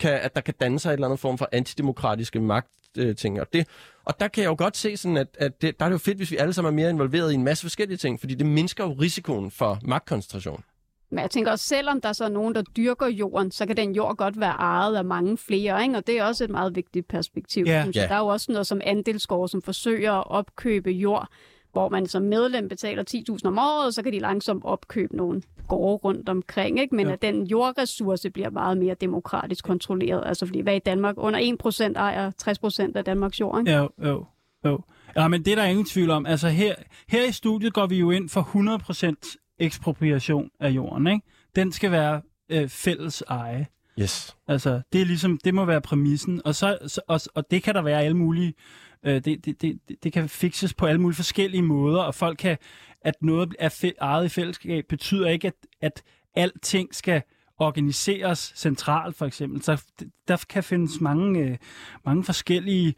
kan, 0.00 0.12
at 0.12 0.34
der 0.34 0.40
kan 0.40 0.54
danne 0.60 0.78
sig 0.78 0.90
et 0.90 0.92
eller 0.92 1.06
andet 1.06 1.20
form 1.20 1.38
for 1.38 1.48
antidemokratiske 1.52 2.40
magtting. 2.40 3.40
Og, 3.40 3.46
det, 3.52 3.66
og 4.04 4.20
der 4.20 4.28
kan 4.28 4.42
jeg 4.42 4.48
jo 4.48 4.54
godt 4.58 4.76
se 4.76 4.96
sådan, 4.96 5.16
at, 5.16 5.28
at 5.38 5.62
det, 5.62 5.78
der 5.80 5.84
er 5.84 5.88
det 5.88 5.92
jo 5.92 5.98
fedt, 5.98 6.16
hvis 6.16 6.30
vi 6.30 6.36
alle 6.36 6.52
sammen 6.52 6.72
er 6.72 6.76
mere 6.76 6.90
involveret 6.90 7.32
i 7.32 7.34
en 7.34 7.44
masse 7.44 7.62
forskellige 7.62 7.98
ting, 7.98 8.20
fordi 8.20 8.34
det 8.34 8.46
mindsker 8.46 8.84
jo 8.84 8.92
risikoen 8.92 9.50
for 9.50 9.78
magtkoncentration. 9.84 10.64
Men 11.10 11.18
jeg 11.18 11.30
tænker 11.30 11.50
også, 11.50 11.64
selvom 11.64 12.00
der 12.00 12.12
så 12.12 12.24
er 12.24 12.28
nogen, 12.28 12.54
der 12.54 12.62
dyrker 12.62 13.06
jorden, 13.06 13.50
så 13.50 13.66
kan 13.66 13.76
den 13.76 13.94
jord 13.94 14.16
godt 14.16 14.40
være 14.40 14.50
ejet 14.52 14.96
af 14.96 15.04
mange 15.04 15.38
flere, 15.38 15.82
ikke? 15.82 15.96
og 15.96 16.06
det 16.06 16.18
er 16.18 16.24
også 16.24 16.44
et 16.44 16.50
meget 16.50 16.76
vigtigt 16.76 17.08
perspektiv. 17.08 17.64
Ja. 17.66 17.82
synes 17.82 17.96
jeg. 17.96 18.02
Ja. 18.02 18.08
Der 18.08 18.14
er 18.14 18.18
jo 18.18 18.26
også 18.26 18.52
noget 18.52 18.66
som 18.66 18.80
andelsgård, 18.84 19.48
som 19.48 19.62
forsøger 19.62 20.12
at 20.12 20.24
opkøbe 20.30 20.90
jord, 20.90 21.28
hvor 21.72 21.88
man 21.88 22.06
som 22.06 22.22
medlem 22.22 22.68
betaler 22.68 23.04
10.000 23.10 23.46
om 23.48 23.58
året, 23.58 23.94
så 23.94 24.02
kan 24.02 24.12
de 24.12 24.18
langsomt 24.18 24.64
opkøbe 24.64 25.16
nogle 25.16 25.42
gårde 25.68 25.96
rundt 25.96 26.28
omkring, 26.28 26.80
ikke? 26.80 26.94
men 26.96 27.06
Ja. 27.06 27.12
at 27.12 27.22
den 27.22 27.46
jordressource 27.46 28.30
bliver 28.30 28.50
meget 28.50 28.78
mere 28.78 28.94
demokratisk 28.94 29.64
kontrolleret. 29.64 30.22
Altså 30.26 30.46
fordi 30.46 30.60
hvad 30.60 30.76
i 30.76 30.78
Danmark? 30.78 31.14
Under 31.18 31.40
1% 31.40 31.92
ejer 31.96 32.30
60% 32.90 32.96
af 32.96 33.04
Danmarks 33.04 33.40
jord. 33.40 33.58
Ikke? 33.60 33.72
Jo, 33.72 33.88
jo, 34.04 34.24
jo. 34.64 34.80
Ja, 35.16 35.28
men 35.28 35.44
det 35.44 35.50
er 35.52 35.56
der 35.56 35.64
ingen 35.64 35.84
tvivl 35.84 36.10
om. 36.10 36.26
Altså 36.26 36.48
her, 36.48 36.74
her 37.08 37.28
i 37.28 37.32
studiet 37.32 37.72
går 37.72 37.86
vi 37.86 37.98
jo 37.98 38.10
ind 38.10 38.28
for 38.28 38.40
100% 38.40 39.39
ekspropriation 39.60 40.50
af 40.60 40.70
jorden, 40.70 41.06
ikke? 41.06 41.26
Den 41.56 41.72
skal 41.72 41.90
være 41.90 42.22
øh, 42.48 42.68
fælles 42.68 43.22
eje. 43.28 43.66
Yes. 44.00 44.36
Altså, 44.48 44.82
det 44.92 45.00
er 45.00 45.04
ligesom, 45.04 45.38
det 45.44 45.54
må 45.54 45.64
være 45.64 45.80
præmissen. 45.80 46.42
Og, 46.44 46.54
så, 46.54 46.78
så, 46.86 47.00
og, 47.08 47.20
og 47.34 47.50
det 47.50 47.62
kan 47.62 47.74
der 47.74 47.82
være 47.82 48.02
alle 48.02 48.16
mulige, 48.16 48.54
øh, 49.02 49.24
det, 49.24 49.44
det, 49.44 49.62
det, 49.62 49.78
det 50.02 50.12
kan 50.12 50.28
fikses 50.28 50.74
på 50.74 50.86
alle 50.86 51.00
mulige 51.00 51.16
forskellige 51.16 51.62
måder, 51.62 52.02
og 52.02 52.14
folk 52.14 52.38
kan, 52.38 52.56
at 53.02 53.14
noget 53.22 53.54
er 53.58 53.68
fe, 53.68 53.92
ejet 54.00 54.24
i 54.24 54.28
fællesskab, 54.28 54.84
betyder 54.88 55.28
ikke, 55.28 55.46
at, 55.46 55.54
at 55.80 56.02
alting 56.34 56.94
skal 56.94 57.22
organiseres 57.58 58.52
centralt, 58.56 59.16
for 59.16 59.26
eksempel. 59.26 59.62
Så 59.62 59.82
der 60.28 60.44
kan 60.48 60.64
findes 60.64 61.00
mange, 61.00 61.40
øh, 61.40 61.56
mange 62.04 62.24
forskellige 62.24 62.88
øh, 62.88 62.94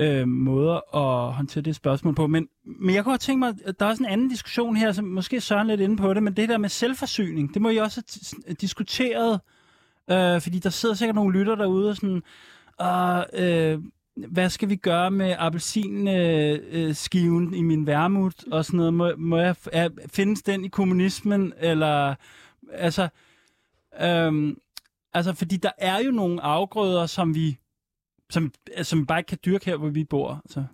øh, 0.00 0.28
måder 0.28 0.96
at 0.96 1.32
håndtere 1.32 1.62
det 1.62 1.76
spørgsmål 1.76 2.14
på. 2.14 2.26
Men, 2.26 2.48
men 2.64 2.94
jeg 2.94 3.04
kunne 3.04 3.12
godt 3.12 3.20
tænke 3.20 3.38
mig, 3.38 3.54
at 3.64 3.80
der 3.80 3.86
er 3.86 3.90
også 3.90 4.02
en 4.02 4.08
anden 4.08 4.28
diskussion 4.28 4.76
her, 4.76 4.92
som 4.92 5.04
måske 5.04 5.40
Søren 5.40 5.66
lidt 5.66 5.80
inde 5.80 5.96
på 5.96 6.14
det, 6.14 6.22
men 6.22 6.36
det 6.36 6.48
der 6.48 6.58
med 6.58 6.68
selvforsyning, 6.68 7.54
det 7.54 7.62
må 7.62 7.68
I 7.68 7.76
også 7.76 8.02
have 8.46 8.52
t- 8.52 8.54
diskuteret, 8.54 9.40
øh, 10.10 10.40
fordi 10.40 10.58
der 10.58 10.70
sidder 10.70 10.94
sikkert 10.94 11.14
nogle 11.14 11.38
lytter 11.38 11.54
derude 11.54 11.90
og 11.90 11.96
sådan, 11.96 12.22
og, 12.78 13.26
øh, 13.32 13.78
hvad 14.28 14.50
skal 14.50 14.68
vi 14.68 14.76
gøre 14.76 15.10
med 15.10 15.34
appelsinskiven 15.38 16.08
øh, 16.08 16.88
øh, 16.88 16.94
skiven 16.94 17.54
i 17.54 17.62
min 17.62 17.86
værmut 17.86 18.44
og 18.52 18.64
sådan 18.64 18.76
noget? 18.76 18.94
Må, 18.94 19.12
må 19.18 19.38
jeg, 19.38 19.56
er, 19.72 19.88
findes 20.12 20.42
den 20.42 20.64
i 20.64 20.68
kommunismen? 20.68 21.52
Eller, 21.58 22.14
altså, 22.72 23.08
øhm, 24.02 24.56
altså, 25.12 25.32
fordi 25.32 25.56
der 25.56 25.70
er 25.78 25.98
jo 25.98 26.10
nogle 26.10 26.42
afgrøder, 26.42 27.06
som 27.06 27.34
vi, 27.34 27.58
som, 28.30 28.52
som 28.82 29.06
bare 29.06 29.18
ikke 29.18 29.28
kan 29.28 29.38
dyrke 29.44 29.66
her, 29.66 29.76
hvor 29.76 29.88
vi 29.88 30.04
bor. 30.04 30.42
Så. 30.46 30.64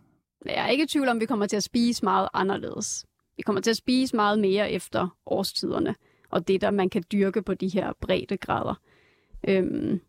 Jeg 0.45 0.65
er 0.65 0.69
ikke 0.69 0.85
i 0.85 0.87
tvivl 0.87 1.09
om, 1.09 1.17
at 1.17 1.21
vi 1.21 1.27
kommer 1.27 1.47
til 1.47 1.57
at 1.57 1.63
spise 1.63 2.05
meget 2.05 2.29
anderledes. 2.35 3.07
Vi 3.37 3.43
kommer 3.43 3.63
til 3.63 3.71
at 3.71 3.77
spise 3.77 4.17
meget 4.17 4.39
mere 4.39 4.71
efter 4.71 5.17
årstiderne, 5.27 5.95
og 6.31 6.49
det 6.49 6.61
der, 6.61 6.71
man 6.71 6.91
kan 6.91 7.05
dyrke 7.13 7.43
på 7.43 7.55
de 7.55 7.69
her 7.69 7.93
brede 8.01 8.37
grader. 8.37 8.75
Øhm, 9.49 10.01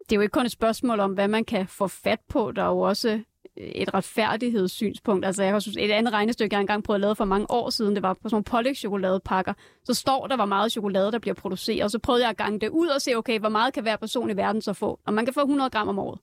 det 0.00 0.12
er 0.12 0.16
jo 0.16 0.20
ikke 0.20 0.32
kun 0.32 0.46
et 0.46 0.52
spørgsmål 0.52 1.00
om, 1.00 1.12
hvad 1.12 1.28
man 1.28 1.44
kan 1.44 1.66
få 1.68 1.86
fat 1.86 2.20
på. 2.28 2.52
Der 2.52 2.62
er 2.62 2.68
jo 2.68 2.78
også 2.78 3.20
øh, 3.56 3.64
et 3.66 3.94
retfærdighedssynspunkt. 3.94 5.26
Altså, 5.26 5.42
jeg 5.42 5.52
har 5.52 5.58
synes, 5.58 5.76
et 5.76 5.90
andet 5.90 6.12
regnestykke, 6.12 6.54
jeg 6.54 6.60
engang 6.60 6.84
prøvede 6.84 6.96
at 6.96 7.00
lave 7.00 7.16
for 7.16 7.24
mange 7.24 7.50
år 7.50 7.70
siden, 7.70 7.94
det 7.94 8.02
var 8.02 8.12
på 8.14 8.20
sådan 8.24 8.34
nogle 8.34 8.44
pålægtschokoladepakker. 8.44 9.52
Så 9.84 9.94
står 9.94 10.26
der, 10.26 10.36
hvor 10.36 10.44
meget 10.44 10.72
chokolade, 10.72 11.12
der 11.12 11.18
bliver 11.18 11.34
produceret. 11.34 11.82
Og 11.82 11.90
så 11.90 11.98
prøvede 11.98 12.22
jeg 12.22 12.30
at 12.30 12.36
gange 12.36 12.60
det 12.60 12.68
ud 12.68 12.86
og 12.86 13.02
se, 13.02 13.14
okay, 13.14 13.38
hvor 13.38 13.48
meget 13.48 13.74
kan 13.74 13.82
hver 13.82 13.96
person 13.96 14.30
i 14.30 14.36
verden 14.36 14.62
så 14.62 14.72
få? 14.72 15.00
Og 15.06 15.14
man 15.14 15.24
kan 15.24 15.34
få 15.34 15.40
100 15.40 15.70
gram 15.70 15.88
om 15.88 15.98
året, 15.98 16.18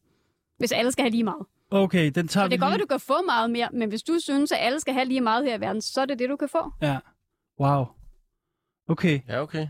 hvis 0.62 0.71
alle 0.71 0.91
skal 0.91 1.04
have 1.04 1.12
lige 1.12 1.24
meget. 1.24 1.45
Okay, 1.71 2.12
den 2.15 2.28
tager 2.28 2.45
Så 2.45 2.50
det 2.50 2.60
kan 2.60 2.67
godt 2.67 2.74
lige. 2.74 2.82
du 2.82 2.86
kan 2.88 3.00
få 3.00 3.21
meget 3.26 3.52
mere, 3.52 3.69
men 3.74 3.89
hvis 3.89 4.04
du 4.04 4.19
synes, 4.19 4.52
at 4.52 4.58
alle 4.62 4.80
skal 4.80 4.93
have 4.93 5.06
lige 5.06 5.21
meget 5.21 5.45
her 5.45 5.58
i 5.58 5.62
verden, 5.62 5.82
så 5.82 6.02
er 6.02 6.06
det 6.06 6.19
det, 6.19 6.30
du 6.30 6.36
kan 6.36 6.50
få. 6.50 6.74
Ja. 6.82 6.97
Wow. 7.60 7.86
Okay, 8.89 9.19
Ja, 9.28 9.41
okay. 9.41 9.67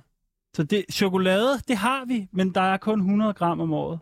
så 0.55 0.63
det, 0.63 0.85
chokolade, 0.91 1.59
det 1.67 1.77
har 1.77 2.05
vi, 2.05 2.27
men 2.31 2.53
der 2.55 2.61
er 2.61 2.77
kun 2.77 2.99
100 2.99 3.33
gram 3.33 3.59
om 3.59 3.73
året. 3.73 3.99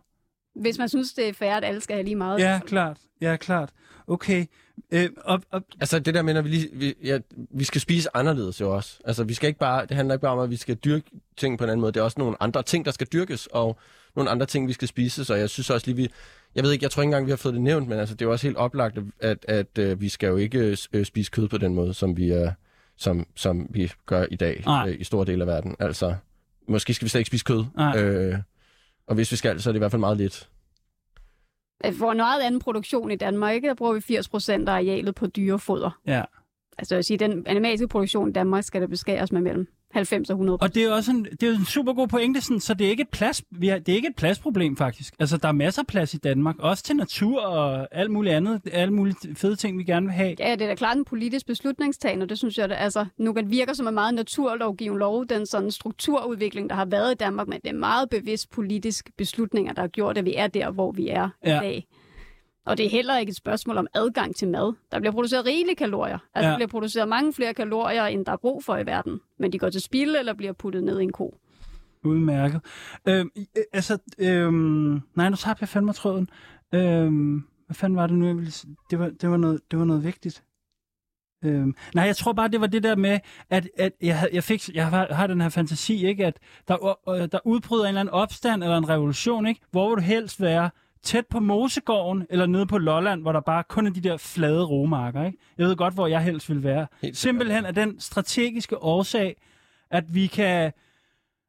Hvis 0.56 0.78
man 0.78 0.90
synes, 0.90 1.14
det 1.14 1.30
er 1.30 1.34
fair, 1.34 1.54
at 1.54 1.64
alle 1.64 1.82
skal 1.82 1.96
have 1.96 2.04
lige 2.04 2.16
meget. 2.16 2.40
Ja, 2.40 2.60
klart. 2.66 2.98
Ja, 3.22 3.36
klart. 3.36 3.70
Okay. 4.08 4.46
Øh, 4.92 5.10
og, 5.18 5.42
og, 5.52 5.62
Altså 5.82 6.00
det 6.00 6.14
der 6.14 6.22
med, 6.22 6.36
at 6.36 6.44
vi, 6.44 6.50
lige, 6.50 6.70
vi, 6.74 6.94
ja, 7.04 7.20
vi 7.52 7.64
skal 7.64 7.82
spise 7.82 8.10
anderledes 8.14 8.62
jo 8.62 8.76
også. 8.76 9.00
Altså 9.06 9.24
vi 9.24 9.34
skal 9.34 9.48
ikke 9.48 9.60
bare, 9.60 9.86
det 9.86 9.96
handler 9.98 10.16
ikke 10.16 10.22
bare 10.22 10.32
om, 10.32 10.40
at 10.40 10.50
vi 10.50 10.56
skal 10.56 10.76
dyrke 10.76 11.12
ting 11.38 11.58
på 11.58 11.64
en 11.64 11.70
anden 11.70 11.82
måde. 11.82 11.92
Det 11.92 12.00
er 12.00 12.04
også 12.04 12.20
nogle 12.20 12.44
andre 12.44 12.64
ting, 12.64 12.86
der 12.86 12.92
skal 12.92 13.08
dyrkes, 13.14 13.48
og 13.48 13.78
nogle 14.16 14.30
andre 14.32 14.46
ting, 14.46 14.68
vi 14.68 14.74
skal 14.74 14.88
spise. 14.88 15.26
Så 15.26 15.36
jeg 15.36 15.50
synes 15.50 15.70
også 15.70 15.88
lige, 15.88 15.96
vi... 15.96 16.10
Jeg 16.56 16.64
ved 16.64 16.72
ikke, 16.72 16.84
jeg 16.84 16.92
tror 16.92 17.02
ikke 17.02 17.08
engang, 17.08 17.26
vi 17.26 17.32
har 17.32 17.38
fået 17.38 17.54
det 17.54 17.62
nævnt, 17.62 17.88
men 17.88 18.00
altså, 18.00 18.16
det 18.16 18.22
er 18.22 18.26
jo 18.26 18.32
også 18.32 18.48
helt 18.48 18.58
oplagt, 18.58 18.98
at, 19.20 19.46
at, 19.48 19.80
at 19.80 20.02
vi 20.02 20.10
skal 20.10 20.28
jo 20.28 20.36
ikke 20.36 20.78
øh, 20.94 21.06
spise 21.06 21.32
kød 21.32 21.48
på 21.48 21.58
den 21.58 21.76
måde, 21.76 21.94
som 21.94 22.18
vi, 22.18 22.34
øh, 22.34 22.52
som, 22.98 23.28
som 23.36 23.68
vi 23.70 23.92
gør 24.06 24.26
i 24.32 24.36
dag 24.36 24.64
øh, 24.88 24.96
i 25.00 25.04
store 25.04 25.26
dele 25.26 25.44
af 25.44 25.48
verden. 25.48 25.76
Altså, 25.80 26.16
måske 26.68 26.94
skal 26.94 27.06
vi 27.06 27.10
slet 27.10 27.20
ikke 27.20 27.28
spise 27.28 27.46
kød. 27.46 27.66
Øh, 27.98 28.38
og 29.08 29.16
hvis 29.16 29.32
vi 29.32 29.38
skal, 29.38 29.62
så 29.62 29.70
er 29.70 29.72
det 29.72 29.78
i 29.78 29.80
hvert 29.80 29.92
fald 29.92 30.00
meget 30.00 30.18
lidt. 30.18 30.50
For 31.94 32.12
en 32.12 32.18
meget 32.18 32.42
anden 32.42 32.60
produktion 32.60 33.12
i 33.12 33.16
Danmark, 33.16 33.56
ikke? 33.56 33.68
der 33.68 33.74
bruger 33.74 33.94
vi 33.94 34.02
80 34.02 34.30
procent 34.30 34.70
af 34.70 34.74
arealet 34.74 35.16
på 35.16 35.28
dyrefoder. 35.28 36.00
ja. 36.08 36.24
Altså 36.78 36.96
jeg 36.96 36.98
vil 36.98 37.04
sige, 37.04 37.18
den 37.18 37.48
animalske 37.48 37.88
produktion 37.88 38.30
i 38.30 38.32
Danmark 38.32 38.64
skal 38.64 38.82
der 38.82 38.88
beskæres 38.88 39.32
med 39.32 39.42
mellem 39.42 39.68
90 39.92 40.30
og 40.30 40.34
100 40.34 40.58
Og 40.62 40.76
det 40.76 40.84
er 40.84 40.92
også 40.92 41.12
en, 41.12 41.26
det 41.26 41.44
er 41.44 41.56
en 41.56 41.66
super 41.66 41.94
god 41.94 42.08
pointe, 42.08 42.42
sådan, 42.42 42.60
så 42.60 42.74
det 42.74 42.88
er 42.88 42.92
ikke 42.92 43.02
et 43.02 43.10
plads, 43.10 43.44
vi 43.52 43.68
har, 43.68 43.78
det 43.78 43.92
er 43.92 43.96
ikke 43.96 44.08
et 44.08 44.16
pladsproblem 44.16 44.78
faktisk. 44.78 45.14
Altså 45.20 45.38
der 45.38 45.48
er 45.48 45.52
masser 45.52 45.82
af 45.82 45.88
plads 45.88 46.14
i 46.14 46.18
Danmark, 46.18 46.56
også 46.60 46.84
til 46.84 46.96
natur 46.96 47.42
og 47.42 47.88
alt 47.92 48.12
muligt 48.12 48.36
andet, 48.36 48.62
alle 48.72 48.94
mulige 48.94 49.36
fede 49.36 49.56
ting, 49.56 49.78
vi 49.78 49.84
gerne 49.84 50.06
vil 50.06 50.14
have. 50.14 50.36
Ja, 50.40 50.52
det 50.52 50.62
er 50.62 50.68
da 50.68 50.76
klart 50.76 50.98
en 50.98 51.06
politisk 51.06 51.46
beslutningstagen, 51.46 52.22
og 52.22 52.30
det 52.30 52.38
synes 52.38 52.58
jeg, 52.58 52.70
det, 52.70 52.76
altså, 52.80 53.06
nu 53.18 53.34
kan 53.34 53.52
virker 53.52 53.74
som 53.74 53.88
en 53.88 53.94
meget 53.94 54.14
naturlovgivende 54.14 55.00
lov, 55.00 55.26
den 55.26 55.46
sådan 55.46 55.72
strukturudvikling, 55.72 56.70
der 56.70 56.76
har 56.76 56.86
været 56.86 57.12
i 57.12 57.16
Danmark, 57.16 57.48
men 57.48 57.60
det 57.64 57.70
er 57.70 57.78
meget 57.78 58.10
bevidst 58.10 58.50
politiske 58.50 59.12
beslutninger, 59.18 59.74
der 59.74 59.82
har 59.82 59.88
gjort, 59.88 60.18
at 60.18 60.26
vi 60.26 60.34
er 60.36 60.48
der, 60.48 60.72
hvor 60.72 60.92
vi 60.92 61.10
er. 61.10 61.30
Ja. 61.46 61.58
i 61.58 61.64
dag. 61.64 61.86
Og 62.66 62.78
det 62.78 62.86
er 62.86 62.90
heller 62.90 63.18
ikke 63.18 63.30
et 63.30 63.36
spørgsmål 63.36 63.78
om 63.78 63.88
adgang 63.94 64.36
til 64.36 64.48
mad. 64.48 64.74
Der 64.92 65.00
bliver 65.00 65.12
produceret 65.12 65.46
rigelige 65.46 65.76
kalorier. 65.76 66.18
Altså, 66.36 66.46
ja. 66.48 66.52
Der 66.52 66.58
bliver 66.58 66.68
produceret 66.68 67.10
mange 67.10 67.34
flere 67.34 67.54
kalorier, 67.54 68.06
end 68.06 68.26
der 68.26 68.32
er 68.32 68.38
brug 68.38 68.64
for 68.64 68.78
i 68.78 68.86
verden. 68.86 69.20
Men 69.40 69.54
de 69.54 69.60
går 69.60 69.70
til 69.70 69.82
spilde 69.82 70.20
eller 70.20 70.34
bliver 70.34 70.54
puttet 70.54 70.84
ned 70.84 71.00
i 71.00 71.04
en 71.04 71.12
ko. 71.12 71.38
Udmærket. 72.06 72.62
Øhm, 73.08 73.30
øh, 73.38 73.44
altså, 73.74 73.98
øhm, 74.20 75.02
nej, 75.16 75.30
nu 75.30 75.36
tabte 75.36 75.62
jeg 75.62 75.70
fandme 75.70 75.94
tråden. 75.94 76.30
Øhm, 76.74 77.44
hvad 77.66 77.76
fanden 77.76 77.98
var 77.98 78.08
det 78.08 78.18
nu, 78.18 78.26
jeg 78.26 78.36
ville 78.36 78.52
s- 78.52 78.66
det 78.90 79.00
var, 79.00 79.10
det 79.10 79.30
var, 79.30 79.38
noget, 79.38 79.60
det 79.72 79.80
var 79.80 79.86
noget 79.86 80.04
vigtigt. 80.04 80.44
Øhm, 81.46 81.76
nej, 81.96 82.04
jeg 82.06 82.16
tror 82.16 82.34
bare, 82.34 82.48
det 82.48 82.62
var 82.62 82.68
det 82.68 82.84
der 82.84 82.96
med, 82.96 83.20
at, 83.50 83.70
at 83.78 83.92
jeg, 84.02 84.30
jeg, 84.34 84.44
fik, 84.44 84.70
jeg 84.74 84.88
har, 84.88 85.14
har 85.14 85.28
den 85.28 85.42
her 85.42 85.50
fantasi, 85.50 86.08
ikke, 86.08 86.26
at 86.26 86.40
der, 86.68 87.10
øh, 87.10 87.28
der 87.32 87.40
udbryder 87.46 87.84
en 87.84 87.88
eller 87.88 88.00
anden 88.02 88.14
opstand 88.14 88.64
eller 88.64 88.78
en 88.78 88.90
revolution, 88.90 89.48
ikke? 89.48 89.62
hvor 89.72 89.90
vil 89.90 89.96
du 89.98 90.02
helst 90.02 90.42
være? 90.42 90.70
Tæt 91.04 91.26
på 91.30 91.40
Mosegården 91.40 92.26
eller 92.30 92.46
nede 92.46 92.66
på 92.66 92.78
Lolland, 92.78 93.22
hvor 93.22 93.32
der 93.32 93.40
bare 93.40 93.64
kun 93.70 93.88
er 93.88 93.92
de 93.92 94.02
der 94.02 94.18
flade 94.18 94.66
romarker. 94.66 95.26
Ikke? 95.26 95.38
Jeg 95.58 95.68
ved 95.68 95.76
godt, 95.76 95.94
hvor 95.94 96.08
jeg 96.08 96.22
helst 96.24 96.50
vil 96.50 96.64
være. 96.64 96.88
Helt. 97.02 97.18
Simpelthen 97.18 97.66
af 97.66 97.76
den 97.76 98.00
strategiske 98.00 98.78
årsag, 98.84 99.36
at 99.92 100.16
vi 100.16 100.28
kan, 100.28 100.72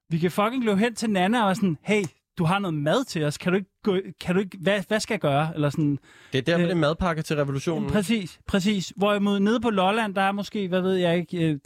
vi 0.09 0.19
kan 0.19 0.31
fucking 0.31 0.65
løbe 0.65 0.81
hen 0.81 0.95
til 0.95 1.11
Nana 1.11 1.45
og 1.47 1.57
sådan, 1.57 1.79
hey, 1.83 2.03
du 2.39 2.45
har 2.45 2.59
noget 2.59 2.75
mad 2.75 3.05
til 3.05 3.25
os, 3.25 3.39
kan 3.39 3.53
du 3.53 3.57
ikke, 3.57 3.71
gå, 3.83 3.99
kan 4.21 4.35
du 4.35 4.41
ikke 4.41 4.59
hvad, 4.61 4.83
hvad 4.89 5.01
skal 5.01 5.15
jeg 5.15 5.21
gøre? 5.21 5.51
Eller 5.55 5.71
sådan, 5.71 5.99
Det 6.33 6.39
er 6.39 6.43
der, 6.43 6.59
Øh, 6.59 6.69
det 6.69 6.77
madpakke 6.77 7.23
til 7.23 7.37
revolutionen. 7.37 7.91
Præcis, 7.91 8.41
præcis. 8.47 8.93
Hvorimod 8.97 9.41
nede 9.41 9.61
på 9.61 9.71
Lolland, 9.71 10.15
der 10.15 10.23
er 10.23 10.33
måske, 10.33 10.69
hvad 10.69 10.81
ved 10.81 10.95
jeg 10.95 11.17
ikke, 11.17 11.51
øh, 11.51 11.59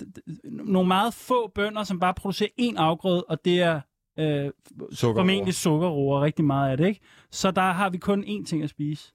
nogle 0.45 0.89
meget 0.89 1.15
få 1.15 1.49
bønder, 1.55 1.85
som 1.85 2.01
bare 2.01 2.15
producerer 2.15 2.49
én 2.61 2.75
afgrøde, 2.77 3.25
og 3.25 3.45
det 3.45 3.63
er 3.63 3.81
øh, 4.19 4.51
Sukkerroer. 4.93 5.23
formentlig 5.23 5.55
sukkerroer, 5.55 6.21
rigtig 6.21 6.45
meget 6.45 6.71
af 6.71 6.77
det, 6.77 6.87
ikke? 6.87 7.01
Så 7.31 7.51
der 7.51 7.63
har 7.73 7.91
vi 7.91 7.99
kun 7.99 8.25
én 8.25 8.45
ting 8.45 8.63
at 8.63 8.71
spise. 8.71 9.13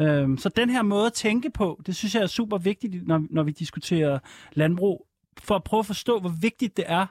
Øhm, 0.00 0.38
så 0.38 0.48
den 0.48 0.70
her 0.70 0.82
måde 0.82 1.06
at 1.06 1.12
tænke 1.12 1.50
på, 1.50 1.80
det 1.86 1.96
synes 1.96 2.14
jeg 2.14 2.22
er 2.22 2.26
super 2.26 2.58
vigtigt, 2.58 3.06
når, 3.06 3.22
når 3.30 3.42
vi 3.42 3.50
diskuterer 3.50 4.18
landbrug, 4.52 5.06
for 5.38 5.54
at 5.54 5.64
prøve 5.64 5.78
at 5.78 5.86
forstå, 5.86 6.20
hvor 6.20 6.32
vigtigt 6.40 6.76
det 6.76 6.84
er 6.88 7.06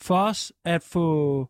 for 0.00 0.18
os 0.18 0.52
at 0.64 0.82
få, 0.82 1.46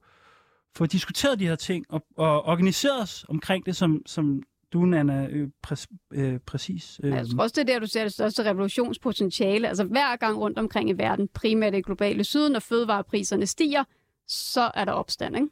få 0.76 0.86
diskuteret 0.86 1.38
de 1.38 1.46
her 1.46 1.56
ting 1.56 1.86
og, 1.88 2.04
og 2.16 2.44
organiseret 2.44 3.02
os 3.02 3.24
omkring 3.28 3.66
det, 3.66 3.76
som, 3.76 4.02
som 4.06 4.42
du, 4.72 4.84
Nana, 4.84 5.26
øh, 5.30 5.48
præs, 5.62 5.88
øh, 6.12 6.38
præcis. 6.46 7.00
Øh, 7.02 7.10
Jeg 7.10 7.26
tror 7.28 7.42
også, 7.42 7.54
det 7.54 7.70
er 7.70 7.72
der, 7.74 7.78
du 7.80 7.86
ser 7.86 8.02
det 8.02 8.12
største 8.12 8.44
revolutionspotentiale. 8.44 9.68
Altså 9.68 9.84
hver 9.84 10.16
gang 10.16 10.38
rundt 10.38 10.58
omkring 10.58 10.90
i 10.90 10.92
verden, 10.92 11.28
primært 11.34 11.72
i 11.72 11.76
det 11.76 11.84
globale 11.86 12.24
syd, 12.24 12.48
når 12.48 12.60
fødevarepriserne 12.60 13.46
stiger, 13.46 13.84
så 14.30 14.70
er 14.74 14.84
der 14.84 14.92
opstand, 14.92 15.36
ikke? 15.36 15.48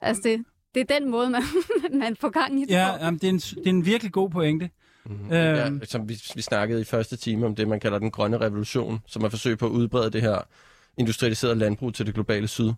Altså 0.00 0.22
det, 0.24 0.44
det 0.74 0.80
er 0.80 0.98
den 0.98 1.10
måde, 1.10 1.30
man, 1.30 1.42
man 2.04 2.16
får 2.16 2.30
gang 2.30 2.60
i 2.60 2.64
det 2.64 2.70
Ja, 2.70 3.04
jamen, 3.04 3.20
det, 3.20 3.24
er 3.24 3.32
en, 3.32 3.38
det 3.38 3.66
er 3.66 3.70
en 3.70 3.84
virkelig 3.84 4.12
god 4.12 4.30
pointe. 4.30 4.70
Mm-hmm. 5.04 5.32
Øhm. 5.32 5.78
Ja, 5.78 5.84
som 5.84 6.08
vi, 6.08 6.22
vi 6.34 6.42
snakkede 6.42 6.80
i 6.80 6.84
første 6.84 7.16
time 7.16 7.46
om 7.46 7.54
det, 7.54 7.68
man 7.68 7.80
kalder 7.80 7.98
den 7.98 8.10
grønne 8.10 8.38
revolution, 8.38 9.00
som 9.06 9.22
er 9.24 9.28
forsøg 9.28 9.58
på 9.58 9.66
at 9.66 9.70
udbrede 9.70 10.10
det 10.10 10.22
her 10.22 10.38
industrialiserede 10.98 11.54
landbrug 11.54 11.94
til 11.94 12.06
det 12.06 12.14
globale 12.14 12.48
syd. 12.48 12.72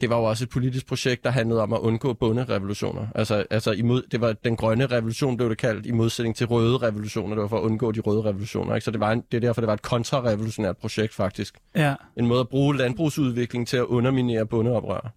Det 0.00 0.10
var 0.10 0.16
jo 0.16 0.24
også 0.24 0.44
et 0.44 0.50
politisk 0.50 0.86
projekt, 0.86 1.24
der 1.24 1.30
handlede 1.30 1.62
om 1.62 1.72
at 1.72 1.78
undgå 1.78 2.12
bunderevolutioner. 2.12 3.06
Altså, 3.14 3.44
altså 3.50 3.72
imod, 3.72 4.02
det 4.10 4.20
var 4.20 4.32
den 4.32 4.56
grønne 4.56 4.86
revolution, 4.86 5.36
blev 5.36 5.50
det 5.50 5.58
kaldt, 5.58 5.86
i 5.86 5.90
modsætning 5.90 6.36
til 6.36 6.46
røde 6.46 6.76
revolutioner. 6.76 7.34
Det 7.34 7.42
var 7.42 7.48
for 7.48 7.58
at 7.58 7.62
undgå 7.62 7.92
de 7.92 8.00
røde 8.00 8.22
revolutioner. 8.22 8.74
Ikke? 8.74 8.84
Så 8.84 8.90
det, 8.90 9.00
var 9.00 9.12
en, 9.12 9.22
det 9.30 9.36
er 9.36 9.40
derfor, 9.40 9.60
det 9.60 9.68
var 9.68 9.74
et 9.74 9.82
kontrarevolutionært 9.82 10.76
projekt, 10.76 11.14
faktisk. 11.14 11.58
Ja. 11.74 11.94
En 12.16 12.26
måde 12.26 12.40
at 12.40 12.48
bruge 12.48 12.76
landbrugsudvikling 12.76 13.68
til 13.68 13.76
at 13.76 13.84
underminere 13.84 14.46
bundeoprør. 14.46 15.14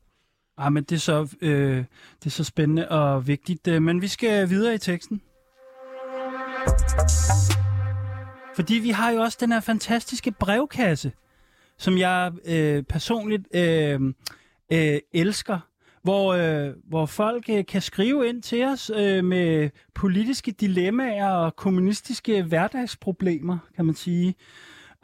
Ah, 0.57 0.73
men 0.73 0.83
det 0.83 0.95
er, 0.95 0.99
så, 0.99 1.35
øh, 1.41 1.77
det 2.19 2.25
er 2.25 2.29
så 2.29 2.43
spændende 2.43 2.89
og 2.89 3.27
vigtigt. 3.27 3.67
Øh, 3.67 3.81
Men 3.81 4.01
vi 4.01 4.07
skal 4.07 4.49
videre 4.49 4.75
i 4.75 4.77
teksten. 4.77 5.21
Fordi 8.55 8.73
vi 8.73 8.89
har 8.89 9.11
jo 9.11 9.21
også 9.21 9.37
den 9.41 9.51
her 9.51 9.59
fantastiske 9.59 10.31
brevkasse, 10.31 11.11
som 11.77 11.97
jeg 11.97 12.31
øh, 12.45 12.83
personligt 12.83 13.55
øh, 13.55 13.99
øh, 14.73 14.99
elsker, 15.13 15.59
hvor, 16.03 16.33
øh, 16.33 16.73
hvor 16.89 17.05
folk 17.05 17.45
øh, 17.49 17.65
kan 17.65 17.81
skrive 17.81 18.27
ind 18.29 18.41
til 18.41 18.65
os 18.65 18.91
øh, 18.95 19.25
med 19.25 19.69
politiske 19.95 20.51
dilemmaer 20.51 21.29
og 21.29 21.55
kommunistiske 21.55 22.43
hverdagsproblemer, 22.43 23.57
kan 23.75 23.85
man 23.85 23.95
sige. 23.95 24.35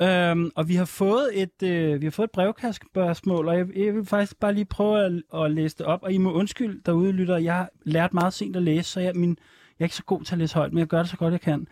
Øhm, 0.02 0.52
og 0.56 0.67
vi 0.69 0.76
har 0.76 0.86
fået 0.86 1.41
et 1.41 1.63
øh, 1.63 2.02
vi 2.02 2.06
har 2.06 2.12
fået 2.12 2.28
et 2.28 2.32
brevkastspørgsmål, 2.32 3.47
og 3.47 3.58
jeg, 3.58 3.67
jeg 3.76 3.95
vil 3.95 4.06
faktisk 4.06 4.39
bare 4.39 4.54
lige 4.54 4.65
prøve 4.65 5.06
at, 5.06 5.41
at 5.43 5.52
læse 5.52 5.78
det 5.78 5.86
op, 5.86 6.04
og 6.04 6.13
I 6.13 6.17
må 6.17 6.34
undskylde 6.34 6.82
derude, 6.86 7.12
lytter, 7.12 7.38
jeg 7.38 7.56
har 7.56 7.69
lært 7.86 8.13
meget 8.13 8.34
sent 8.34 8.56
at 8.56 8.63
læse, 8.63 8.89
så 8.89 8.99
jeg, 8.99 9.15
min, 9.15 9.30
jeg 9.30 9.36
er 9.80 9.86
ikke 9.86 9.95
så 9.95 10.04
god 10.04 10.21
til 10.23 10.36
at 10.36 10.39
læse 10.39 10.56
højt, 10.56 10.73
men 10.73 10.80
jeg 10.80 10.88
gør 10.88 10.99
det 10.99 11.10
så 11.10 11.17
godt 11.17 11.32
jeg 11.32 11.41
kan. 11.41 11.67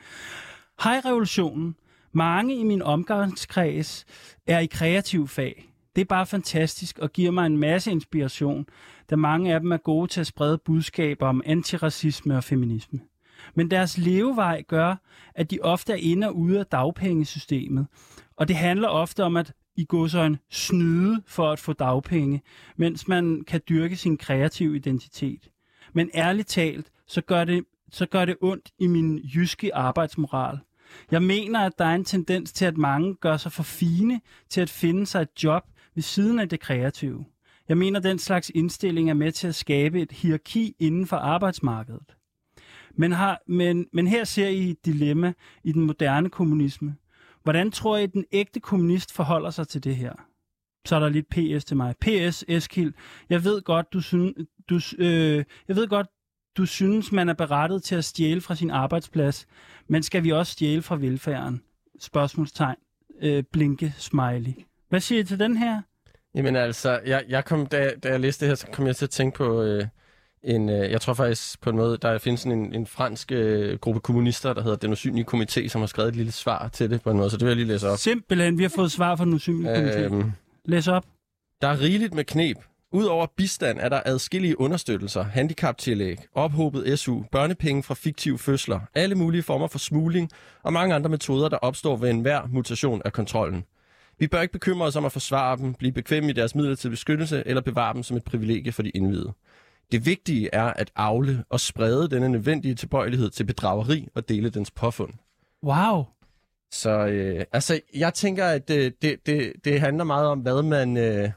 Hej 0.84 1.02
revolutionen. 1.06 1.76
Mange 2.14 2.56
i 2.56 2.64
min 2.64 2.82
omgangskreds 2.82 4.06
er 4.48 4.60
i 4.60 4.66
kreativ 4.66 5.28
fag. 5.28 5.71
Det 5.96 6.02
er 6.02 6.06
bare 6.06 6.26
fantastisk 6.26 7.00
og 7.00 7.12
giver 7.12 7.32
mig 7.32 7.46
en 7.46 7.58
masse 7.58 7.92
inspiration, 7.92 8.66
da 9.10 9.16
mange 9.16 9.54
af 9.54 9.60
dem 9.60 9.72
er 9.72 9.78
gode 9.78 10.08
til 10.08 10.20
at 10.20 10.28
sprede 10.28 10.58
budskaber 10.58 11.28
om 11.28 11.42
antiracisme 11.46 12.38
og 12.38 12.44
feminisme. 12.44 13.00
Men 13.56 13.72
deres 13.72 13.98
levevej 13.98 14.62
gør, 14.68 14.96
at 15.36 15.52
de 15.52 15.60
ofte 15.62 15.94
er 15.94 15.98
inde 15.98 16.28
og 16.28 16.38
ude 16.38 16.60
af 16.60 16.66
dagpengesystemet. 16.66 17.88
Og 18.36 18.48
det 18.48 18.56
handler 18.56 18.88
ofte 18.88 19.24
om 19.24 19.38
at 19.38 19.54
i 19.76 19.86
går 19.86 20.36
snyde 20.50 21.24
for 21.28 21.52
at 21.52 21.60
få 21.60 21.74
dagpenge, 21.74 22.42
mens 22.76 23.08
man 23.08 23.44
kan 23.48 23.62
dyrke 23.70 23.96
sin 23.96 24.18
kreative 24.18 24.76
identitet. 24.76 25.50
Men 25.94 26.10
ærligt 26.16 26.48
talt, 26.48 26.92
så 27.08 27.22
gør 27.22 27.44
det, 27.44 27.66
så 27.92 28.06
gør 28.06 28.26
det 28.26 28.38
ondt 28.42 28.72
i 28.80 28.88
min 28.88 29.18
jyske 29.18 29.76
arbejdsmoral. 29.76 30.60
Jeg 31.12 31.24
mener, 31.24 31.60
at 31.60 31.72
der 31.78 31.86
er 31.86 31.96
en 31.96 32.06
tendens 32.06 32.54
til, 32.54 32.66
at 32.66 32.78
mange 32.78 33.16
gør 33.16 33.38
sig 33.38 33.52
for 33.52 33.64
fine 33.64 34.22
til 34.50 34.62
at 34.62 34.70
finde 34.70 35.06
sig 35.06 35.22
et 35.22 35.44
job 35.44 35.64
ved 35.96 36.04
siden 36.04 36.40
af 36.40 36.50
det 36.50 36.60
kreative. 36.60 37.26
Jeg 37.70 37.78
mener, 37.78 38.00
den 38.00 38.20
slags 38.20 38.52
indstilling 38.56 39.10
er 39.10 39.14
med 39.14 39.32
til 39.32 39.48
at 39.48 39.56
skabe 39.56 40.02
et 40.02 40.12
hierarki 40.12 40.76
inden 40.80 41.08
for 41.08 41.18
arbejdsmarkedet. 41.18 42.16
Men, 42.94 43.12
har, 43.12 43.42
men, 43.48 43.88
men 43.94 44.08
her 44.08 44.24
ser 44.24 44.48
I 44.48 44.70
et 44.70 44.86
dilemma 44.86 45.34
i 45.64 45.72
den 45.72 45.82
moderne 45.82 46.30
kommunisme. 46.30 46.96
Hvordan 47.44 47.72
tror 47.72 47.98
I, 47.98 48.04
at 48.04 48.14
den 48.14 48.26
ægte 48.32 48.60
kommunist 48.60 49.14
forholder 49.14 49.50
sig 49.50 49.68
til 49.68 49.84
det 49.84 49.96
her? 49.96 50.14
Så 50.86 50.96
er 50.96 51.00
der 51.00 51.10
lidt 51.10 51.30
PS 51.30 51.66
til 51.66 51.78
mig. 51.78 51.96
PS, 52.02 52.44
Eskild. 52.48 52.94
Jeg 53.30 53.44
ved 53.44 53.62
godt, 53.62 53.94
du 53.94 54.02
synes, 54.02 54.34
du, 54.70 54.80
øh, 54.98 55.44
jeg 55.68 55.76
ved 55.76 55.88
godt, 55.88 56.08
du 56.58 56.66
synes, 56.66 57.12
man 57.12 57.30
er 57.30 57.34
berettet 57.34 57.84
til 57.84 57.96
at 57.96 58.06
stjæle 58.06 58.42
fra 58.42 58.56
sin 58.56 58.72
arbejdsplads, 58.72 59.48
men 59.88 60.04
skal 60.04 60.24
vi 60.24 60.32
også 60.32 60.52
stjæle 60.52 60.82
fra 60.82 60.96
velfærden? 60.96 61.62
Spørgsmålstegn. 62.00 62.76
Øh, 63.22 63.44
blinke 63.52 63.94
smiley. 63.98 64.54
Hvad 64.92 65.00
siger 65.00 65.22
I 65.22 65.24
til 65.24 65.40
den 65.40 65.58
her? 65.58 65.82
Jamen 66.36 66.56
altså, 66.56 67.00
jeg, 67.06 67.24
jeg 67.30 67.46
kom, 67.46 67.66
da, 67.66 67.92
da 68.04 68.10
jeg 68.10 68.20
læste 68.20 68.46
det 68.46 68.50
her, 68.50 68.56
så 68.56 68.68
kom 68.74 68.88
jeg 68.88 68.96
til 68.96 69.06
at 69.06 69.10
tænke 69.10 69.38
på 69.38 69.62
øh, 69.62 69.86
en, 70.44 70.70
øh, 70.70 70.92
jeg 70.92 71.02
tror 71.02 71.14
faktisk 71.14 71.62
på 71.62 71.70
en 71.70 71.76
måde, 71.76 71.98
der 72.02 72.18
findes 72.18 72.40
sådan 72.40 72.60
en, 72.60 72.74
en 72.74 72.88
fransk 72.88 73.32
øh, 73.32 73.80
gruppe 73.80 74.00
kommunister, 74.00 74.54
der 74.54 74.62
hedder 74.62 74.78
Den 74.78 74.92
Usynlige 74.92 75.26
Komité, 75.34 75.68
som 75.68 75.82
har 75.82 75.86
skrevet 75.88 76.10
et 76.10 76.16
lille 76.16 76.32
svar 76.32 76.68
til 76.68 76.90
det 76.90 77.02
på 77.02 77.12
en 77.12 77.18
måde, 77.18 77.30
så 77.30 77.38
det 77.38 77.46
vil 77.46 77.50
jeg 77.50 77.56
lige 77.56 77.68
læse 77.68 77.90
op. 77.90 77.98
Simpelthen, 77.98 78.58
vi 78.58 78.64
har 78.64 78.70
fået 78.76 78.92
svar 78.92 79.16
fra 79.16 79.26
den 79.26 79.34
usynlige 79.34 79.76
komité. 79.76 80.00
Øhm, 80.00 80.32
Læs 80.66 80.88
op. 80.88 81.06
Der 81.62 81.68
er 81.68 81.82
rigeligt 81.82 82.14
med 82.14 82.24
knep. 82.24 82.58
Udover 82.92 83.28
bistand 83.38 83.80
er 83.80 83.90
der 83.90 84.02
adskillige 84.06 84.60
understøttelser, 84.60 85.24
handicaptillæg, 85.24 86.18
ophobet 86.36 87.00
SU, 87.00 87.24
børnepenge 87.32 87.84
fra 87.84 87.94
fiktive 87.94 88.38
fødsler, 88.40 88.80
alle 88.96 89.16
mulige 89.16 89.44
former 89.44 89.68
for 89.68 89.80
smugling 89.80 90.30
og 90.64 90.74
mange 90.74 90.96
andre 90.96 91.10
metoder, 91.10 91.50
der 91.50 91.58
opstår 91.58 91.96
ved 91.96 92.10
enhver 92.10 92.42
mutation 92.50 93.02
af 93.06 93.14
kontrollen. 93.14 93.64
Vi 94.22 94.28
bør 94.28 94.42
ikke 94.42 94.52
bekymre 94.52 94.88
os 94.88 94.96
om 94.96 95.06
at 95.06 95.12
forsvare 95.12 95.58
dem, 95.58 95.74
blive 95.74 95.92
bekvemme 95.92 96.30
i 96.30 96.34
deres 96.34 96.56
midlertidige 96.56 96.92
beskyttelse 96.92 97.44
eller 97.46 97.62
bevare 97.62 97.94
dem 97.94 98.04
som 98.04 98.18
et 98.18 98.24
privilegie 98.24 98.72
for 98.72 98.84
de 98.84 98.90
indvidede. 98.90 99.34
Det 99.92 100.06
vigtige 100.06 100.50
er 100.54 100.64
at 100.64 100.92
afle 100.96 101.44
og 101.50 101.60
sprede 101.60 102.10
denne 102.10 102.30
nødvendige 102.30 102.76
tilbøjelighed 102.76 103.30
til 103.30 103.44
bedrageri 103.44 104.08
og 104.16 104.30
dele 104.30 104.50
dens 104.50 104.72
påfund. 104.72 105.14
Wow. 105.64 106.04
Så 106.72 106.90
øh, 106.90 107.46
altså, 107.52 107.80
jeg 107.96 108.14
tænker, 108.14 108.46
at 108.46 108.70
øh, 108.70 108.92
det, 109.02 109.26
det, 109.26 109.54
det 109.64 109.80
handler 109.80 110.04
meget 110.04 110.28
om, 110.28 110.40
hvad 110.40 110.64
man... 110.64 110.98
Øh, 110.98 111.30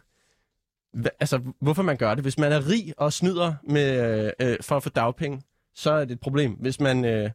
hva, 0.92 1.08
altså, 1.20 1.40
hvorfor 1.60 1.82
man 1.82 1.96
gør 1.96 2.14
det. 2.14 2.24
Hvis 2.24 2.38
man 2.38 2.52
er 2.52 2.68
rig 2.70 2.94
og 2.96 3.12
snyder 3.12 3.54
med, 3.68 4.14
øh, 4.40 4.50
øh, 4.50 4.56
for 4.60 4.76
at 4.76 4.82
få 4.82 4.88
dagpenge, 4.88 5.42
så 5.74 5.92
er 5.92 6.04
det 6.04 6.12
et 6.12 6.20
problem. 6.20 6.52
Hvis 6.52 6.80
man, 6.80 7.04
øh, 7.04 7.30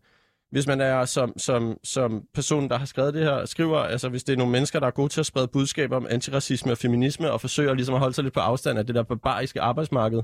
hvis 0.52 0.68
man 0.68 0.82
er 0.82 1.06
som, 1.06 1.34
som, 1.38 1.78
som 1.84 2.24
person, 2.34 2.70
der 2.70 2.78
har 2.78 2.86
skrevet 2.86 3.14
det 3.14 3.24
her, 3.24 3.46
skriver, 3.46 3.78
altså 3.80 4.10
hvis 4.10 4.24
det 4.24 4.34
er 4.34 4.38
nogle 4.38 4.52
mennesker, 4.52 4.80
der 4.80 4.88
er 4.88 4.92
gode 4.92 5.10
til 5.10 5.20
at 5.20 5.26
sprede 5.26 5.48
budskaber 5.48 5.96
om 5.96 6.08
antiracisme 6.10 6.72
og 6.72 6.78
feminisme, 6.78 7.32
og 7.32 7.42
forsøger 7.42 7.74
ligesom 7.74 7.96
at 7.96 8.00
holde 8.00 8.14
sig 8.14 8.24
lidt 8.24 8.34
på 8.34 8.40
afstand 8.40 8.80
af 8.80 8.86
det 8.86 8.96
der 8.96 9.04
barbariske 9.04 9.62
arbejdsmarked, 9.62 10.22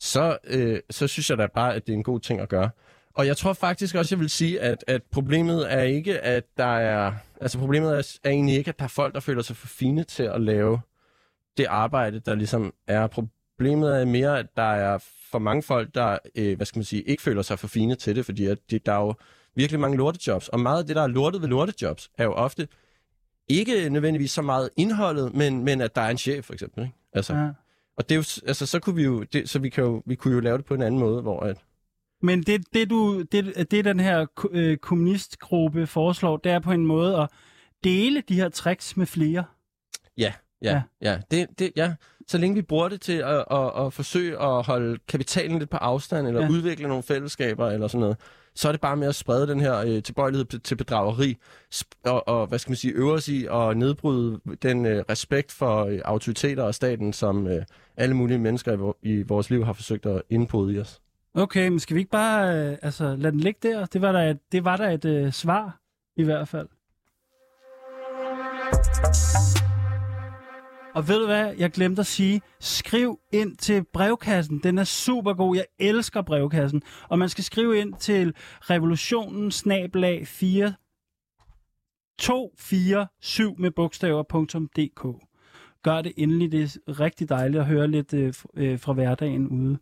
så, 0.00 0.38
øh, 0.44 0.80
så 0.90 1.06
synes 1.06 1.30
jeg 1.30 1.38
da 1.38 1.46
bare, 1.54 1.74
at 1.74 1.86
det 1.86 1.92
er 1.92 1.96
en 1.96 2.02
god 2.02 2.20
ting 2.20 2.40
at 2.40 2.48
gøre. 2.48 2.70
Og 3.14 3.26
jeg 3.26 3.36
tror 3.36 3.52
faktisk 3.52 3.94
også, 3.94 4.14
jeg 4.14 4.20
vil 4.20 4.30
sige, 4.30 4.60
at, 4.60 4.84
at 4.86 5.02
problemet 5.02 5.72
er 5.72 5.82
ikke, 5.82 6.20
at 6.20 6.44
der 6.56 6.76
er... 6.78 7.12
Altså 7.40 7.58
problemet 7.58 7.92
er, 7.92 8.18
er 8.24 8.30
egentlig 8.30 8.56
ikke, 8.56 8.68
at 8.68 8.78
der 8.78 8.84
er 8.84 8.88
folk, 8.88 9.14
der 9.14 9.20
føler 9.20 9.42
sig 9.42 9.56
for 9.56 9.66
fine 9.66 10.04
til 10.04 10.22
at 10.22 10.40
lave 10.40 10.80
det 11.56 11.66
arbejde, 11.68 12.20
der 12.20 12.34
ligesom 12.34 12.74
er. 12.86 13.06
Problemet 13.06 14.00
er 14.00 14.04
mere, 14.04 14.38
at 14.38 14.46
der 14.56 14.72
er 14.72 14.98
for 15.30 15.38
mange 15.38 15.62
folk, 15.62 15.94
der, 15.94 16.18
øh, 16.34 16.56
hvad 16.56 16.66
skal 16.66 16.78
man 16.78 16.84
sige, 16.84 17.02
ikke 17.02 17.22
føler 17.22 17.42
sig 17.42 17.58
for 17.58 17.68
fine 17.68 17.94
til 17.94 18.16
det, 18.16 18.24
fordi 18.24 18.46
at 18.46 18.58
det, 18.70 18.86
der 18.86 18.92
er 18.92 19.00
jo 19.00 19.14
virkelig 19.54 19.80
mange 19.80 19.96
lortejobs. 19.96 20.48
Og 20.48 20.60
meget 20.60 20.78
af 20.78 20.86
det, 20.86 20.96
der 20.96 21.02
er 21.02 21.06
lortet 21.06 21.42
ved 21.42 21.48
lortejobs, 21.48 22.10
er 22.18 22.24
jo 22.24 22.32
ofte 22.32 22.68
ikke 23.48 23.90
nødvendigvis 23.90 24.30
så 24.30 24.42
meget 24.42 24.70
indholdet, 24.76 25.34
men, 25.34 25.64
men 25.64 25.80
at 25.80 25.96
der 25.96 26.02
er 26.02 26.10
en 26.10 26.18
chef, 26.18 26.44
for 26.44 26.52
eksempel. 26.52 26.82
Ikke? 26.82 26.94
Altså, 27.12 27.34
Ja. 27.34 27.48
Og 27.98 28.08
det 28.08 28.14
er 28.14 28.16
jo, 28.16 28.24
altså, 28.46 28.66
så 28.66 28.78
kunne 28.80 28.96
vi 28.96 29.02
jo, 29.02 29.22
det, 29.22 29.50
så 29.50 29.58
vi, 29.58 29.68
kan 29.68 29.84
jo, 29.84 30.02
vi 30.06 30.14
kunne 30.14 30.34
jo 30.34 30.40
lave 30.40 30.58
det 30.58 30.64
på 30.64 30.74
en 30.74 30.82
anden 30.82 31.00
måde, 31.00 31.22
hvor 31.22 31.40
at, 31.40 31.56
Men 32.22 32.42
det, 32.42 32.74
det, 32.74 32.90
du, 32.90 33.22
det, 33.22 33.70
det 33.70 33.84
den 33.84 34.00
her 34.00 34.26
øh, 34.50 34.76
kommunistgruppe 34.76 35.86
foreslår, 35.86 36.36
det 36.36 36.52
er 36.52 36.58
på 36.58 36.72
en 36.72 36.86
måde 36.86 37.16
at 37.16 37.28
dele 37.84 38.22
de 38.28 38.34
her 38.34 38.48
tricks 38.48 38.96
med 38.96 39.06
flere. 39.06 39.44
Ja. 40.18 40.32
ja, 40.62 40.82
ja. 41.02 41.10
ja. 41.10 41.20
Det, 41.30 41.58
det, 41.58 41.72
ja. 41.76 41.94
Så 42.28 42.38
længe 42.38 42.54
vi 42.54 42.62
bruger 42.62 42.88
det 42.88 43.00
til 43.00 43.12
at, 43.18 43.44
at, 43.50 43.86
at 43.86 43.92
forsøge 43.92 44.42
at 44.42 44.66
holde 44.66 44.98
kapitalen 45.08 45.58
lidt 45.58 45.70
på 45.70 45.76
afstand, 45.76 46.26
eller 46.26 46.42
Ja. 46.42 46.48
udvikle 46.50 46.88
nogle 46.88 47.02
fællesskaber, 47.02 47.66
eller 47.70 47.88
sådan 47.88 48.00
noget, 48.00 48.16
så 48.54 48.68
er 48.68 48.72
det 48.72 48.80
bare 48.80 48.96
med 48.96 49.08
at 49.08 49.14
sprede 49.14 49.46
den 49.46 49.60
her 49.60 49.76
øh, 49.78 50.02
tilbøjelighed 50.02 50.44
til- 50.60 50.76
bedrageri, 50.76 51.36
og, 52.04 52.28
og, 52.28 52.46
hvad 52.46 52.58
skal 52.58 52.70
man 52.70 52.76
sige, 52.76 52.92
øve 52.92 53.12
os 53.12 53.28
i 53.28 53.46
at 53.52 53.76
nedbryde 53.76 54.40
den 54.62 54.86
øh, 54.86 55.04
respekt 55.10 55.52
for 55.52 55.84
øh, 55.84 56.00
autoriteter 56.04 56.62
og 56.62 56.74
staten, 56.74 57.12
som 57.12 57.46
øh, 57.46 57.62
alle 57.96 58.14
mulige 58.16 58.38
mennesker 58.38 58.72
i, 58.72 58.76
vor, 58.76 58.96
i 59.02 59.22
vores 59.22 59.50
liv 59.50 59.64
har 59.64 59.72
forsøgt 59.72 60.06
at 60.06 60.22
indbryde 60.30 60.74
i 60.74 60.78
os. 60.78 61.00
Okay, 61.34 61.68
men 61.68 61.80
skal 61.80 61.94
vi 61.94 62.00
ikke 62.00 62.10
bare 62.10 62.56
øh, 62.70 62.76
altså, 62.82 63.16
lade 63.16 63.32
den 63.32 63.40
ligge 63.40 63.68
der? 63.68 63.86
Det 63.86 64.02
var 64.02 64.12
der 64.12 64.30
et, 64.30 64.38
det 64.52 64.64
var 64.64 64.76
der 64.76 64.90
et 64.90 65.04
øh, 65.04 65.32
svar, 65.32 65.78
i 66.16 66.22
hvert 66.24 66.48
fald. 66.48 66.68
Og 70.98 71.08
ved 71.08 71.20
du 71.20 71.26
hvad, 71.26 71.54
jeg 71.58 71.70
glemte 71.70 72.00
at 72.00 72.06
sige, 72.06 72.40
skriv 72.60 73.18
ind 73.32 73.56
til 73.56 73.84
brevkassen. 73.92 74.60
Den 74.62 74.78
er 74.78 74.84
super 74.84 75.34
god. 75.34 75.56
Jeg 75.56 75.64
elsker 75.78 76.22
brevkassen. 76.22 76.82
Og 77.08 77.18
man 77.18 77.28
skal 77.28 77.44
skrive 77.44 77.78
ind 77.78 77.94
til 77.94 78.34
revolutionen 78.60 79.50
snablag 79.50 80.26
4 80.26 80.74
247 82.18 83.54
med 83.58 83.70
bogstaver.dk. 83.70 85.24
Gør 85.82 86.02
det 86.02 86.12
endelig. 86.16 86.52
Det 86.52 86.78
er 86.86 87.00
rigtig 87.00 87.28
dejligt 87.28 87.60
at 87.60 87.66
høre 87.66 87.88
lidt 87.88 88.14
øh, 88.14 88.34
øh, 88.54 88.80
fra 88.80 88.92
hverdagen 88.92 89.48
ude, 89.48 89.78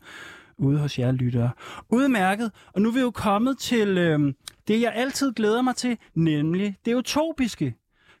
ude 0.57 0.79
hos 0.79 0.99
jer 0.99 1.11
lyttere. 1.11 1.51
Udmærket. 1.89 2.51
Og 2.73 2.81
nu 2.81 2.89
er 2.89 2.93
vi 2.93 2.99
jo 2.99 3.11
kommet 3.11 3.57
til 3.57 3.97
øh, 3.97 4.33
det, 4.67 4.81
jeg 4.81 4.91
altid 4.95 5.33
glæder 5.33 5.61
mig 5.61 5.75
til, 5.75 5.97
nemlig 6.15 6.75
det 6.85 6.93
utopiske. 6.93 7.75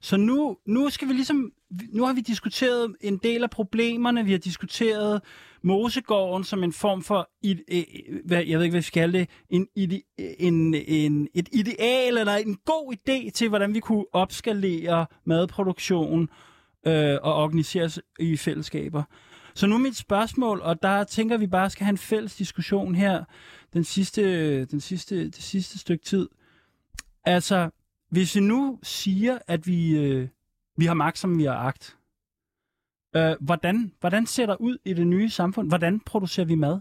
Så 0.07 0.17
nu, 0.17 0.57
nu 0.65 0.89
skal 0.89 1.07
vi 1.07 1.13
ligesom, 1.13 1.51
nu 1.89 2.05
har 2.05 2.13
vi 2.13 2.21
diskuteret 2.21 2.95
en 3.01 3.17
del 3.17 3.43
af 3.43 3.49
problemerne, 3.49 4.25
vi 4.25 4.31
har 4.31 4.37
diskuteret 4.37 5.21
Mosegården 5.61 6.43
som 6.43 6.63
en 6.63 6.73
form 6.73 7.03
for, 7.03 7.29
et, 7.43 7.63
hvad, 8.25 8.43
jeg 8.45 8.57
ved 8.57 8.65
ikke, 8.65 8.73
hvad 8.73 8.81
vi 8.81 8.85
skal 8.85 9.01
kalde 9.01 9.19
det, 9.19 9.29
en, 9.49 9.67
ide, 9.75 10.01
en, 10.17 10.73
en, 10.73 11.27
et 11.33 11.49
ideal 11.53 12.17
eller 12.17 12.35
en 12.35 12.57
god 12.65 12.93
idé 12.93 13.29
til, 13.29 13.49
hvordan 13.49 13.73
vi 13.73 13.79
kunne 13.79 14.05
opskalere 14.13 15.05
madproduktion 15.25 16.29
øh, 16.87 17.17
og 17.23 17.35
organisere 17.35 17.83
os 17.83 17.99
i 18.19 18.37
fællesskaber. 18.37 19.03
Så 19.53 19.67
nu 19.67 19.75
er 19.75 19.79
mit 19.79 19.97
spørgsmål, 19.97 20.61
og 20.61 20.81
der 20.81 21.03
tænker 21.03 21.37
vi 21.37 21.47
bare 21.47 21.69
skal 21.69 21.85
have 21.85 21.91
en 21.91 21.97
fælles 21.97 22.35
diskussion 22.35 22.95
her 22.95 23.23
den 23.73 23.83
sidste, 23.83 24.65
den 24.65 24.79
sidste, 24.79 25.25
det 25.25 25.43
sidste 25.43 25.79
stykke 25.79 26.05
tid. 26.05 26.29
Altså, 27.25 27.69
hvis 28.09 28.35
vi 28.35 28.41
nu 28.41 28.79
siger, 28.83 29.39
at 29.47 29.67
vi, 29.67 29.97
øh, 29.97 30.27
vi 30.77 30.85
har 30.85 30.93
magt, 30.93 31.17
som 31.17 31.37
vi 31.37 31.43
har 31.43 31.55
agt, 31.55 31.97
øh, 33.15 33.35
hvordan, 33.39 33.93
hvordan 33.99 34.25
ser 34.25 34.45
der 34.45 34.55
ud 34.55 34.77
i 34.85 34.93
det 34.93 35.07
nye 35.07 35.29
samfund? 35.29 35.67
Hvordan 35.67 35.99
producerer 35.99 36.45
vi 36.45 36.55
mad? 36.55 36.79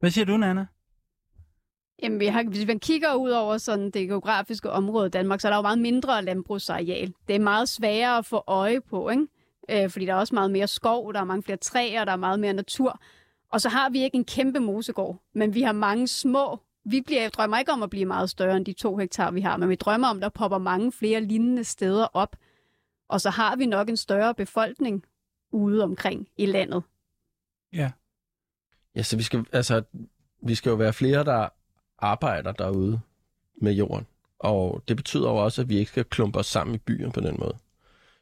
Hvad 0.00 0.10
siger 0.10 0.24
du, 0.24 0.36
Nana? 0.36 0.66
Jamen, 2.02 2.20
vi 2.20 2.26
har, 2.26 2.42
hvis 2.42 2.66
man 2.66 2.80
kigger 2.80 3.14
ud 3.14 3.30
over 3.30 3.58
sådan 3.58 3.90
det 3.90 4.08
geografiske 4.08 4.70
område 4.70 5.06
i 5.06 5.10
Danmark, 5.10 5.40
så 5.40 5.48
er 5.48 5.50
der 5.50 5.56
jo 5.56 5.62
meget 5.62 5.78
mindre 5.78 6.24
landbrugsareal. 6.24 7.14
Det 7.28 7.36
er 7.36 7.40
meget 7.40 7.68
sværere 7.68 8.18
at 8.18 8.26
få 8.26 8.44
øje 8.46 8.80
på, 8.80 9.10
ikke? 9.10 9.26
Øh, 9.68 9.90
fordi 9.90 10.06
der 10.06 10.12
er 10.12 10.18
også 10.18 10.34
meget 10.34 10.50
mere 10.50 10.68
skov, 10.68 11.12
der 11.12 11.20
er 11.20 11.24
mange 11.24 11.42
flere 11.42 11.56
træer, 11.56 12.04
der 12.04 12.12
er 12.12 12.16
meget 12.16 12.40
mere 12.40 12.52
natur. 12.52 13.00
Og 13.50 13.60
så 13.60 13.68
har 13.68 13.90
vi 13.90 14.02
ikke 14.02 14.16
en 14.16 14.24
kæmpe 14.24 14.60
mosegård, 14.60 15.22
men 15.32 15.54
vi 15.54 15.62
har 15.62 15.72
mange 15.72 16.08
små. 16.08 16.58
Vi 16.84 17.00
bliver, 17.00 17.22
jeg 17.22 17.32
drømmer 17.32 17.58
ikke 17.58 17.72
om 17.72 17.82
at 17.82 17.90
blive 17.90 18.04
meget 18.04 18.30
større 18.30 18.56
end 18.56 18.66
de 18.66 18.72
to 18.72 18.96
hektar, 18.96 19.30
vi 19.30 19.40
har, 19.40 19.56
men 19.56 19.68
vi 19.68 19.74
drømmer 19.74 20.08
om, 20.08 20.16
at 20.16 20.22
der 20.22 20.28
popper 20.28 20.58
mange 20.58 20.92
flere 20.92 21.20
lignende 21.20 21.64
steder 21.64 22.06
op. 22.12 22.36
Og 23.08 23.20
så 23.20 23.30
har 23.30 23.56
vi 23.56 23.66
nok 23.66 23.88
en 23.88 23.96
større 23.96 24.34
befolkning 24.34 25.04
ude 25.50 25.82
omkring 25.84 26.28
i 26.36 26.46
landet. 26.46 26.82
Ja. 27.72 27.90
Ja, 28.96 29.02
så 29.02 29.16
vi 29.16 29.22
skal, 29.22 29.44
altså, 29.52 29.82
vi 30.42 30.54
skal 30.54 30.70
jo 30.70 30.76
være 30.76 30.92
flere, 30.92 31.24
der 31.24 31.48
arbejder 31.98 32.52
derude 32.52 33.00
med 33.60 33.72
jorden. 33.72 34.06
Og 34.38 34.82
det 34.88 34.96
betyder 34.96 35.28
jo 35.30 35.36
også, 35.36 35.62
at 35.62 35.68
vi 35.68 35.76
ikke 35.78 35.90
skal 35.90 36.04
klumpe 36.04 36.38
os 36.38 36.46
sammen 36.46 36.74
i 36.74 36.78
byer 36.78 37.10
på 37.10 37.20
den 37.20 37.36
måde. 37.38 37.56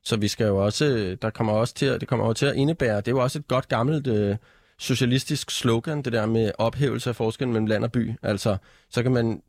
Så 0.05 0.17
vi 0.17 0.29
skal 0.29 0.47
jo 0.47 0.65
også, 0.65 1.17
der 1.23 1.31
kommer 1.31 1.53
også 1.53 1.75
til, 1.75 1.87
at- 1.87 2.01
det 2.01 2.09
kommer 2.09 2.27
jo 2.27 2.33
til 2.33 2.47
at 2.47 2.57
indebære, 2.57 2.97
det 2.97 3.09
er 3.09 3.13
jo 3.13 3.23
også 3.23 3.39
et 3.39 3.49
godt 3.49 3.69
gammelt 3.69 4.07
øh, 4.07 4.37
socialistisk 4.83 5.51
slogan, 5.51 6.03
det 6.03 6.12
der 6.12 6.26
med 6.26 6.53
ophævelse 6.59 7.11
af 7.11 7.16
forskellen 7.16 7.53
mellem 7.53 7.66
land 7.66 7.85
og 7.85 7.93
by. 7.93 8.12
Altså, 8.22 8.57
så 8.91 9.03
kan 9.03 9.12
man 9.12 9.43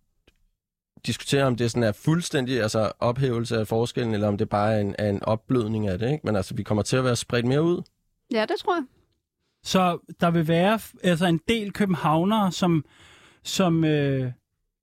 diskutere, 1.06 1.44
om 1.44 1.56
det 1.56 1.72
sådan 1.72 1.84
er 1.84 1.92
fuldstændig 1.92 2.62
altså 2.62 2.92
ophævelse 3.00 3.58
af 3.58 3.68
forskellen, 3.68 4.14
eller 4.14 4.28
om 4.28 4.38
det 4.38 4.50
bare 4.50 4.74
er 4.74 4.80
en, 4.80 4.96
er 4.98 5.10
en 5.10 5.24
opblødning 5.24 5.88
af 5.88 6.00
det. 6.00 6.12
Ikke? 6.12 6.22
Men 6.24 6.36
altså, 6.36 6.56
vi 6.56 6.64
kommer 6.64 6.84
til 6.84 6.98
at 6.98 7.04
være 7.04 7.16
spredt 7.16 7.46
mere 7.46 7.64
ud. 7.64 7.82
Ja, 8.32 8.42
det 8.42 8.56
tror 8.60 8.76
jeg. 8.76 8.84
Så 9.64 9.98
der 10.20 10.32
vil 10.32 10.48
være 10.48 10.80
altså 11.04 11.26
en 11.26 11.40
del 11.48 11.74
københavnere, 11.74 12.52
som, 12.52 12.86
som, 13.44 13.84
øh, 13.84 14.32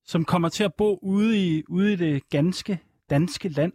som 0.05 0.25
kommer 0.25 0.49
til 0.49 0.65
at 0.65 0.75
bo 0.75 0.99
ude 1.03 1.47
i, 1.47 1.63
ude 1.69 1.93
i 1.93 1.97
det 1.97 2.29
ganske 2.29 2.79
danske 3.11 3.49
land, 3.49 3.73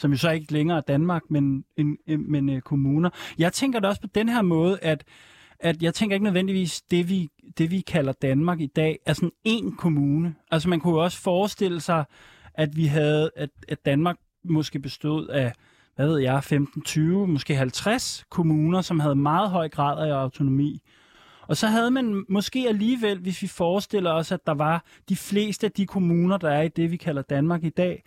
som 0.00 0.10
jo 0.10 0.18
så 0.18 0.30
ikke 0.30 0.52
længere 0.52 0.76
er 0.76 0.82
Danmark, 0.82 1.22
men, 1.30 1.64
en, 1.76 1.96
en, 2.06 2.30
men 2.32 2.48
øh, 2.48 2.60
kommuner. 2.60 3.10
Jeg 3.38 3.52
tænker 3.52 3.80
da 3.80 3.88
også 3.88 4.00
på 4.00 4.08
den 4.14 4.28
her 4.28 4.42
måde, 4.42 4.78
at, 4.82 5.04
at 5.62 5.82
jeg 5.82 5.94
tænker 5.94 6.14
ikke 6.14 6.24
nødvendigvis, 6.24 6.82
det 6.82 7.08
vi, 7.08 7.28
det 7.58 7.70
vi 7.70 7.80
kalder 7.80 8.12
Danmark 8.12 8.60
i 8.60 8.66
dag, 8.66 8.98
er 9.06 9.12
sådan 9.12 9.32
en 9.44 9.76
kommune. 9.76 10.34
Altså 10.50 10.68
man 10.68 10.80
kunne 10.80 10.94
jo 10.94 11.04
også 11.04 11.18
forestille 11.18 11.80
sig, 11.80 12.04
at 12.54 12.76
vi 12.76 12.86
havde, 12.86 13.30
at, 13.36 13.50
at 13.68 13.86
Danmark 13.86 14.16
måske 14.44 14.78
bestod 14.78 15.28
af 15.28 15.52
hvad 15.96 16.06
ved 16.06 16.18
jeg, 16.18 16.44
15, 16.44 16.82
20, 16.82 17.28
måske 17.28 17.54
50 17.54 18.24
kommuner, 18.30 18.80
som 18.80 19.00
havde 19.00 19.14
meget 19.14 19.50
høj 19.50 19.68
grad 19.68 20.08
af 20.08 20.14
autonomi. 20.14 20.82
Og 21.48 21.56
så 21.56 21.66
havde 21.66 21.90
man 21.90 22.24
måske 22.28 22.64
alligevel, 22.68 23.18
hvis 23.18 23.42
vi 23.42 23.46
forestiller 23.46 24.12
os, 24.12 24.32
at 24.32 24.46
der 24.46 24.54
var 24.54 24.84
de 25.08 25.16
fleste 25.16 25.66
af 25.66 25.72
de 25.72 25.86
kommuner, 25.86 26.36
der 26.36 26.50
er 26.50 26.62
i 26.62 26.68
det, 26.68 26.90
vi 26.90 26.96
kalder 26.96 27.22
Danmark 27.22 27.64
i 27.64 27.70
dag, 27.70 28.04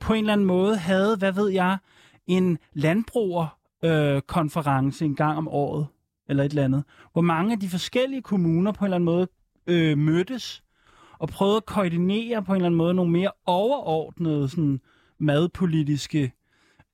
på 0.00 0.12
en 0.12 0.18
eller 0.18 0.32
anden 0.32 0.46
måde 0.46 0.76
havde, 0.76 1.16
hvad 1.16 1.32
ved 1.32 1.48
jeg, 1.48 1.78
en 2.26 2.58
landbrugerkonference 2.72 5.04
øh, 5.04 5.08
en 5.08 5.16
gang 5.16 5.38
om 5.38 5.48
året, 5.48 5.86
eller 6.28 6.44
et 6.44 6.48
eller 6.48 6.64
andet, 6.64 6.84
hvor 7.12 7.22
mange 7.22 7.52
af 7.52 7.60
de 7.60 7.68
forskellige 7.68 8.22
kommuner 8.22 8.72
på 8.72 8.84
en 8.84 8.86
eller 8.86 8.96
anden 8.96 9.04
måde 9.04 9.28
øh, 9.66 9.98
mødtes 9.98 10.62
og 11.18 11.28
prøvede 11.28 11.56
at 11.56 11.66
koordinere 11.66 12.42
på 12.42 12.52
en 12.52 12.56
eller 12.56 12.66
anden 12.66 12.78
måde 12.78 12.94
nogle 12.94 13.12
mere 13.12 13.30
overordnede 13.46 14.48
sådan, 14.48 14.80
madpolitiske 15.18 16.32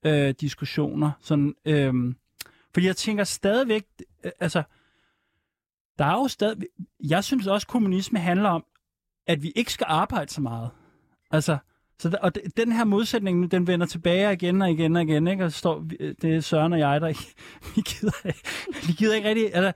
øh, 0.06 0.34
diskussioner. 0.40 1.10
Sådan, 1.20 1.54
øh, 1.64 2.14
fordi 2.74 2.86
jeg 2.86 2.96
tænker 2.96 3.24
stadigvæk, 3.24 3.84
øh, 4.24 4.32
altså, 4.40 4.62
der 5.98 6.04
er 6.04 6.14
jo 6.14 6.28
stadig... 6.28 6.66
Jeg 7.08 7.24
synes 7.24 7.46
også, 7.46 7.64
at 7.64 7.68
kommunisme 7.68 8.18
handler 8.18 8.48
om, 8.48 8.64
at 9.26 9.42
vi 9.42 9.52
ikke 9.56 9.72
skal 9.72 9.86
arbejde 9.88 10.32
så 10.32 10.40
meget. 10.40 10.70
Altså, 11.30 11.58
så 11.98 12.08
der, 12.08 12.16
og 12.18 12.32
den 12.56 12.72
her 12.72 12.84
modsætning, 12.84 13.50
den 13.50 13.66
vender 13.66 13.86
tilbage 13.86 14.32
igen 14.32 14.62
og 14.62 14.70
igen 14.70 14.96
og 14.96 15.02
igen, 15.02 15.28
ikke? 15.28 15.44
Og 15.44 15.52
så 15.52 15.58
står, 15.58 15.84
det 16.22 16.24
er 16.36 16.40
Søren 16.40 16.72
og 16.72 16.78
jeg, 16.78 17.00
der 17.00 17.08
vi 17.76 17.80
gider, 17.80 18.32
vi 18.86 18.92
gider 18.92 19.14
ikke 19.14 19.28
rigtig... 19.28 19.54
Altså, 19.54 19.72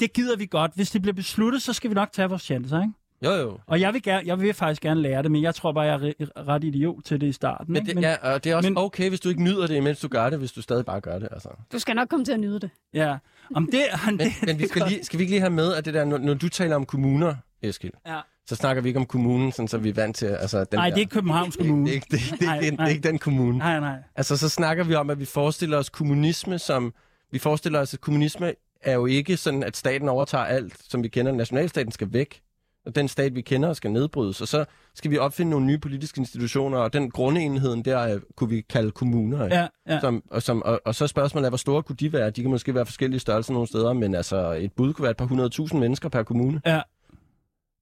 det 0.00 0.12
gider 0.12 0.36
vi 0.36 0.46
godt. 0.46 0.72
Hvis 0.74 0.90
det 0.90 1.02
bliver 1.02 1.14
besluttet, 1.14 1.62
så 1.62 1.72
skal 1.72 1.90
vi 1.90 1.94
nok 1.94 2.12
tage 2.12 2.28
vores 2.28 2.42
chancer, 2.42 2.80
ikke? 2.82 2.92
Jo, 3.24 3.30
jo. 3.32 3.58
Og 3.66 3.80
jeg 3.80 3.92
vil, 3.94 4.02
gerne, 4.02 4.22
jeg 4.26 4.40
vil 4.40 4.54
faktisk 4.54 4.82
gerne 4.82 5.00
lære 5.02 5.22
det, 5.22 5.30
men 5.30 5.42
jeg 5.42 5.54
tror 5.54 5.72
bare, 5.72 5.84
jeg 5.84 6.14
er 6.18 6.48
ret 6.48 6.64
idiot 6.64 7.04
til 7.04 7.20
det 7.20 7.26
i 7.26 7.32
starten. 7.32 7.72
Men 7.72 7.76
ikke? 7.76 7.86
det, 7.86 7.94
men, 7.94 8.04
ja, 8.04 8.34
og 8.34 8.44
det 8.44 8.52
er 8.52 8.56
også 8.56 8.70
men- 8.70 8.78
okay, 8.78 9.08
hvis 9.08 9.20
du 9.20 9.28
ikke 9.28 9.42
nyder 9.42 9.66
det, 9.66 9.82
mens 9.82 10.00
du 10.00 10.08
gør 10.08 10.30
det, 10.30 10.38
hvis 10.38 10.52
du 10.52 10.62
stadig 10.62 10.84
bare 10.84 11.00
gør 11.00 11.18
det. 11.18 11.28
Altså. 11.32 11.48
Du 11.72 11.78
skal 11.78 11.94
nok 11.96 12.08
komme 12.08 12.24
til 12.24 12.32
at 12.32 12.40
nyde 12.40 12.60
det. 12.60 12.70
ja. 12.94 13.16
Om 13.54 13.68
det, 13.72 13.80
om 14.08 14.12
Men, 14.12 14.18
det, 14.18 14.32
men 14.46 14.58
vi 14.58 14.62
det 14.62 14.68
skal, 14.70 14.82
lige, 14.88 15.04
skal 15.04 15.18
vi 15.18 15.22
ikke 15.22 15.32
lige 15.32 15.40
have 15.40 15.50
med, 15.50 15.74
at 15.74 15.84
det 15.84 15.94
der, 15.94 16.04
når, 16.04 16.18
når 16.18 16.34
du 16.34 16.48
taler 16.48 16.76
om 16.76 16.86
kommuner, 16.86 17.34
Eskild, 17.62 17.92
Ja. 18.06 18.20
Så 18.46 18.56
snakker 18.56 18.82
vi 18.82 18.88
ikke 18.88 19.00
om 19.00 19.06
kommunen, 19.06 19.52
sådan, 19.52 19.68
så 19.68 19.78
vi 19.78 19.88
er 19.88 19.94
vant 19.94 20.16
til... 20.16 20.26
Altså, 20.26 20.58
den 20.58 20.66
Nej, 20.72 20.88
det 20.88 20.96
er 20.96 21.00
ikke 21.00 21.10
Københavns 21.10 21.56
Kommune. 21.56 21.90
Det 21.90 22.04
det, 22.04 22.10
det, 22.10 22.20
det, 22.30 22.40
Nej, 22.40 22.58
det, 22.60 22.70
det, 22.70 22.78
det 22.78 22.84
er 22.84 22.88
ikke 22.88 23.08
den 23.08 23.18
kommune. 23.18 23.58
Nej, 23.58 23.80
nej. 23.80 23.96
Altså, 24.16 24.36
så 24.36 24.48
snakker 24.48 24.84
vi 24.84 24.94
om, 24.94 25.10
at 25.10 25.20
vi 25.20 25.24
forestiller 25.24 25.78
os 25.78 25.88
kommunisme 25.88 26.58
som... 26.58 26.94
Vi 27.32 27.38
forestiller 27.38 27.80
os, 27.80 27.94
at 27.94 28.00
kommunisme 28.00 28.52
er 28.82 28.92
jo 28.92 29.06
ikke 29.06 29.36
sådan, 29.36 29.62
at 29.62 29.76
staten 29.76 30.08
overtager 30.08 30.44
alt, 30.44 30.74
som 30.88 31.02
vi 31.02 31.08
kender. 31.08 31.32
Nationalstaten 31.32 31.92
skal 31.92 32.12
væk. 32.12 32.40
Og 32.86 32.94
den 32.94 33.08
stat, 33.08 33.34
vi 33.34 33.40
kender, 33.40 33.72
skal 33.72 33.90
nedbrydes. 33.90 34.40
Og 34.40 34.48
så 34.48 34.64
skal 34.94 35.10
vi 35.10 35.18
opfinde 35.18 35.50
nogle 35.50 35.66
nye 35.66 35.78
politiske 35.78 36.18
institutioner, 36.18 36.78
og 36.78 36.92
den 36.92 37.10
grundenheden 37.10 37.84
der 37.84 38.14
øh, 38.14 38.20
kunne 38.36 38.50
vi 38.50 38.60
kalde 38.60 38.90
kommuner. 38.90 39.44
Ja, 39.44 39.66
ja. 39.88 40.00
Som, 40.00 40.22
og, 40.30 40.42
som, 40.42 40.62
og, 40.62 40.80
og 40.84 40.94
så 40.94 41.06
spørgsmålet, 41.06 41.46
er, 41.46 41.50
hvor 41.50 41.56
store 41.56 41.82
kunne 41.82 41.96
de 41.96 42.12
være? 42.12 42.30
De 42.30 42.42
kan 42.42 42.50
måske 42.50 42.74
være 42.74 42.86
forskellige 42.86 43.20
størrelser 43.20 43.52
nogle 43.52 43.68
steder, 43.68 43.92
men 43.92 44.14
altså 44.14 44.52
et 44.52 44.72
bud 44.72 44.92
kunne 44.92 45.02
være 45.02 45.10
et 45.10 45.16
par 45.16 45.24
hundredtusind 45.24 45.80
mennesker 45.80 46.08
per 46.08 46.22
kommune. 46.22 46.60
Ja. 46.66 46.80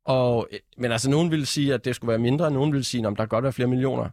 Og, 0.04 0.48
øh, 0.52 0.58
men 0.76 0.92
altså, 0.92 1.10
nogen 1.10 1.30
ville 1.30 1.46
sige, 1.46 1.74
at 1.74 1.84
det 1.84 1.96
skulle 1.96 2.08
være 2.08 2.18
mindre, 2.18 2.44
og 2.44 2.52
nogen 2.52 2.72
ville 2.72 2.84
sige, 2.84 3.06
at 3.06 3.10
der 3.10 3.14
kan 3.14 3.28
godt 3.28 3.42
være 3.42 3.52
flere 3.52 3.68
millioner. 3.68 4.08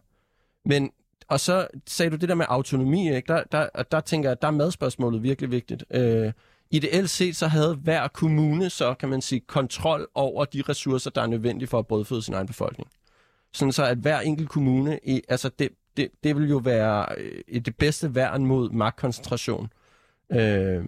Men, 0.64 0.90
og 1.28 1.40
så 1.40 1.66
sagde 1.86 2.10
du 2.10 2.16
det 2.16 2.28
der 2.28 2.34
med 2.34 2.46
autonomi, 2.48 3.14
ikke? 3.14 3.32
Der, 3.32 3.42
der, 3.52 3.68
og 3.74 3.92
der 3.92 4.00
tænker 4.00 4.28
jeg, 4.28 4.32
at 4.32 4.42
der 4.42 4.48
er 4.48 4.52
madspørgsmålet 4.52 5.22
virkelig 5.22 5.50
vigtigt. 5.50 5.84
Øh, 5.90 6.32
ideelt 6.70 7.10
set, 7.10 7.36
så 7.36 7.46
havde 7.46 7.74
hver 7.74 8.08
kommune 8.08 8.70
så, 8.70 8.94
kan 8.94 9.08
man 9.08 9.22
sige, 9.22 9.40
kontrol 9.40 10.08
over 10.14 10.44
de 10.44 10.62
ressourcer, 10.68 11.10
der 11.10 11.22
er 11.22 11.26
nødvendige 11.26 11.68
for 11.68 11.78
at 11.78 11.86
brødføde 11.86 12.22
sin 12.22 12.34
egen 12.34 12.46
befolkning. 12.46 12.90
Sådan 13.52 13.72
så, 13.72 13.84
at 13.84 13.98
hver 13.98 14.20
enkelt 14.20 14.48
kommune, 14.48 14.98
i, 15.04 15.22
altså 15.28 15.50
det, 15.58 15.68
det, 15.96 16.08
det 16.24 16.36
vil 16.36 16.50
jo 16.50 16.56
være 16.56 17.06
øh, 17.18 17.60
det 17.60 17.76
bedste 17.76 18.14
værn 18.14 18.46
mod 18.46 18.70
magtkoncentration. 18.70 19.72
Øh, 20.32 20.84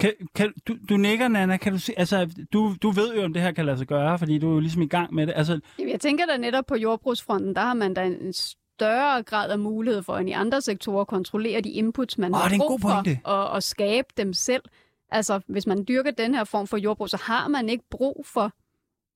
kan, 0.00 0.12
kan, 0.34 0.52
du, 0.68 0.76
du 0.88 0.96
nikker, 0.96 1.28
Nana. 1.28 1.56
Kan 1.56 1.72
du, 1.72 1.78
se, 1.78 1.94
altså, 1.96 2.30
du, 2.52 2.74
du 2.82 2.90
ved 2.90 3.14
jo, 3.14 3.24
om 3.24 3.32
det 3.32 3.42
her 3.42 3.52
kan 3.52 3.66
lade 3.66 3.78
sig 3.78 3.86
gøre, 3.86 4.18
fordi 4.18 4.38
du 4.38 4.48
er 4.50 4.54
jo 4.54 4.60
ligesom 4.60 4.82
i 4.82 4.86
gang 4.86 5.14
med 5.14 5.26
det. 5.26 5.32
Altså, 5.36 5.60
Jeg 5.78 6.00
tænker 6.00 6.26
da 6.26 6.36
netop 6.36 6.66
på 6.66 6.76
jordbrugsfronten, 6.76 7.54
der 7.54 7.60
har 7.60 7.74
man 7.74 7.94
da 7.94 8.04
en 8.04 8.32
større 8.32 9.22
grad 9.22 9.50
af 9.50 9.58
mulighed 9.58 10.02
for 10.02 10.16
end 10.16 10.28
i 10.28 10.32
andre 10.32 10.60
sektorer 10.60 11.00
at 11.00 11.06
kontrollere 11.06 11.60
de 11.60 11.70
inputs, 11.70 12.18
man 12.18 12.34
Åh, 12.34 12.40
har 12.40 12.56
brug 12.58 12.80
for, 12.80 13.04
og, 13.24 13.50
og 13.50 13.62
skabe 13.62 14.08
dem 14.16 14.32
selv. 14.32 14.62
Altså, 15.10 15.40
hvis 15.46 15.66
man 15.66 15.84
dyrker 15.88 16.10
den 16.10 16.34
her 16.34 16.44
form 16.44 16.66
for 16.66 16.76
jordbrug, 16.76 17.08
så 17.08 17.16
har 17.22 17.48
man 17.48 17.68
ikke 17.68 17.84
brug 17.90 18.26
for 18.26 18.52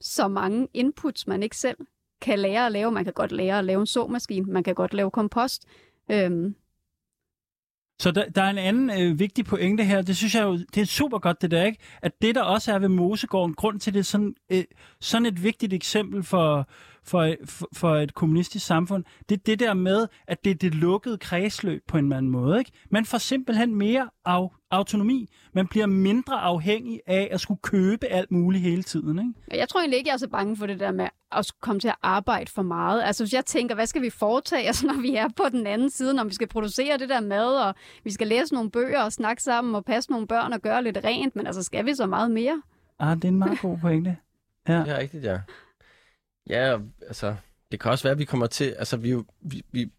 så 0.01 0.29
mange 0.29 0.69
inputs, 0.75 1.27
man 1.27 1.43
ikke 1.43 1.57
selv 1.57 1.77
kan 2.21 2.39
lære 2.39 2.67
at 2.67 2.73
lave. 2.73 2.93
Man 2.93 3.05
kan 3.05 3.13
godt 3.13 3.33
lære 3.33 3.59
at 3.59 3.65
lave 3.65 3.81
en 3.81 3.87
såmaskine, 3.87 4.53
man 4.53 4.63
kan 4.65 4.75
godt 4.75 4.95
lave 4.95 5.11
kompost. 5.11 5.67
Øhm, 6.11 6.55
så 8.01 8.11
der, 8.11 8.29
der 8.29 8.43
er 8.43 8.51
en 8.51 8.59
anden 8.59 8.91
øh, 9.03 9.19
vigtig 9.19 9.45
pointe 9.45 9.85
her. 9.85 10.03
Det 10.03 10.17
synes 10.17 10.35
jeg 10.35 10.43
jo, 10.43 10.59
det 10.75 10.81
er 10.81 10.87
super 10.87 11.19
godt 11.19 11.43
det 11.43 11.51
der, 11.51 11.65
ikke? 11.65 11.79
At 12.03 12.13
det 12.23 12.35
der 12.35 12.43
også 12.43 12.73
er 12.73 12.79
ved 12.79 12.89
Mosegården, 12.89 13.55
grund 13.55 13.81
til 13.81 13.95
det 13.95 14.01
er 14.01 14.05
sådan, 14.05 14.35
øh, 14.51 14.65
sådan 15.01 15.27
et 15.27 15.43
vigtigt 15.43 15.73
eksempel 15.73 16.23
for, 16.23 16.69
for, 17.05 17.35
for, 17.45 17.69
for 17.73 17.97
et 17.97 18.15
kommunistisk 18.15 18.67
samfund, 18.67 19.05
det 19.29 19.35
er 19.35 19.43
det 19.47 19.59
der 19.59 19.75
med, 19.75 20.07
at 20.27 20.45
det 20.45 20.51
er 20.51 20.55
det 20.55 20.75
lukkede 20.75 21.19
kredsløb 21.19 21.83
på 21.89 21.99
en 21.99 22.05
eller 22.05 22.17
anden 22.17 22.33
måde, 22.33 22.59
ikke? 22.59 22.71
Man 22.91 23.05
får 23.05 23.19
simpelthen 23.19 23.75
mere 23.75 24.09
af, 24.25 24.49
autonomi. 24.73 25.29
Man 25.53 25.67
bliver 25.67 25.87
mindre 25.87 26.41
afhængig 26.41 27.01
af 27.07 27.29
at 27.31 27.41
skulle 27.41 27.61
købe 27.63 28.07
alt 28.07 28.31
muligt 28.31 28.63
hele 28.63 28.83
tiden, 28.83 29.19
ikke? 29.19 29.61
Jeg 29.61 29.69
tror 29.69 29.81
egentlig 29.81 29.99
ikke, 29.99 30.09
jeg 30.09 30.15
er 30.15 30.19
så 30.19 30.29
bange 30.29 30.57
for 30.57 30.67
det 30.67 30.81
der 30.81 30.93
med 30.93 31.09
at 31.33 31.47
skulle 31.47 31.61
komme 31.61 31.81
til 31.81 31.89
at 31.89 31.97
arbejde 32.03 32.51
for 32.51 32.63
meget. 32.63 33.03
Altså 33.03 33.25
hvis 33.25 33.33
jeg 33.33 33.45
tænker, 33.47 33.75
hvad 33.75 33.87
skal 33.87 34.03
vi 34.03 34.11
foretage 34.11 34.71
os, 34.71 34.85
når 34.93 35.01
vi 35.01 35.17
er 35.17 35.29
på 35.37 35.45
den 35.53 35.67
anden 35.67 35.91
side, 35.91 36.15
når 36.15 36.25
vi 36.25 36.35
skal 36.35 36.49
producere 36.49 36.99
det 36.99 37.09
der 37.09 37.21
mad, 37.21 37.55
og 37.55 37.75
vi 38.05 38.11
skal 38.11 38.27
læse 38.27 38.55
nogle 38.55 38.71
bøger 38.71 39.03
og 39.03 39.13
snakke 39.13 39.43
sammen 39.43 39.75
og 39.75 39.85
passe 39.85 40.11
nogle 40.11 40.27
børn 40.27 40.53
og 40.53 40.61
gøre 40.61 40.85
lidt 40.85 40.99
rent, 41.05 41.37
men 41.37 41.47
altså 41.47 41.63
skal 41.63 41.87
vi 41.87 41.95
så 41.95 42.07
meget 42.07 42.31
mere? 42.31 42.63
Ah, 42.99 43.17
det 43.17 43.25
er 43.25 43.29
en 43.29 43.39
meget 43.39 43.61
god 43.61 43.79
pointe. 43.79 44.17
Ja. 44.69 44.79
Det 44.79 44.89
er 44.89 44.99
rigtigt, 44.99 45.25
ja. 45.25 45.39
Ja, 46.49 46.79
altså, 47.07 47.37
det 47.73 47.81
kan 47.81 47.91
også 47.91 48.05
være, 48.05 48.13
at 48.13 48.19
vi 48.19 48.25
kommer 48.25 48.47
til, 48.47 48.65
altså 48.79 48.97
vi, 48.97 49.17
vi, 49.41 49.63
vi, 49.73 49.91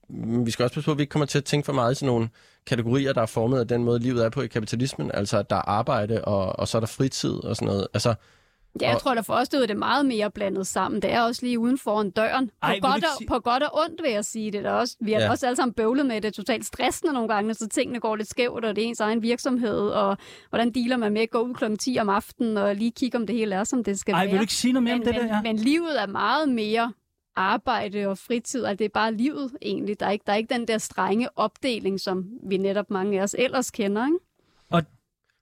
vi 0.46 0.52
skal 0.52 0.64
også 0.64 0.74
passe 0.74 0.86
på, 0.86 0.92
at 0.92 0.98
vi 0.98 1.04
ikke 1.04 1.12
kommer 1.12 1.26
til 1.26 1.38
at 1.38 1.46
tænke 1.46 1.66
for 1.66 1.74
meget 1.74 1.92
i 1.92 1.96
sådan 1.96 2.08
nogle 2.08 2.30
kategorier, 2.66 3.14
der 3.14 3.22
er 3.22 3.26
formet 3.26 3.60
af 3.60 3.68
den 3.68 3.84
måde, 3.84 4.00
livet 4.00 4.26
er 4.26 4.30
på 4.30 4.42
i 4.42 4.48
kapitalismen. 4.48 5.12
Altså, 5.14 5.38
at 5.38 5.50
der 5.50 5.56
er 5.56 5.70
arbejde, 5.70 6.26
og, 6.26 6.60
og 6.60 6.68
så 6.68 6.78
er 6.78 6.80
der 6.80 6.88
fritid 6.88 7.34
og 7.34 7.56
sådan 7.56 7.66
noget. 7.66 7.88
Altså, 7.94 8.16
Ja, 8.82 8.88
jeg 8.88 8.96
Og- 8.96 9.02
tror 9.02 9.14
da 9.16 9.22
for 9.22 9.34
os, 9.34 9.50
det 9.50 9.62
er 9.62 9.66
det 9.66 9.78
meget 9.78 10.06
mere 10.06 10.32
blandet 10.32 10.68
sammen. 10.68 11.02
Det 11.02 11.12
er 11.12 11.22
også 11.22 11.46
lige 11.46 11.60
uden 11.60 11.78
for 11.78 12.02
en 12.02 12.12
døren. 12.12 12.48
På, 12.48 12.54
Ej, 12.64 12.70
Ej, 12.74 12.80
godt 12.80 13.04
og, 13.04 13.10
sige- 13.18 13.28
på 13.28 13.40
godt 13.40 13.64
og 13.64 13.70
ondt, 13.74 14.02
vil 14.04 14.12
jeg 14.12 14.26
sige 14.26 14.52
det. 14.52 14.64
Der 14.64 14.72
også, 14.72 14.96
vi 15.02 15.12
har 15.12 15.20
Ja. 15.22 15.30
også 15.30 15.46
alle 15.46 15.56
sammen 15.56 15.74
bøvlet 15.74 16.06
med 16.06 16.16
det. 16.16 16.24
Det 16.24 16.28
er 16.30 16.34
totalt 16.34 16.66
stressende 16.66 17.14
nogle 17.14 17.30
gange, 17.34 17.54
så 17.54 17.68
tingene 17.68 18.00
går 18.00 18.16
lidt 18.16 18.28
skævt, 18.30 18.66
og 18.66 18.76
det 18.76 18.84
er 18.84 18.88
ens 18.88 19.00
egen 19.00 19.22
virksomhed, 19.22 19.80
og 19.80 20.18
hvordan 20.50 20.72
dealer 20.72 20.98
man 20.98 21.14
med 21.14 21.22
at 21.22 21.30
gå 21.30 21.40
ud 21.40 21.54
klokken 21.54 21.78
10 21.78 21.98
om 22.02 22.10
aftenen, 22.10 22.58
og 22.58 22.76
lige 22.76 22.92
kigge, 22.92 23.18
om 23.18 23.28
det 23.28 23.36
hele 23.36 23.56
er, 23.56 23.64
som 23.64 23.84
det 23.84 24.00
skal 24.00 24.14
Ej, 24.14 24.20
være. 24.20 24.30
vil 24.30 24.38
du 24.38 24.42
ikke 24.42 24.54
sige 24.54 24.72
noget 24.74 24.84
mere 24.84 24.94
om 24.94 25.00
men, 25.00 25.08
det 25.08 25.16
men, 25.16 25.30
der? 25.30 25.36
Ja? 25.36 25.42
men 25.42 25.56
livet 25.58 26.02
er 26.02 26.08
meget 26.08 26.50
mere 26.50 26.94
arbejde 27.36 28.08
og 28.08 28.18
fritid, 28.18 28.66
altså 28.66 28.76
det 28.80 28.86
er 28.86 28.90
bare 28.94 29.14
livet 29.14 29.52
egentlig. 29.62 30.00
Der 30.00 30.06
er 30.06 30.12
ikke, 30.12 30.24
der 30.28 30.34
er 30.34 30.38
ikke 30.38 30.54
den 30.54 30.68
der 30.68 30.78
strenge 30.78 31.28
opdeling, 31.36 32.00
som 32.00 32.26
vi 32.50 32.58
netop 32.58 32.90
mange 32.90 33.20
af 33.20 33.24
os 33.24 33.36
ellers 33.40 33.72
kender. 33.72 34.06
Ikke? 34.06 34.18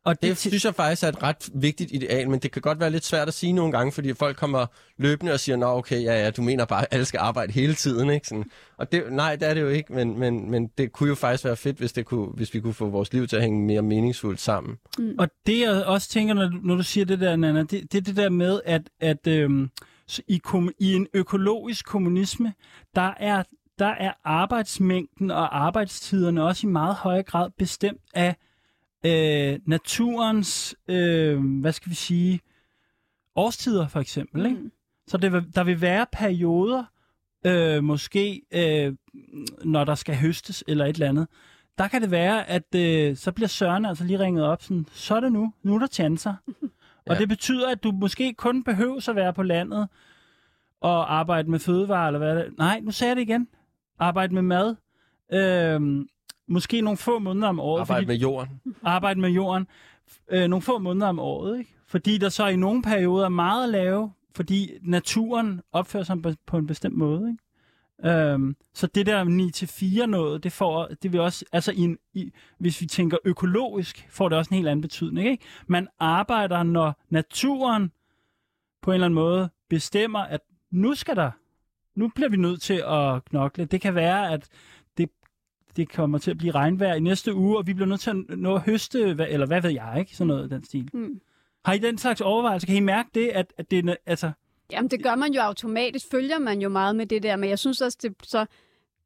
Og 0.05 0.21
det 0.21 0.37
synes 0.37 0.65
jeg 0.65 0.75
faktisk 0.75 1.03
er 1.03 1.07
et 1.07 1.23
ret 1.23 1.49
vigtigt 1.53 1.91
ideal, 1.91 2.29
men 2.29 2.39
det 2.39 2.51
kan 2.51 2.61
godt 2.61 2.79
være 2.79 2.89
lidt 2.89 3.05
svært 3.05 3.27
at 3.27 3.33
sige 3.33 3.53
nogle 3.53 3.71
gange, 3.71 3.91
fordi 3.91 4.13
folk 4.13 4.37
kommer 4.37 4.65
løbende 4.97 5.33
og 5.33 5.39
siger, 5.39 5.55
nå 5.55 5.65
okay, 5.65 6.03
ja, 6.03 6.23
ja, 6.23 6.29
du 6.29 6.41
mener 6.41 6.65
bare, 6.65 6.81
at 6.81 6.87
alle 6.91 7.05
skal 7.05 7.17
arbejde 7.17 7.53
hele 7.53 7.73
tiden, 7.73 8.09
ikke? 8.09 8.27
Sådan. 8.27 8.45
Og 8.77 8.91
det, 8.91 9.03
nej, 9.11 9.35
det 9.35 9.49
er 9.49 9.53
det 9.53 9.61
jo 9.61 9.67
ikke, 9.67 9.93
men, 9.93 10.19
men, 10.19 10.51
men 10.51 10.67
det 10.77 10.91
kunne 10.91 11.09
jo 11.09 11.15
faktisk 11.15 11.45
være 11.45 11.55
fedt, 11.55 11.77
hvis, 11.77 11.93
det 11.93 12.05
kunne, 12.05 12.25
hvis 12.25 12.53
vi 12.53 12.59
kunne 12.59 12.73
få 12.73 12.89
vores 12.89 13.13
liv 13.13 13.27
til 13.27 13.35
at 13.35 13.41
hænge 13.41 13.65
mere 13.65 13.81
meningsfuldt 13.81 14.39
sammen. 14.39 14.77
Og 15.19 15.29
det 15.45 15.59
jeg 15.59 15.85
også 15.85 16.09
tænker, 16.09 16.33
når 16.33 16.47
du, 16.47 16.57
når 16.63 16.75
du 16.75 16.83
siger 16.83 17.05
det 17.05 17.19
der, 17.19 17.35
Nana, 17.35 17.59
det, 17.59 17.71
det 17.91 17.95
er 17.95 18.01
det 18.01 18.15
der 18.15 18.29
med, 18.29 18.61
at, 18.65 18.81
at 18.99 19.27
øhm, 19.27 19.69
i, 20.27 20.37
kom, 20.37 20.71
i 20.79 20.93
en 20.93 21.07
økologisk 21.13 21.85
kommunisme, 21.85 22.53
der 22.95 23.13
er, 23.17 23.43
der 23.79 23.85
er 23.99 24.13
arbejdsmængden 24.23 25.31
og 25.31 25.63
arbejdstiderne 25.65 26.43
også 26.43 26.67
i 26.67 26.69
meget 26.69 26.95
højere 26.95 27.23
grad 27.23 27.49
bestemt 27.57 28.01
af 28.13 28.35
øh, 29.05 29.59
naturens, 29.65 30.75
øh, 30.87 31.59
hvad 31.61 31.71
skal 31.71 31.89
vi 31.89 31.95
sige, 31.95 32.39
årstider 33.35 33.87
for 33.87 33.99
eksempel. 33.99 34.45
Ikke? 34.45 34.57
Mm. 34.57 34.71
Så 35.07 35.17
det 35.17 35.31
vil, 35.33 35.55
der 35.55 35.63
vil 35.63 35.81
være 35.81 36.05
perioder, 36.13 36.83
øh, 37.45 37.83
måske 37.83 38.41
øh, 38.51 38.93
når 39.63 39.83
der 39.83 39.95
skal 39.95 40.15
høstes 40.15 40.63
eller 40.67 40.85
et 40.85 40.93
eller 40.93 41.09
andet, 41.09 41.27
der 41.77 41.87
kan 41.87 42.01
det 42.01 42.11
være, 42.11 42.49
at 42.49 42.75
øh, 42.75 43.15
så 43.17 43.31
bliver 43.31 43.47
Søren 43.47 43.85
altså 43.85 44.03
lige 44.03 44.19
ringet 44.19 44.45
op 44.45 44.61
sådan, 44.61 44.85
så 44.91 45.15
er 45.15 45.19
det 45.19 45.31
nu, 45.31 45.53
nu 45.63 45.75
er 45.75 45.79
der 45.79 45.87
chancer. 45.87 46.33
Og 47.07 47.13
Ja. 47.13 47.19
det 47.19 47.29
betyder, 47.29 47.69
at 47.69 47.83
du 47.83 47.91
måske 47.91 48.33
kun 48.33 48.63
behøver 48.63 49.09
at 49.09 49.15
være 49.15 49.33
på 49.33 49.43
landet 49.43 49.87
og 50.81 51.13
arbejde 51.13 51.51
med 51.51 51.59
fødevarer, 51.59 52.07
eller 52.07 52.19
hvad 52.19 52.35
det. 52.35 52.57
Nej, 52.57 52.79
nu 52.79 52.91
sagde 52.91 53.09
jeg 53.09 53.15
det 53.15 53.21
igen. 53.21 53.47
Arbejde 53.99 54.33
med 54.33 54.41
mad. 54.41 54.75
Øh, 55.33 56.05
måske 56.51 56.81
nogle 56.81 56.97
få 56.97 57.19
måneder 57.19 57.47
om 57.47 57.59
året. 57.59 57.81
Arbejde 57.81 58.05
med 58.07 58.15
jorden. 58.15 58.61
arbejde 58.83 59.19
med 59.19 59.29
jorden 59.29 59.67
øh, 60.29 60.47
nogle 60.47 60.61
få 60.61 60.77
måneder 60.77 61.07
om 61.07 61.19
året, 61.19 61.59
ikke? 61.59 61.75
Fordi 61.87 62.17
der 62.17 62.29
så 62.29 62.47
i 62.47 62.55
nogle 62.55 62.81
perioder 62.81 63.25
er 63.25 63.29
meget 63.29 63.69
lave, 63.69 64.11
fordi 64.35 64.71
naturen 64.81 65.61
opfører 65.71 66.03
sig 66.03 66.21
på- 66.21 66.33
på 66.45 66.57
en 66.57 66.67
bestemt 66.67 66.95
måde, 66.97 67.29
ikke? 67.29 67.37
Øhm, 68.33 68.55
så 68.73 68.87
det 68.87 69.05
der 69.05 69.23
9-4 70.03 70.05
noget, 70.05 70.43
det 70.43 70.51
får, 70.51 70.87
det 71.03 71.11
vil 71.13 71.19
også, 71.21 71.45
altså 71.51 71.71
i 71.71 71.79
en, 71.79 71.97
i, 72.13 72.31
hvis 72.57 72.81
vi 72.81 72.85
tænker 72.85 73.17
økologisk, 73.25 74.07
får 74.09 74.29
det 74.29 74.37
også 74.37 74.49
en 74.49 74.55
helt 74.55 74.67
anden 74.67 74.81
betydning. 74.81 75.27
Ikke? 75.27 75.43
Man 75.67 75.87
arbejder, 75.99 76.63
når 76.63 77.01
naturen 77.09 77.91
på 78.81 78.91
en 78.91 78.93
eller 78.93 79.05
anden 79.05 79.15
måde 79.15 79.49
bestemmer, 79.69 80.19
at 80.19 80.41
nu 80.71 80.95
skal 80.95 81.15
der, 81.15 81.31
nu 81.95 82.07
bliver 82.15 82.29
vi 82.29 82.37
nødt 82.37 82.61
til 82.61 82.83
at 82.87 83.25
knokle. 83.25 83.65
Det 83.65 83.81
kan 83.81 83.95
være, 83.95 84.31
at 84.31 84.47
det, 85.77 85.89
kommer 85.91 86.17
til 86.17 86.31
at 86.31 86.37
blive 86.37 86.51
regnvejr 86.51 86.93
i 86.93 86.99
næste 86.99 87.33
uge, 87.35 87.57
og 87.57 87.67
vi 87.67 87.73
bliver 87.73 87.87
nødt 87.87 88.01
til 88.01 88.09
at 88.09 88.37
nå 88.37 88.55
at 88.55 88.61
høste, 88.61 89.13
hvad- 89.13 89.27
eller 89.29 89.47
hvad 89.47 89.61
ved 89.61 89.69
jeg, 89.69 89.95
ikke? 89.99 90.15
Sådan 90.15 90.27
noget 90.27 90.51
den 90.51 90.63
stil. 90.63 90.89
Mm. 90.93 91.21
Har 91.65 91.73
I 91.73 91.77
den 91.77 91.97
slags 91.97 92.21
overvejelser? 92.21 92.65
Kan 92.65 92.75
I 92.75 92.79
mærke 92.79 93.09
det, 93.15 93.27
at, 93.27 93.53
at 93.57 93.71
det 93.71 93.89
er, 93.89 93.95
altså, 94.05 94.31
Jamen, 94.71 94.91
det 94.91 95.03
gør 95.03 95.15
man 95.15 95.33
jo 95.33 95.41
automatisk, 95.41 96.05
følger 96.11 96.39
man 96.39 96.61
jo 96.61 96.69
meget 96.69 96.95
med 96.95 97.05
det 97.05 97.23
der, 97.23 97.35
men 97.35 97.49
jeg 97.49 97.59
synes 97.59 97.81
også, 97.81 97.97
det 98.01 98.13
så 98.23 98.45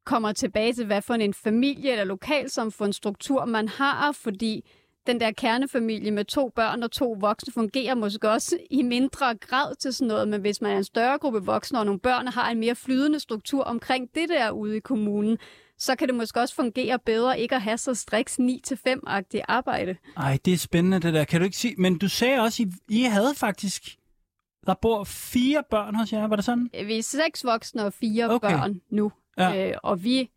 kommer 0.04 0.32
tilbage 0.32 0.72
til, 0.72 0.86
hvad 0.86 1.02
for 1.02 1.14
en 1.14 1.34
familie 1.34 1.90
eller 1.90 2.04
lokalsamfundsstruktur 2.04 3.44
man 3.44 3.68
har, 3.68 4.12
fordi 4.12 4.70
den 5.06 5.20
der 5.20 5.30
kernefamilie 5.32 6.10
med 6.10 6.24
to 6.24 6.48
børn 6.48 6.82
og 6.82 6.90
to 6.90 7.16
voksne 7.20 7.52
fungerer 7.52 7.94
måske 7.94 8.30
også 8.30 8.58
i 8.70 8.82
mindre 8.82 9.34
grad 9.34 9.74
til 9.74 9.92
sådan 9.92 10.08
noget, 10.08 10.28
men 10.28 10.40
hvis 10.40 10.60
man 10.60 10.72
er 10.72 10.76
en 10.76 10.84
større 10.84 11.18
gruppe 11.18 11.42
voksne 11.44 11.78
og 11.78 11.84
nogle 11.86 12.00
børn 12.00 12.26
og 12.26 12.32
har 12.32 12.50
en 12.50 12.60
mere 12.60 12.74
flydende 12.74 13.20
struktur 13.20 13.62
omkring 13.64 14.10
det 14.14 14.28
der 14.28 14.50
ude 14.50 14.76
i 14.76 14.80
kommunen, 14.80 15.38
så 15.78 15.96
kan 15.96 16.08
det 16.08 16.14
måske 16.16 16.40
også 16.40 16.54
fungere 16.54 16.98
bedre 16.98 17.40
ikke 17.40 17.54
at 17.54 17.62
have 17.62 17.78
så 17.78 17.94
striks 17.94 18.38
9-5-agtigt 18.38 19.42
arbejde. 19.48 19.96
Ej, 20.16 20.38
det 20.44 20.52
er 20.52 20.58
spændende 20.58 21.00
det 21.00 21.14
der. 21.14 21.24
Kan 21.24 21.40
du 21.40 21.44
ikke 21.44 21.56
sige... 21.56 21.74
Men 21.78 21.98
du 21.98 22.08
sagde 22.08 22.40
også, 22.40 22.62
I, 22.62 22.66
I 22.88 23.02
havde 23.02 23.34
faktisk... 23.36 23.82
Der 24.66 24.74
bor 24.74 25.04
fire 25.04 25.62
børn 25.70 25.94
hos 25.94 26.12
jer, 26.12 26.26
var 26.26 26.36
det 26.36 26.44
sådan? 26.44 26.70
Vi 26.86 26.98
er 26.98 27.02
seks 27.02 27.44
voksne 27.44 27.84
og 27.84 27.92
fire 27.92 28.30
Okay. 28.30 28.50
børn 28.50 28.80
nu, 28.90 29.12
Ja. 29.38 29.70
øh, 29.70 29.76
og 29.82 30.04
vi 30.04 30.30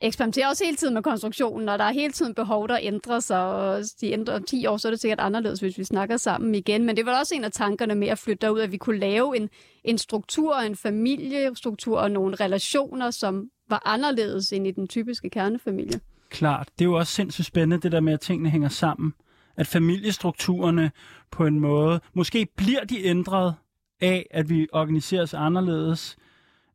eksperimenterer 0.00 0.48
også 0.48 0.64
hele 0.64 0.76
tiden 0.76 0.94
med 0.94 1.02
konstruktionen, 1.02 1.68
og 1.68 1.78
der 1.78 1.84
er 1.84 1.92
hele 1.92 2.12
tiden 2.12 2.34
behov, 2.34 2.68
der 2.68 2.78
ændrer 2.82 3.20
sig, 3.20 3.38
og 3.44 3.84
de 4.00 4.12
ændrer 4.12 4.34
om 4.36 4.42
10 4.44 4.66
år, 4.66 4.76
så 4.76 4.88
er 4.88 4.92
det 4.92 5.00
sikkert 5.00 5.20
anderledes, 5.20 5.60
hvis 5.60 5.78
vi 5.78 5.84
snakker 5.84 6.16
sammen 6.16 6.54
igen. 6.54 6.84
Men 6.84 6.96
det 6.96 7.06
var 7.06 7.18
også 7.18 7.34
en 7.34 7.44
af 7.44 7.52
tankerne 7.52 7.94
med 7.94 8.08
at 8.08 8.18
flytte 8.18 8.46
derud, 8.46 8.60
at 8.60 8.72
vi 8.72 8.76
kunne 8.76 8.98
lave 8.98 9.36
en, 9.36 9.50
en 9.84 9.98
struktur, 9.98 10.56
en 10.56 10.76
familiestruktur 10.76 11.98
og 12.00 12.10
nogle 12.10 12.34
relationer, 12.36 13.10
som 13.10 13.50
var 13.68 13.82
anderledes 13.84 14.52
end 14.52 14.66
i 14.66 14.70
den 14.70 14.88
typiske 14.88 15.30
kernefamilie. 15.30 16.00
Klart. 16.30 16.68
Det 16.78 16.84
er 16.84 16.88
jo 16.88 16.94
også 16.94 17.12
sindssygt 17.12 17.46
spændende, 17.46 17.82
det 17.82 17.92
der 17.92 18.00
med, 18.00 18.12
at 18.12 18.20
tingene 18.20 18.50
hænger 18.50 18.68
sammen. 18.68 19.14
At 19.56 19.66
familiestrukturerne 19.66 20.90
på 21.30 21.46
en 21.46 21.60
måde... 21.60 22.00
Måske 22.14 22.46
bliver 22.56 22.84
de 22.84 23.04
ændret 23.04 23.54
af, 24.00 24.26
at 24.30 24.48
vi 24.48 24.66
organiseres 24.72 25.34
anderledes. 25.34 26.16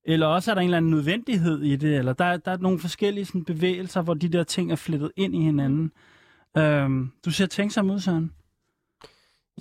Eller 0.06 0.28
også 0.28 0.52
er 0.52 0.56
der 0.56 0.62
en 0.62 0.66
eller 0.66 0.78
anden 0.78 0.92
nødvendighed 0.92 1.62
i 1.62 1.76
det. 1.76 1.98
Eller 1.98 2.14
der, 2.14 2.38
der 2.38 2.52
er 2.52 2.58
nogle 2.58 2.80
forskellige 2.80 3.26
sådan, 3.26 3.46
bevægelser, 3.46 4.02
hvor 4.02 4.14
de 4.14 4.30
der 4.30 4.44
ting 4.44 4.72
er 4.72 4.76
flettet 4.76 5.12
ind 5.16 5.36
i 5.36 5.42
hinanden. 5.42 5.92
Øhm, 6.58 7.12
du 7.26 7.32
ser 7.32 7.46
tænksom 7.46 7.90
ud, 7.90 8.00
Søren. 8.00 8.32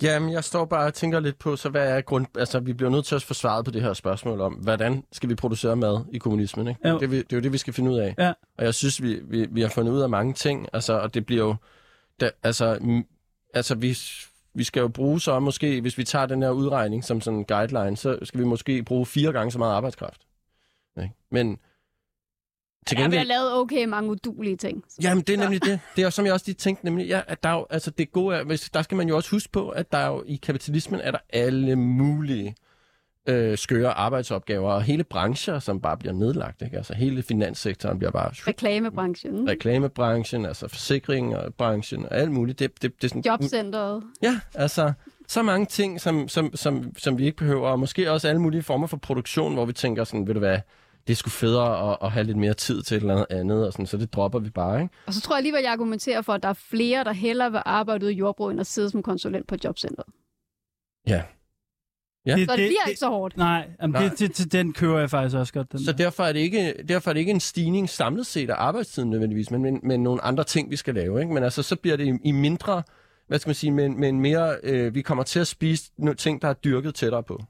Jamen, 0.01 0.31
jeg 0.31 0.43
står 0.43 0.65
bare 0.65 0.85
og 0.87 0.93
tænker 0.93 1.19
lidt 1.19 1.39
på, 1.39 1.55
så 1.55 1.69
hvad 1.69 1.97
er 1.97 2.01
grund... 2.01 2.25
Altså, 2.37 2.59
vi 2.59 2.73
bliver 2.73 2.89
nødt 2.89 3.05
til 3.05 3.15
at 3.15 3.23
få 3.23 3.33
svaret 3.33 3.65
på 3.65 3.71
det 3.71 3.81
her 3.81 3.93
spørgsmål 3.93 4.41
om, 4.41 4.53
hvordan 4.53 5.03
skal 5.11 5.29
vi 5.29 5.35
producere 5.35 5.75
mad 5.75 6.05
i 6.11 6.17
kommunismen, 6.17 6.67
ikke? 6.67 6.89
Jo. 6.89 6.99
Det, 6.99 7.05
er 7.05 7.09
det 7.09 7.33
er 7.33 7.37
jo 7.37 7.41
det, 7.41 7.53
vi 7.53 7.57
skal 7.57 7.73
finde 7.73 7.91
ud 7.91 7.97
af. 7.97 8.15
Ja. 8.17 8.33
Og 8.57 8.65
jeg 8.65 8.73
synes, 8.73 9.01
vi, 9.01 9.19
vi, 9.23 9.47
vi 9.51 9.61
har 9.61 9.69
fundet 9.69 9.91
ud 9.91 10.01
af 10.01 10.09
mange 10.09 10.33
ting, 10.33 10.67
altså, 10.73 10.93
og 10.93 11.13
det 11.13 11.25
bliver 11.25 11.45
jo... 11.45 11.55
Da, 12.21 12.29
altså, 12.43 12.75
m- 12.75 13.49
altså 13.53 13.75
vi, 13.75 13.97
vi 14.53 14.63
skal 14.63 14.81
jo 14.81 14.87
bruge 14.87 15.21
så 15.21 15.39
måske, 15.39 15.81
hvis 15.81 15.97
vi 15.97 16.03
tager 16.03 16.25
den 16.25 16.41
her 16.41 16.49
udregning 16.49 17.03
som 17.03 17.21
sådan 17.21 17.39
en 17.39 17.45
guideline, 17.45 17.97
så 17.97 18.17
skal 18.23 18.39
vi 18.39 18.45
måske 18.45 18.83
bruge 18.83 19.05
fire 19.05 19.33
gange 19.33 19.51
så 19.51 19.57
meget 19.57 19.73
arbejdskraft. 19.73 20.21
Ikke? 20.97 21.13
Men 21.31 21.59
til 22.87 22.97
gengæld... 22.97 23.09
bliver 23.09 23.23
lavet 23.23 23.53
okay 23.53 23.85
mange 23.85 24.09
udulige 24.09 24.57
ting. 24.57 24.83
Jamen, 25.01 25.23
det 25.23 25.33
er 25.33 25.37
nemlig 25.37 25.63
det. 25.63 25.79
Det 25.95 26.01
er 26.01 26.05
jo, 26.05 26.11
som 26.11 26.25
jeg 26.25 26.33
også 26.33 26.45
lige 26.47 26.55
tænkte, 26.55 26.85
nemlig, 26.85 27.07
ja, 27.07 27.21
at 27.27 27.43
der 27.43 27.49
er 27.49 27.53
jo, 27.53 27.65
altså 27.69 27.91
det 27.91 28.11
gode 28.11 28.35
er, 28.35 28.43
hvis, 28.43 28.69
der 28.69 28.81
skal 28.81 28.97
man 28.97 29.07
jo 29.07 29.15
også 29.15 29.31
huske 29.31 29.51
på, 29.51 29.69
at 29.69 29.91
der 29.91 29.97
er 29.97 30.07
jo 30.07 30.23
i 30.25 30.35
kapitalismen 30.35 31.01
er 31.01 31.11
der 31.11 31.19
alle 31.29 31.75
mulige 31.75 32.55
øh, 33.27 33.57
skøre 33.57 33.91
arbejdsopgaver, 33.91 34.71
og 34.71 34.81
hele 34.81 35.03
brancher, 35.03 35.59
som 35.59 35.81
bare 35.81 35.97
bliver 35.97 36.13
nedlagt. 36.13 36.61
Ikke? 36.61 36.77
Altså 36.77 36.93
hele 36.93 37.23
finanssektoren 37.23 37.97
bliver 37.97 38.11
bare... 38.11 38.29
Reklamebranchen, 38.33 39.49
Reklamebranchen, 39.49 40.45
altså 40.45 40.67
forsikringerbranchen 40.67 42.05
og 42.05 42.17
alt 42.17 42.31
muligt. 42.31 42.59
Det, 42.59 42.81
det, 42.81 43.01
det 43.01 43.03
er 43.03 43.07
sådan, 43.07 43.23
jobcenteret. 43.25 44.03
Ja, 44.21 44.39
altså 44.55 44.93
så 45.27 45.43
mange 45.43 45.65
ting, 45.65 46.01
som, 46.01 46.27
som, 46.27 46.55
som, 46.55 46.93
som 46.97 47.17
vi 47.17 47.25
ikke 47.25 47.37
behøver, 47.37 47.69
og 47.69 47.79
måske 47.79 48.11
også 48.11 48.27
alle 48.27 48.41
mulige 48.41 48.63
former 48.63 48.87
for 48.87 48.97
produktion, 48.97 49.53
hvor 49.53 49.65
vi 49.65 49.73
tænker 49.73 50.03
sådan, 50.03 50.27
ved 50.27 50.33
du 50.33 50.39
hvad, 50.39 50.59
det 51.07 51.13
er 51.13 51.15
sgu 51.15 51.29
federe 51.29 51.91
at, 51.91 51.97
at 52.01 52.11
have 52.11 52.23
lidt 52.23 52.37
mere 52.37 52.53
tid 52.53 52.81
til 52.81 52.97
et 52.97 53.01
eller 53.01 53.13
andet 53.13 53.27
andet, 53.29 53.67
og 53.67 53.73
sådan, 53.73 53.85
så 53.85 53.97
det 53.97 54.13
dropper 54.13 54.39
vi 54.39 54.49
bare, 54.49 54.81
ikke? 54.81 54.93
Og 55.07 55.13
så 55.13 55.21
tror 55.21 55.35
jeg 55.35 55.37
alligevel, 55.37 55.61
jeg 55.63 55.71
argumenterer 55.71 56.21
for, 56.21 56.33
at 56.33 56.43
der 56.43 56.49
er 56.49 56.53
flere, 56.53 57.03
der 57.03 57.11
hellere 57.11 57.51
vil 57.51 57.61
arbejde 57.65 58.05
ude 58.05 58.13
i 58.13 58.17
jordbrug, 58.17 58.51
end 58.51 58.59
at 58.59 58.67
sidde 58.67 58.89
som 58.89 59.03
konsulent 59.03 59.47
på 59.47 59.55
jobcenteret. 59.63 60.07
Ja. 61.07 61.23
Ja. 62.25 62.31
Så 62.31 62.39
det 62.39 62.47
bliver 62.47 62.87
ikke 62.87 62.99
så 62.99 63.07
hårdt. 63.09 63.37
Nej, 63.37 63.69
jamen, 63.81 63.93
Nej. 63.93 64.09
Det, 64.09 64.19
det, 64.19 64.37
det, 64.37 64.51
den 64.51 64.73
kører 64.73 64.99
jeg 64.99 65.09
faktisk 65.09 65.37
også 65.37 65.53
godt. 65.53 65.71
Den 65.71 65.79
Så 65.79 65.91
der. 65.91 65.97
derfor 65.97 66.23
er, 66.23 66.33
det 66.33 66.39
ikke, 66.39 66.73
derfor 66.87 67.09
er 67.09 67.13
det 67.13 67.19
ikke 67.19 67.31
en 67.31 67.39
stigning 67.39 67.89
samlet 67.89 68.25
set 68.27 68.49
af 68.49 68.55
arbejdstiden 68.57 69.09
nødvendigvis, 69.09 69.51
men, 69.51 69.61
men, 69.61 69.79
men 69.83 70.03
nogle 70.03 70.21
andre 70.21 70.43
ting, 70.43 70.71
vi 70.71 70.75
skal 70.75 70.93
lave. 70.93 71.21
Ikke? 71.21 71.33
Men 71.33 71.43
altså, 71.43 71.63
så 71.63 71.75
bliver 71.75 71.97
det 71.97 72.07
i, 72.07 72.13
i 72.23 72.31
mindre, 72.31 72.83
hvad 73.27 73.39
skal 73.39 73.49
man 73.49 73.55
sige, 73.55 73.71
med, 73.71 73.89
med 73.89 74.09
en 74.09 74.19
mere, 74.19 74.55
øh, 74.63 74.95
vi 74.95 75.01
kommer 75.01 75.23
til 75.23 75.39
at 75.39 75.47
spise 75.47 75.91
nogle 75.97 76.15
ting, 76.15 76.41
der 76.41 76.47
er 76.47 76.53
dyrket 76.53 76.95
tættere 76.95 77.23
på. 77.23 77.43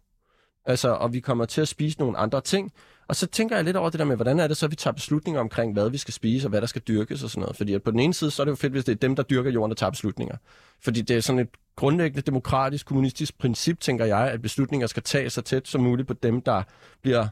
Altså, 0.66 0.90
og 0.90 1.14
vi 1.14 1.20
kommer 1.20 1.46
til 1.46 1.62
at 1.62 1.68
spise 1.68 2.00
nogle 2.00 2.18
andre 2.18 2.42
ting. 2.42 2.72
Og 3.08 3.16
så 3.16 3.28
tænker 3.28 3.56
jeg 3.56 3.66
lidt 3.66 3.78
over 3.78 3.90
det 3.90 4.00
der 4.00 4.06
med, 4.06 4.16
hvordan 4.16 4.40
er 4.40 4.48
det 4.48 4.58
så, 4.58 4.68
vi 4.68 4.76
tager 4.76 4.94
beslutninger 4.94 5.42
omkring, 5.42 5.74
hvad 5.74 5.90
vi 5.90 5.98
skal 5.98 6.14
spise, 6.14 6.48
og 6.48 6.50
hvad 6.50 6.62
der 6.62 6.68
skal 6.68 6.82
dyrkes 6.88 7.24
og 7.24 7.30
sådan 7.30 7.42
noget. 7.42 7.56
Fordi 7.56 7.74
at 7.74 7.84
på 7.84 7.92
den 7.92 8.00
ene 8.00 8.14
side, 8.14 8.32
så 8.32 8.42
er 8.42 8.46
det 8.46 8.52
jo 8.52 8.56
fedt, 8.56 8.74
hvis 8.74 8.86
det 8.86 8.92
er 8.92 8.96
dem, 8.96 9.16
der 9.16 9.24
dyrker 9.24 9.52
jorden, 9.52 9.70
der 9.70 9.76
tager 9.76 9.90
beslutninger. 9.90 10.36
Fordi 10.82 11.02
det 11.02 11.16
er 11.16 11.22
sådan 11.22 11.40
et 11.40 11.50
grundlæggende 11.76 12.22
demokratisk, 12.22 12.86
kommunistisk 12.86 13.38
princip, 13.38 13.80
tænker 13.80 14.06
jeg, 14.06 14.32
at 14.32 14.42
beslutninger 14.42 14.88
skal 14.88 15.04
tages 15.04 15.34
så 15.34 15.42
tæt 15.42 15.68
som 15.68 15.82
muligt 15.82 16.08
på 16.08 16.14
dem, 16.14 16.42
der 16.42 16.64
bliver 17.02 17.28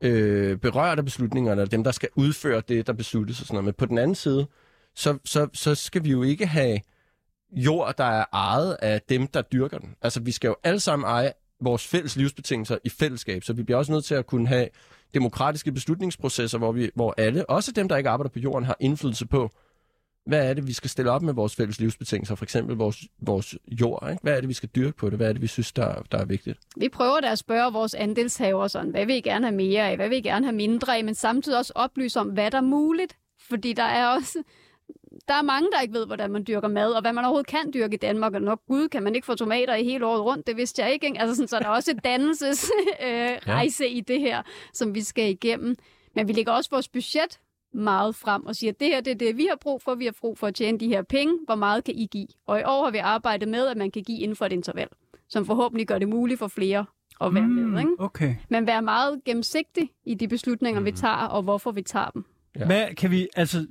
øh, 0.00 0.56
berørt 0.56 0.98
af 0.98 1.04
beslutningerne, 1.04 1.60
eller 1.60 1.70
dem, 1.70 1.84
der 1.84 1.90
skal 1.90 2.08
udføre 2.14 2.62
det, 2.68 2.86
der 2.86 2.92
besluttes 2.92 3.40
og 3.40 3.46
sådan 3.46 3.54
noget. 3.54 3.64
Men 3.64 3.74
på 3.74 3.86
den 3.86 3.98
anden 3.98 4.14
side, 4.14 4.46
så, 4.94 5.18
så, 5.24 5.48
så 5.52 5.74
skal 5.74 6.04
vi 6.04 6.10
jo 6.10 6.22
ikke 6.22 6.46
have 6.46 6.80
jord, 7.52 7.94
der 7.98 8.04
er 8.04 8.24
ejet 8.32 8.76
af 8.82 9.02
dem, 9.08 9.26
der 9.26 9.42
dyrker 9.42 9.78
den. 9.78 9.96
Altså, 10.02 10.20
vi 10.20 10.32
skal 10.32 10.48
jo 10.48 10.56
alle 10.64 10.80
sammen 10.80 11.06
eje 11.08 11.32
vores 11.60 11.86
fælles 11.86 12.16
livsbetingelser 12.16 12.78
i 12.84 12.88
fællesskab, 12.88 13.44
så 13.44 13.52
vi 13.52 13.62
bliver 13.62 13.78
også 13.78 13.92
nødt 13.92 14.04
til 14.04 14.14
at 14.14 14.26
kunne 14.26 14.48
have 14.48 14.68
demokratiske 15.14 15.72
beslutningsprocesser, 15.72 16.58
hvor, 16.58 16.72
vi, 16.72 16.90
hvor 16.94 17.14
alle, 17.18 17.50
også 17.50 17.72
dem, 17.72 17.88
der 17.88 17.96
ikke 17.96 18.10
arbejder 18.10 18.30
på 18.30 18.38
jorden, 18.38 18.64
har 18.64 18.76
indflydelse 18.80 19.26
på, 19.26 19.50
hvad 20.26 20.48
er 20.48 20.54
det, 20.54 20.66
vi 20.66 20.72
skal 20.72 20.90
stille 20.90 21.10
op 21.10 21.22
med 21.22 21.34
vores 21.34 21.56
fælles 21.56 21.80
livsbetingelser, 21.80 22.34
for 22.34 22.44
eksempel 22.44 22.76
vores, 22.76 23.04
vores 23.18 23.56
jord, 23.66 24.08
ikke? 24.10 24.22
hvad 24.22 24.36
er 24.36 24.40
det, 24.40 24.48
vi 24.48 24.54
skal 24.54 24.68
dyrke 24.68 24.96
på 24.96 25.10
det, 25.10 25.16
hvad 25.16 25.28
er 25.28 25.32
det, 25.32 25.42
vi 25.42 25.46
synes, 25.46 25.72
der, 25.72 26.02
der 26.12 26.18
er 26.18 26.24
vigtigt. 26.24 26.58
Vi 26.76 26.88
prøver 26.88 27.20
da 27.20 27.32
at 27.32 27.38
spørge 27.38 27.72
vores 27.72 27.94
andelshaver 27.94 28.68
sådan, 28.68 28.90
hvad 28.90 29.06
vil 29.06 29.16
I 29.16 29.20
gerne 29.20 29.46
have 29.46 29.56
mere 29.56 29.90
af, 29.90 29.96
hvad 29.96 30.08
vil 30.08 30.18
I 30.18 30.20
gerne 30.20 30.46
have 30.46 30.56
mindre 30.56 30.96
af, 30.96 31.04
men 31.04 31.14
samtidig 31.14 31.58
også 31.58 31.72
oplyse 31.76 32.20
om, 32.20 32.28
hvad 32.28 32.50
der 32.50 32.58
er 32.58 32.62
muligt. 32.62 33.16
Fordi 33.48 33.72
der 33.72 33.82
er 33.82 34.08
også 34.08 34.42
der 35.30 35.36
er 35.36 35.42
mange, 35.42 35.68
der 35.72 35.80
ikke 35.80 35.94
ved, 35.94 36.06
hvordan 36.06 36.30
man 36.30 36.44
dyrker 36.46 36.68
mad, 36.68 36.92
og 36.92 37.00
hvad 37.00 37.12
man 37.12 37.24
overhovedet 37.24 37.46
kan 37.46 37.70
dyrke 37.74 37.94
i 37.94 37.96
Danmark. 37.96 38.34
Og 38.34 38.42
nok 38.42 38.60
gud, 38.68 38.88
kan 38.88 39.02
man 39.02 39.14
ikke 39.14 39.26
få 39.26 39.34
tomater 39.34 39.74
i 39.74 39.84
hele 39.84 40.06
året 40.06 40.22
rundt, 40.24 40.46
det 40.46 40.56
vidste 40.56 40.82
jeg 40.82 40.92
ikke. 40.92 41.06
ikke? 41.06 41.20
Altså 41.20 41.34
sådan, 41.34 41.48
så 41.48 41.58
der 41.58 41.64
er 41.64 41.68
også 41.70 41.90
et 41.90 42.04
dannelsesrejse 42.04 42.72
øh, 43.06 43.38
rejse 43.54 43.88
i 43.88 44.00
det 44.00 44.20
her, 44.20 44.42
som 44.72 44.94
vi 44.94 45.00
skal 45.02 45.30
igennem. 45.30 45.76
Men 46.14 46.28
vi 46.28 46.32
lægger 46.32 46.52
også 46.52 46.70
vores 46.70 46.88
budget 46.88 47.38
meget 47.74 48.14
frem 48.14 48.46
og 48.46 48.56
siger, 48.56 48.72
at 48.72 48.80
det 48.80 48.88
her 48.88 49.00
det 49.00 49.10
er 49.10 49.14
det, 49.14 49.36
vi 49.36 49.46
har 49.50 49.56
brug 49.56 49.82
for. 49.82 49.94
Vi 49.94 50.04
har 50.04 50.14
brug 50.20 50.38
for 50.38 50.46
at 50.46 50.54
tjene 50.54 50.78
de 50.78 50.88
her 50.88 51.02
penge. 51.02 51.34
Hvor 51.44 51.54
meget 51.54 51.84
kan 51.84 51.94
I 51.94 52.06
give? 52.06 52.26
Og 52.46 52.60
i 52.60 52.62
år 52.66 52.84
har 52.84 52.90
vi 52.90 52.98
arbejdet 52.98 53.48
med, 53.48 53.66
at 53.66 53.76
man 53.76 53.90
kan 53.90 54.02
give 54.02 54.18
inden 54.18 54.36
for 54.36 54.46
et 54.46 54.52
interval, 54.52 54.88
som 55.28 55.46
forhåbentlig 55.46 55.86
gør 55.86 55.98
det 55.98 56.08
muligt 56.08 56.38
for 56.38 56.48
flere 56.48 56.84
at 57.20 57.34
være 57.34 57.42
Mm, 57.46 57.48
med. 57.52 57.78
Ikke? 57.80 57.90
Okay. 57.98 58.34
Men 58.48 58.66
være 58.66 58.82
meget 58.82 59.24
gennemsigtig 59.24 59.90
i 60.04 60.14
de 60.14 60.28
beslutninger, 60.28 60.80
Mhm. 60.80 60.86
vi 60.86 60.92
tager, 60.92 61.14
og 61.26 61.42
hvorfor 61.42 61.70
vi 61.70 61.82
tager 61.82 62.10
dem. 62.10 62.24
Ja. 62.58 62.66
Hvad 62.66 62.94
kan 62.94 63.10
vi, 63.10 63.28
altså, 63.36 63.66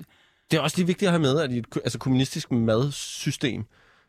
Det 0.51 0.57
er 0.57 0.61
også 0.61 0.77
lige 0.77 0.87
vigtigt 0.87 1.07
at 1.07 1.11
have 1.11 1.21
med, 1.21 1.39
at 1.39 1.51
i 1.51 1.57
et 1.57 1.65
altså, 1.75 1.99
kommunistisk 1.99 2.51
madsystem, 2.51 3.65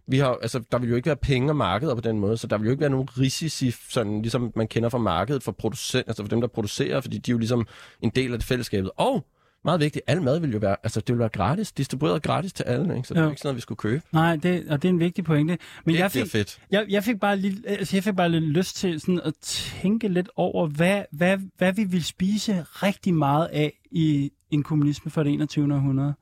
vi 0.07 0.19
har, 0.19 0.39
altså, 0.43 0.61
der 0.73 0.79
vil 0.79 0.89
jo 0.89 0.97
ikke 0.97 1.07
være 1.07 1.17
penge 1.17 1.51
og 1.51 1.57
markeder 1.57 1.95
på 1.95 2.01
den 2.01 2.19
måde, 2.19 2.37
så 2.37 2.47
der 2.47 2.59
vil 2.59 2.65
jo 2.65 2.71
ikke 2.71 2.81
være 2.81 2.91
nogen 2.91 3.09
risici, 3.19 3.71
sådan, 3.71 4.23
ligesom 4.23 4.53
man 4.57 4.69
kender 4.69 4.89
fra 4.89 4.99
markedet 4.99 5.43
for, 5.43 5.53
producent, 5.53 6.05
altså 6.09 6.23
for 6.23 6.29
dem, 6.29 6.41
der 6.41 6.49
producerer, 6.49 7.01
fordi 7.01 7.19
de 7.19 7.31
er 7.31 7.35
jo 7.35 7.39
ligesom 7.39 7.67
en 8.01 8.11
del 8.11 8.33
af 8.33 8.39
det 8.39 8.47
fællesskabet. 8.49 8.91
Og 8.97 9.27
meget 9.65 9.81
vigtigt, 9.81 10.05
al 10.07 10.23
mad 10.23 10.41
vil 10.41 10.53
jo 10.53 10.59
være, 10.59 10.77
altså 10.83 11.01
det 11.01 11.09
vil 11.15 11.19
være 11.19 11.29
gratis, 11.29 11.73
distribueret 11.73 12.23
gratis 12.23 12.53
til 12.53 12.65
alle, 12.65 12.97
ikke? 12.97 13.09
så 13.09 13.15
det 13.15 13.21
er 13.21 13.25
Jo. 13.25 13.31
ikke 13.31 13.41
sådan 13.41 13.49
noget, 13.49 13.57
vi 13.57 13.61
skulle 13.61 13.79
købe. 13.79 14.03
nej, 14.13 14.37
det, 14.37 14.69
og 14.69 14.83
det 14.83 14.89
er 14.89 14.93
en 14.93 15.01
vigtig 15.01 15.25
pointe. 15.25 15.59
Men 15.85 15.95
det 15.95 16.01
jeg 16.01 16.11
fik, 16.11 16.27
fedt. 16.31 16.59
jeg, 16.71 16.87
jeg, 16.89 17.05
fik 17.05 17.21
bare 17.21 17.37
lige, 17.37 17.63
altså 17.69 17.97
jeg 17.97 18.05
fik 18.05 18.17
bare 18.17 18.29
lidt 18.29 18.45
lyst 18.45 18.77
til 18.77 19.01
sådan 19.01 19.21
at 19.25 19.35
tænke 19.43 20.09
lidt 20.09 20.29
over, 20.37 20.67
hvad, 20.67 21.03
hvad, 21.13 21.39
hvad 21.59 21.73
vi 21.73 21.85
vil 21.85 22.05
spise 22.05 22.65
rigtig 22.69 23.15
meget 23.15 23.47
af 23.47 23.73
i 23.91 24.31
en 24.51 24.63
kommunisme 24.63 25.11
for 25.11 25.23
det 25.23 25.33
21. 25.33 25.75
århundrede. 25.75 26.15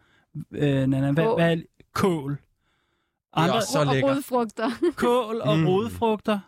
Øh, 0.50 0.86
Nana, 0.86 1.12
hvad, 1.12 1.34
hvad 1.34 1.52
er 1.58 1.62
kål? 1.92 2.38
Andre, 3.32 3.54
også 3.54 3.72
så 3.72 3.80
og 3.80 3.86
lækker. 3.86 4.08
rodfrugter. 4.14 4.70
kål 4.96 5.40
og 5.40 5.56
Mm. 5.56 5.62
mm. 5.62 5.68
rodfrugter. 5.68 6.38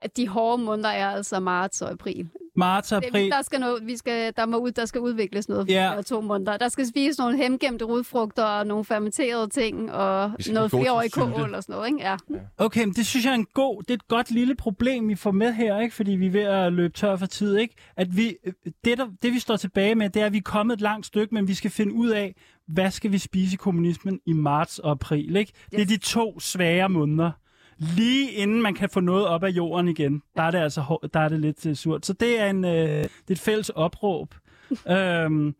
at 0.00 0.16
de 0.16 0.28
hårde 0.28 0.62
måneder 0.62 0.88
er 0.88 1.10
altså 1.10 1.40
marts 1.40 1.82
og 1.82 1.90
april. 1.90 2.30
Marts 2.58 2.92
april. 2.92 3.30
der, 3.30 3.42
skal 3.42 3.60
noget, 3.60 3.86
vi 3.86 3.96
skal, 3.96 4.32
der, 4.36 4.46
må 4.46 4.56
ud, 4.56 4.70
der 4.70 4.84
skal 4.84 5.00
udvikles 5.00 5.48
noget 5.48 5.66
for 5.66 5.72
Ja. 5.72 5.84
de 5.90 5.94
her 5.94 6.02
to 6.02 6.20
måneder. 6.20 6.56
Der 6.56 6.68
skal 6.68 6.86
spises 6.86 7.18
nogle 7.18 7.36
hemgemte 7.36 7.84
rodfrugter 7.84 8.44
og 8.44 8.66
nogle 8.66 8.84
fermenterede 8.84 9.48
ting 9.48 9.92
og 9.92 10.32
noget 10.52 10.70
sylte. 10.70 11.10
kål 11.12 11.54
og 11.54 11.62
sådan 11.62 11.72
noget. 11.74 11.86
Ikke? 11.88 12.00
Ja. 12.00 12.16
Okay, 12.58 12.84
men 12.84 12.94
det 12.94 13.06
synes 13.06 13.24
jeg 13.24 13.30
er 13.30 13.34
en 13.34 13.46
god, 13.54 13.82
det 13.82 13.90
er 13.90 13.94
et 13.94 14.08
godt 14.08 14.30
lille 14.30 14.54
problem, 14.54 15.08
vi 15.08 15.14
får 15.14 15.30
med 15.30 15.52
her, 15.52 15.80
ikke? 15.80 15.94
fordi 15.94 16.10
vi 16.10 16.26
er 16.26 16.30
ved 16.30 16.40
at 16.42 16.72
løbe 16.72 16.94
tør 16.94 17.16
for 17.16 17.26
tid. 17.26 17.56
Ikke? 17.56 17.74
At 17.96 18.16
vi, 18.16 18.36
det, 18.84 18.98
der, 18.98 19.06
det, 19.22 19.32
vi 19.32 19.38
står 19.38 19.56
tilbage 19.56 19.94
med, 19.94 20.10
det 20.10 20.22
er, 20.22 20.26
at 20.26 20.32
vi 20.32 20.38
er 20.38 20.42
kommet 20.42 20.74
et 20.74 20.80
langt 20.80 21.06
stykke, 21.06 21.34
men 21.34 21.48
vi 21.48 21.54
skal 21.54 21.70
finde 21.70 21.92
ud 21.94 22.08
af, 22.08 22.34
hvad 22.68 22.90
skal 22.90 23.12
vi 23.12 23.18
spise 23.18 23.54
i 23.54 23.56
kommunismen 23.56 24.20
i 24.26 24.32
marts 24.32 24.78
og 24.78 24.90
april. 24.90 25.36
Ikke? 25.36 25.52
Det 25.70 25.80
er 25.80 25.86
de 25.86 25.96
to 25.96 26.40
svære 26.40 26.88
måneder. 26.88 27.30
Lige 27.78 28.32
inden 28.32 28.62
man 28.62 28.74
kan 28.74 28.90
få 28.90 29.00
noget 29.00 29.26
op 29.26 29.44
af 29.44 29.50
jorden 29.50 29.88
igen, 29.88 30.22
der 30.36 30.42
er 30.42 30.50
det 30.50 30.58
altså 30.58 31.08
der 31.14 31.20
er 31.20 31.28
det 31.28 31.40
lidt 31.40 31.66
øh, 31.66 31.76
surt. 31.76 32.06
Så 32.06 32.12
det 32.12 32.40
er, 32.40 32.50
en, 32.50 32.64
øh, 32.64 32.72
det 32.72 33.08
er 33.28 33.32
et 33.32 33.38
fælles 33.38 33.68
opråb. 33.68 34.34
øhm, 34.90 35.54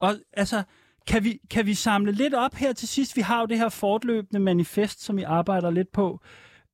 og 0.00 0.14
altså, 0.32 0.62
kan 1.06 1.24
vi, 1.24 1.40
kan 1.50 1.66
vi 1.66 1.74
samle 1.74 2.12
lidt 2.12 2.34
op 2.34 2.54
her 2.54 2.72
til 2.72 2.88
sidst? 2.88 3.16
Vi 3.16 3.20
har 3.20 3.40
jo 3.40 3.46
det 3.46 3.58
her 3.58 3.68
fortløbende 3.68 4.40
manifest, 4.40 5.04
som 5.04 5.16
vi 5.16 5.22
arbejder 5.22 5.70
lidt 5.70 5.92
på. 5.92 6.20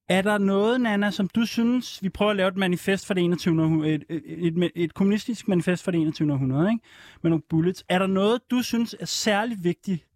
Er 0.09 0.23
der 0.23 0.39
noget, 0.39 0.81
Nana, 0.81 1.11
som 1.11 1.29
du 1.29 1.47
synes, 1.47 2.03
vi 2.03 2.09
prøver 2.09 2.31
at 2.31 2.37
lave 2.37 2.49
et 2.49 2.57
manifest 2.57 3.07
for 3.07 3.15
det 3.15 3.25
21. 3.25 3.63
århundrede, 3.63 3.95
et, 3.95 4.05
et, 4.09 4.23
et, 4.27 4.71
et 4.75 4.95
kommunistisk 4.95 5.49
manifest 5.49 5.85
for 5.85 5.91
det 5.91 6.01
21. 6.01 6.33
århundrede, 6.33 6.71
ikke? 6.71 6.85
med 7.23 7.31
nogle 7.31 7.43
bullets. 7.51 7.85
Er 7.89 7.99
der 7.99 8.07
noget, 8.07 8.41
du 8.51 8.63
synes 8.63 8.97
er 9.01 9.07
særlig 9.07 9.59
vigtigt 9.63 10.07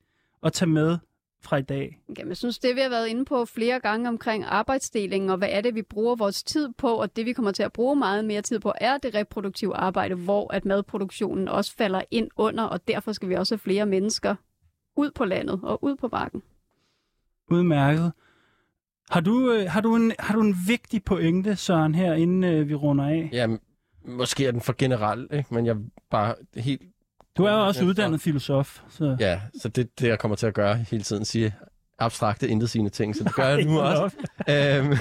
at 0.43 0.53
tage 0.53 0.69
med 0.69 0.99
fra 1.41 1.57
i 1.57 1.63
dag? 1.63 1.99
Jamen, 2.19 2.29
jeg 2.29 2.37
synes, 2.37 2.59
det 2.59 2.77
vi 2.77 2.81
har 2.81 2.89
været 2.89 3.09
inde 3.09 3.25
på 3.25 3.45
flere 3.45 3.81
gange 3.81 4.09
omkring 4.09 4.45
arbejdsdelingen, 4.45 5.31
og 5.31 5.39
hvad 5.39 5.49
er 5.53 5.61
det, 5.61 5.75
vi 5.75 5.83
bruger 5.83 6.17
vores 6.17 6.43
tid 6.43 6.69
på, 6.79 6.95
og 6.95 7.17
det 7.17 7.27
vi 7.27 7.33
kommer 7.33 7.53
til 7.53 7.63
at 7.63 7.73
bruge 7.73 7.97
meget 7.97 8.25
mere 8.25 8.43
tid 8.43 8.61
på, 8.61 8.73
er 8.81 8.99
det 8.99 9.15
reproduktive 9.15 9.77
arbejde, 9.77 10.15
hvor 10.15 10.53
at 10.55 10.65
madproduktionen 10.65 11.49
også 11.49 11.77
falder 11.77 12.03
ind 12.11 12.31
under, 12.37 12.65
og 12.65 12.89
derfor 12.89 13.13
skal 13.13 13.29
vi 13.29 13.35
også 13.35 13.55
have 13.55 13.59
flere 13.59 13.87
mennesker 13.87 14.35
ud 14.97 15.11
på 15.11 15.25
landet 15.25 15.61
og 15.63 15.85
ud 15.85 15.97
på 15.97 16.09
bakken. 16.09 16.43
Udmærket. 17.51 18.13
Har 19.11 19.21
du, 19.21 19.53
øh, 19.53 19.71
har 19.71 19.81
du, 19.81 19.97
en, 19.97 20.13
har 20.19 20.35
du 20.35 20.41
en 20.41 20.55
vigtig 20.67 21.05
pointe, 21.05 21.57
Søren, 21.57 21.95
her 21.95 22.15
inden 22.15 22.45
øh, 22.45 22.69
vi 22.69 22.75
runder 22.75 23.05
af? 23.05 23.31
Ja, 23.33 23.47
måske 24.05 24.47
er 24.47 24.51
den 24.51 24.61
for 24.61 24.75
generel, 24.79 25.29
ikke? 25.33 25.55
men 25.55 25.67
jeg 25.67 25.73
er 25.73 25.81
bare 26.11 26.35
helt... 26.57 26.83
Du 27.37 27.45
er 27.45 27.53
jo 27.53 27.67
også 27.67 27.81
Ja, 27.81 27.85
så- 27.85 27.89
uddannet 27.89 28.21
filosof. 28.21 28.81
Så. 28.89 29.17
Ja, 29.21 29.41
så 29.61 29.69
det 29.69 30.01
det, 30.01 30.09
jeg 30.09 30.19
kommer 30.19 30.37
til 30.37 30.47
at 30.47 30.55
gøre 30.55 30.77
hele 30.77 31.03
tiden, 31.03 31.25
sige 31.25 31.55
abstrakte, 31.99 32.49
intetsigende 32.49 32.91
ting, 32.91 33.17
så 33.17 33.25
det 33.25 33.35
gør 33.35 33.45
jeg 33.49 33.65
nu 33.65 33.81
også. 33.81 34.17
øhm, 34.51 34.93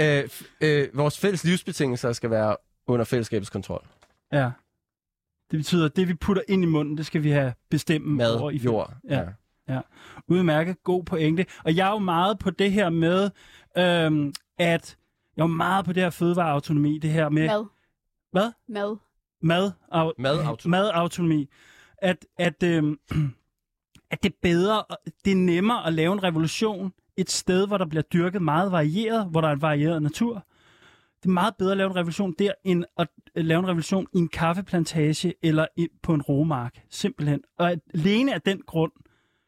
øh, 0.06 0.28
øh, 0.60 0.88
vores 0.98 1.18
fælles 1.18 1.44
livsbetingelser 1.44 2.12
skal 2.12 2.30
være 2.30 2.56
under 2.86 3.04
fællesskabets 3.04 3.50
kontrol. 3.50 3.86
Ja. 4.32 4.50
Det 5.50 5.58
betyder, 5.58 5.84
at 5.86 5.96
det 5.96 6.08
vi 6.08 6.14
putter 6.14 6.42
ind 6.48 6.62
i 6.62 6.66
munden, 6.66 6.96
det 6.96 7.06
skal 7.06 7.22
vi 7.22 7.30
have 7.30 7.54
bestemme 7.70 8.16
Mad, 8.16 8.34
over 8.36 8.50
i 8.50 8.56
jord. 8.56 8.92
Ja. 9.10 9.80
Udmærket, 10.28 10.82
god 10.82 11.04
pointe. 11.04 11.46
Og 11.64 11.76
jeg 11.76 11.86
er 11.88 11.90
jo 11.92 11.98
meget 11.98 12.38
på 12.38 12.50
det 12.50 12.72
her 12.72 12.88
med, 12.90 13.30
øhm, 13.78 14.32
at 14.58 14.96
jeg 15.36 15.42
er 15.42 15.46
meget 15.46 15.84
på 15.84 15.92
det 15.92 16.02
her 16.02 16.10
fødevareautonomi, 16.10 16.98
det 16.98 17.10
her 17.10 17.28
med 17.28 17.46
Mad. 17.46 17.64
Hvad? 18.32 18.52
Mad. 18.68 18.96
Mad, 19.44 19.72
au, 19.92 20.12
Madautonomi. 20.18 20.70
madautonomi. 20.70 21.48
At, 21.98 22.26
at, 22.38 22.62
øhm, 22.62 22.98
at 24.10 24.22
det 24.22 24.30
er 24.32 24.36
bedre, 24.42 24.84
det 25.24 25.30
er 25.30 25.36
nemmere 25.36 25.86
at 25.86 25.92
lave 25.92 26.12
en 26.12 26.22
revolution 26.22 26.92
et 27.16 27.30
sted, 27.30 27.66
hvor 27.66 27.78
der 27.78 27.86
bliver 27.86 28.02
dyrket 28.02 28.42
meget 28.42 28.72
varieret, 28.72 29.26
hvor 29.30 29.40
der 29.40 29.48
er 29.48 29.52
en 29.52 29.62
varieret 29.62 30.02
natur. 30.02 30.46
Det 31.22 31.28
er 31.28 31.32
meget 31.32 31.54
bedre 31.58 31.70
at 31.70 31.76
lave 31.76 31.90
en 31.90 31.96
revolution 31.96 32.34
der, 32.38 32.52
end 32.64 32.84
at 32.98 33.08
lave 33.34 33.58
en 33.58 33.68
revolution 33.68 34.06
i 34.14 34.18
en 34.18 34.28
kaffeplantage 34.28 35.34
eller 35.42 35.66
på 36.02 36.14
en 36.14 36.22
romark. 36.22 36.82
Simpelthen. 36.90 37.40
Og 37.58 37.72
at, 37.72 37.78
alene 37.94 38.34
af 38.34 38.42
den 38.42 38.62
grund, 38.66 38.92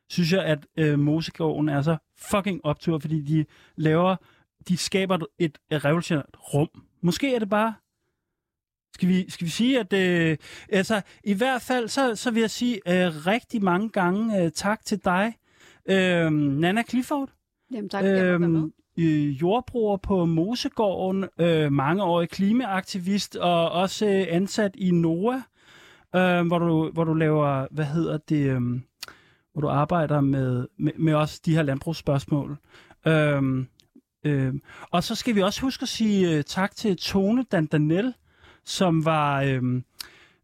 synes 0.08 0.32
jeg, 0.32 0.44
at 0.44 0.66
øh, 0.76 0.98
Mosegården 0.98 1.68
er 1.68 1.82
så 1.82 1.96
fucking 2.16 2.64
optur, 2.64 2.98
fordi 2.98 3.20
de 3.20 3.44
laver, 3.76 4.16
de 4.68 4.76
skaber 4.76 5.18
et, 5.38 5.58
et 5.70 5.84
revolutionært 5.84 6.36
rum. 6.54 6.68
Måske 7.02 7.34
er 7.34 7.38
det 7.38 7.48
bare 7.48 7.74
skal 8.96 9.08
vi, 9.08 9.30
skal 9.30 9.44
vi 9.44 9.50
sige, 9.50 9.80
at 9.80 9.92
øh, 9.92 10.36
altså, 10.68 11.00
i 11.24 11.34
hvert 11.34 11.62
fald, 11.62 11.88
så, 11.88 12.14
så 12.14 12.30
vil 12.30 12.40
jeg 12.40 12.50
sige 12.50 12.74
øh, 12.74 13.26
rigtig 13.26 13.64
mange 13.64 13.88
gange 13.88 14.42
øh, 14.42 14.50
tak 14.50 14.84
til 14.84 15.00
dig, 15.04 15.34
øh, 15.88 16.32
Nana 16.32 16.82
Clifford, 16.82 17.30
Jamen 17.72 17.88
tak, 17.88 18.04
øhm, 18.04 18.72
jeg 18.96 19.04
øh, 19.04 19.40
jordbruger 19.40 19.96
på 19.96 20.24
Mosegården, 20.24 21.24
øh, 21.38 21.72
mangeårig 21.72 22.28
klimaaktivist 22.28 23.36
og 23.36 23.70
også 23.70 24.06
øh, 24.06 24.26
ansat 24.28 24.70
i 24.74 24.90
NOAH, 24.90 25.40
øh, 26.16 26.46
hvor, 26.46 26.58
du, 26.58 26.90
hvor 26.90 27.04
du 27.04 27.14
laver, 27.14 27.66
hvad 27.70 27.84
hedder 27.84 28.18
det, 28.28 28.50
øh, 28.50 28.60
hvor 29.52 29.60
du 29.60 29.68
arbejder 29.68 30.20
med, 30.20 30.66
med, 30.78 30.92
med 30.98 31.14
også 31.14 31.40
de 31.46 31.54
her 31.54 31.62
landbrugsspørgsmål. 31.62 32.56
Øh, 33.06 33.42
øh, 34.24 34.54
og 34.90 35.04
så 35.04 35.14
skal 35.14 35.34
vi 35.34 35.42
også 35.42 35.60
huske 35.60 35.82
at 35.82 35.88
sige 35.88 36.36
øh, 36.36 36.44
tak 36.44 36.76
til 36.76 36.96
Tone 36.96 37.44
Dandanel, 37.52 38.14
som 38.66 39.04
var, 39.04 39.42
øh, 39.42 39.82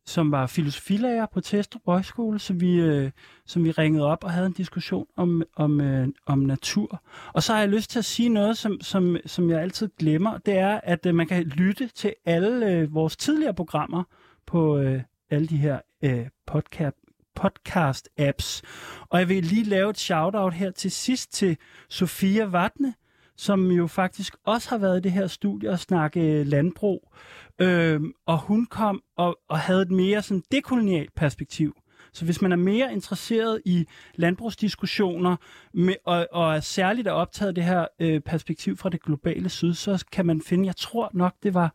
som 0.06 0.32
var 0.32 0.46
filosofilærer 0.46 1.26
på 1.32 1.40
Testrup 1.40 1.82
Højskole, 1.86 2.38
som 2.38 2.60
vi, 2.60 2.80
øh, 2.80 3.10
som 3.46 3.64
vi 3.64 3.70
ringede 3.70 4.06
op 4.06 4.24
og 4.24 4.30
havde 4.30 4.46
en 4.46 4.52
diskussion 4.52 5.06
om, 5.16 5.42
om, 5.56 5.80
øh, 5.80 6.08
om 6.26 6.38
natur. 6.38 7.02
Og 7.32 7.42
så 7.42 7.52
har 7.52 7.60
jeg 7.60 7.68
lyst 7.68 7.90
til 7.90 7.98
at 7.98 8.04
sige 8.04 8.28
noget, 8.28 8.58
som, 8.58 8.80
som, 8.80 9.16
som 9.26 9.50
jeg 9.50 9.60
altid 9.60 9.88
glemmer. 9.98 10.38
Det 10.38 10.54
er, 10.54 10.80
at 10.82 11.06
øh, 11.06 11.14
man 11.14 11.26
kan 11.26 11.42
lytte 11.44 11.88
til 11.88 12.14
alle 12.24 12.66
øh, 12.66 12.94
vores 12.94 13.16
tidligere 13.16 13.54
programmer 13.54 14.04
på 14.46 14.78
øh, 14.78 15.02
alle 15.30 15.46
de 15.46 15.56
her 15.56 15.80
øh, 16.02 16.26
podcast 16.46 16.96
podcast-apps. 17.40 18.62
Og 19.08 19.18
jeg 19.18 19.28
vil 19.28 19.44
lige 19.44 19.64
lave 19.64 19.90
et 19.90 19.98
shout-out 19.98 20.54
her 20.54 20.70
til 20.70 20.90
sidst 20.90 21.32
til 21.32 21.56
Sofia 21.88 22.44
Vatne, 22.44 22.94
som 23.42 23.70
jo 23.70 23.86
faktisk 23.86 24.36
også 24.44 24.70
har 24.70 24.78
været 24.78 24.98
i 24.98 25.00
det 25.00 25.12
her 25.12 25.26
studie 25.26 25.70
og 25.70 25.78
snakke 25.78 26.20
øh, 26.20 26.46
landbrug. 26.46 27.12
Øhm, 27.58 28.12
og 28.26 28.38
hun 28.38 28.66
kom 28.66 29.02
og, 29.16 29.38
og 29.48 29.58
havde 29.58 29.82
et 29.82 29.90
mere 29.90 30.22
sådan 30.22 30.42
dekolonialt 30.52 31.14
perspektiv. 31.14 31.76
Så 32.12 32.24
hvis 32.24 32.42
man 32.42 32.52
er 32.52 32.56
mere 32.56 32.92
interesseret 32.92 33.62
i 33.64 33.86
landbrugsdiskussioner 34.14 35.36
med, 35.74 35.94
og, 36.04 36.26
og 36.32 36.56
er 36.56 36.60
særligt 36.60 37.08
er 37.08 37.12
optaget 37.12 37.56
det 37.56 37.64
her 37.64 37.86
øh, 38.00 38.20
perspektiv 38.20 38.76
fra 38.76 38.88
det 38.88 39.02
globale 39.02 39.48
syd, 39.48 39.74
så 39.74 40.04
kan 40.12 40.26
man 40.26 40.42
finde, 40.42 40.66
jeg 40.66 40.76
tror 40.76 41.10
nok, 41.12 41.34
det 41.42 41.54
var 41.54 41.74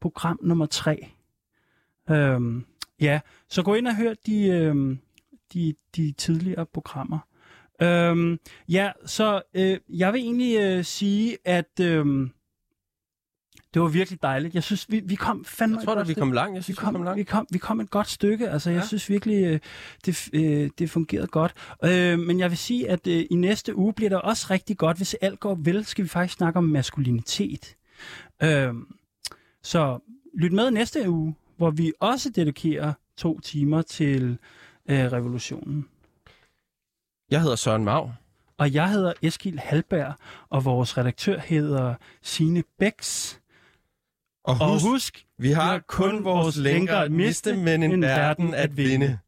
program 0.00 0.38
nummer 0.42 0.66
tre. 0.66 1.06
Øhm, 2.10 2.64
ja, 3.00 3.20
så 3.48 3.62
gå 3.62 3.74
ind 3.74 3.86
og 3.86 3.96
hør 3.96 4.14
de, 4.26 4.48
øhm, 4.48 4.98
de, 5.52 5.74
de 5.96 6.12
tidligere 6.12 6.66
programmer. 6.66 7.18
Øhm, 7.82 8.38
ja, 8.68 8.92
så 9.06 9.42
øh, 9.54 9.78
jeg 9.88 10.12
vil 10.12 10.20
egentlig 10.20 10.58
øh, 10.60 10.84
sige, 10.84 11.36
at 11.44 11.80
øh, 11.80 12.06
det 13.74 13.82
var 13.82 13.88
virkelig 13.88 14.22
dejligt. 14.22 14.54
Jeg 14.54 14.62
synes, 14.62 14.86
vi, 14.90 15.00
vi 15.04 15.14
kom 15.14 15.44
fandme 15.44 15.76
Jeg 15.78 15.84
tror 15.84 15.94
da, 15.94 16.02
vi 16.02 16.14
kom 16.14 16.32
langt. 16.32 16.54
Jeg 16.54 16.58
Vi 16.58 16.62
synes, 16.62 16.78
vi 16.78 16.84
kom, 16.84 16.94
kom 16.94 17.02
langt. 17.02 17.18
vi, 17.18 17.22
kom, 17.24 17.46
vi 17.50 17.58
kom 17.58 17.80
et 17.80 17.90
godt 17.90 18.08
stykke. 18.10 18.48
Altså, 18.50 18.70
jeg 18.70 18.80
Ja. 18.80 18.86
synes 18.86 19.08
virkelig, 19.10 19.44
øh, 19.44 19.60
det, 20.06 20.28
øh, 20.32 20.70
det 20.78 20.90
fungerede 20.90 21.26
godt. 21.26 21.54
Øh, 21.84 22.18
men 22.18 22.38
jeg 22.38 22.50
vil 22.50 22.58
sige, 22.58 22.90
at 22.90 23.06
øh, 23.06 23.24
i 23.30 23.34
næste 23.34 23.76
uge 23.76 23.92
bliver 23.92 24.08
det 24.08 24.20
også 24.22 24.46
rigtig 24.50 24.76
godt. 24.78 24.96
Hvis 24.96 25.14
alt 25.14 25.40
går 25.40 25.54
vel, 25.54 25.84
skal 25.84 26.04
vi 26.04 26.08
faktisk 26.08 26.36
snakke 26.36 26.56
om 26.56 26.64
maskulinitet. 26.64 27.76
Øh, 28.42 28.74
så 29.62 29.98
lyt 30.38 30.52
med 30.52 30.70
næste 30.70 31.10
uge, 31.10 31.34
hvor 31.56 31.70
vi 31.70 31.92
også 32.00 32.30
dedikerer 32.30 32.92
to 33.16 33.40
timer 33.40 33.82
til 33.82 34.38
øh, 34.90 34.98
revolutionen. 35.12 35.86
Jeg 37.30 37.40
hedder 37.40 37.56
Søren 37.56 37.84
Mau. 37.84 38.12
Og 38.58 38.74
jeg 38.74 38.90
hedder 38.90 39.12
Eskil 39.22 39.58
Halberg, 39.58 40.14
og 40.50 40.64
vores 40.64 40.98
redaktør 40.98 41.38
hedder 41.38 41.94
Sine 42.22 42.62
Bæks. 42.78 43.40
Og 44.44 44.56
Og 44.60 44.72
husk, 44.72 44.84
husk, 44.84 45.26
vi 45.38 45.50
har 45.50 45.78
kun 45.78 46.24
vores 46.24 46.56
lænker 46.56 46.96
at 46.96 47.12
miste, 47.12 47.56
men 47.56 47.82
en 47.82 48.02
verden 48.02 48.54
at 48.54 48.76
vinde. 48.76 49.18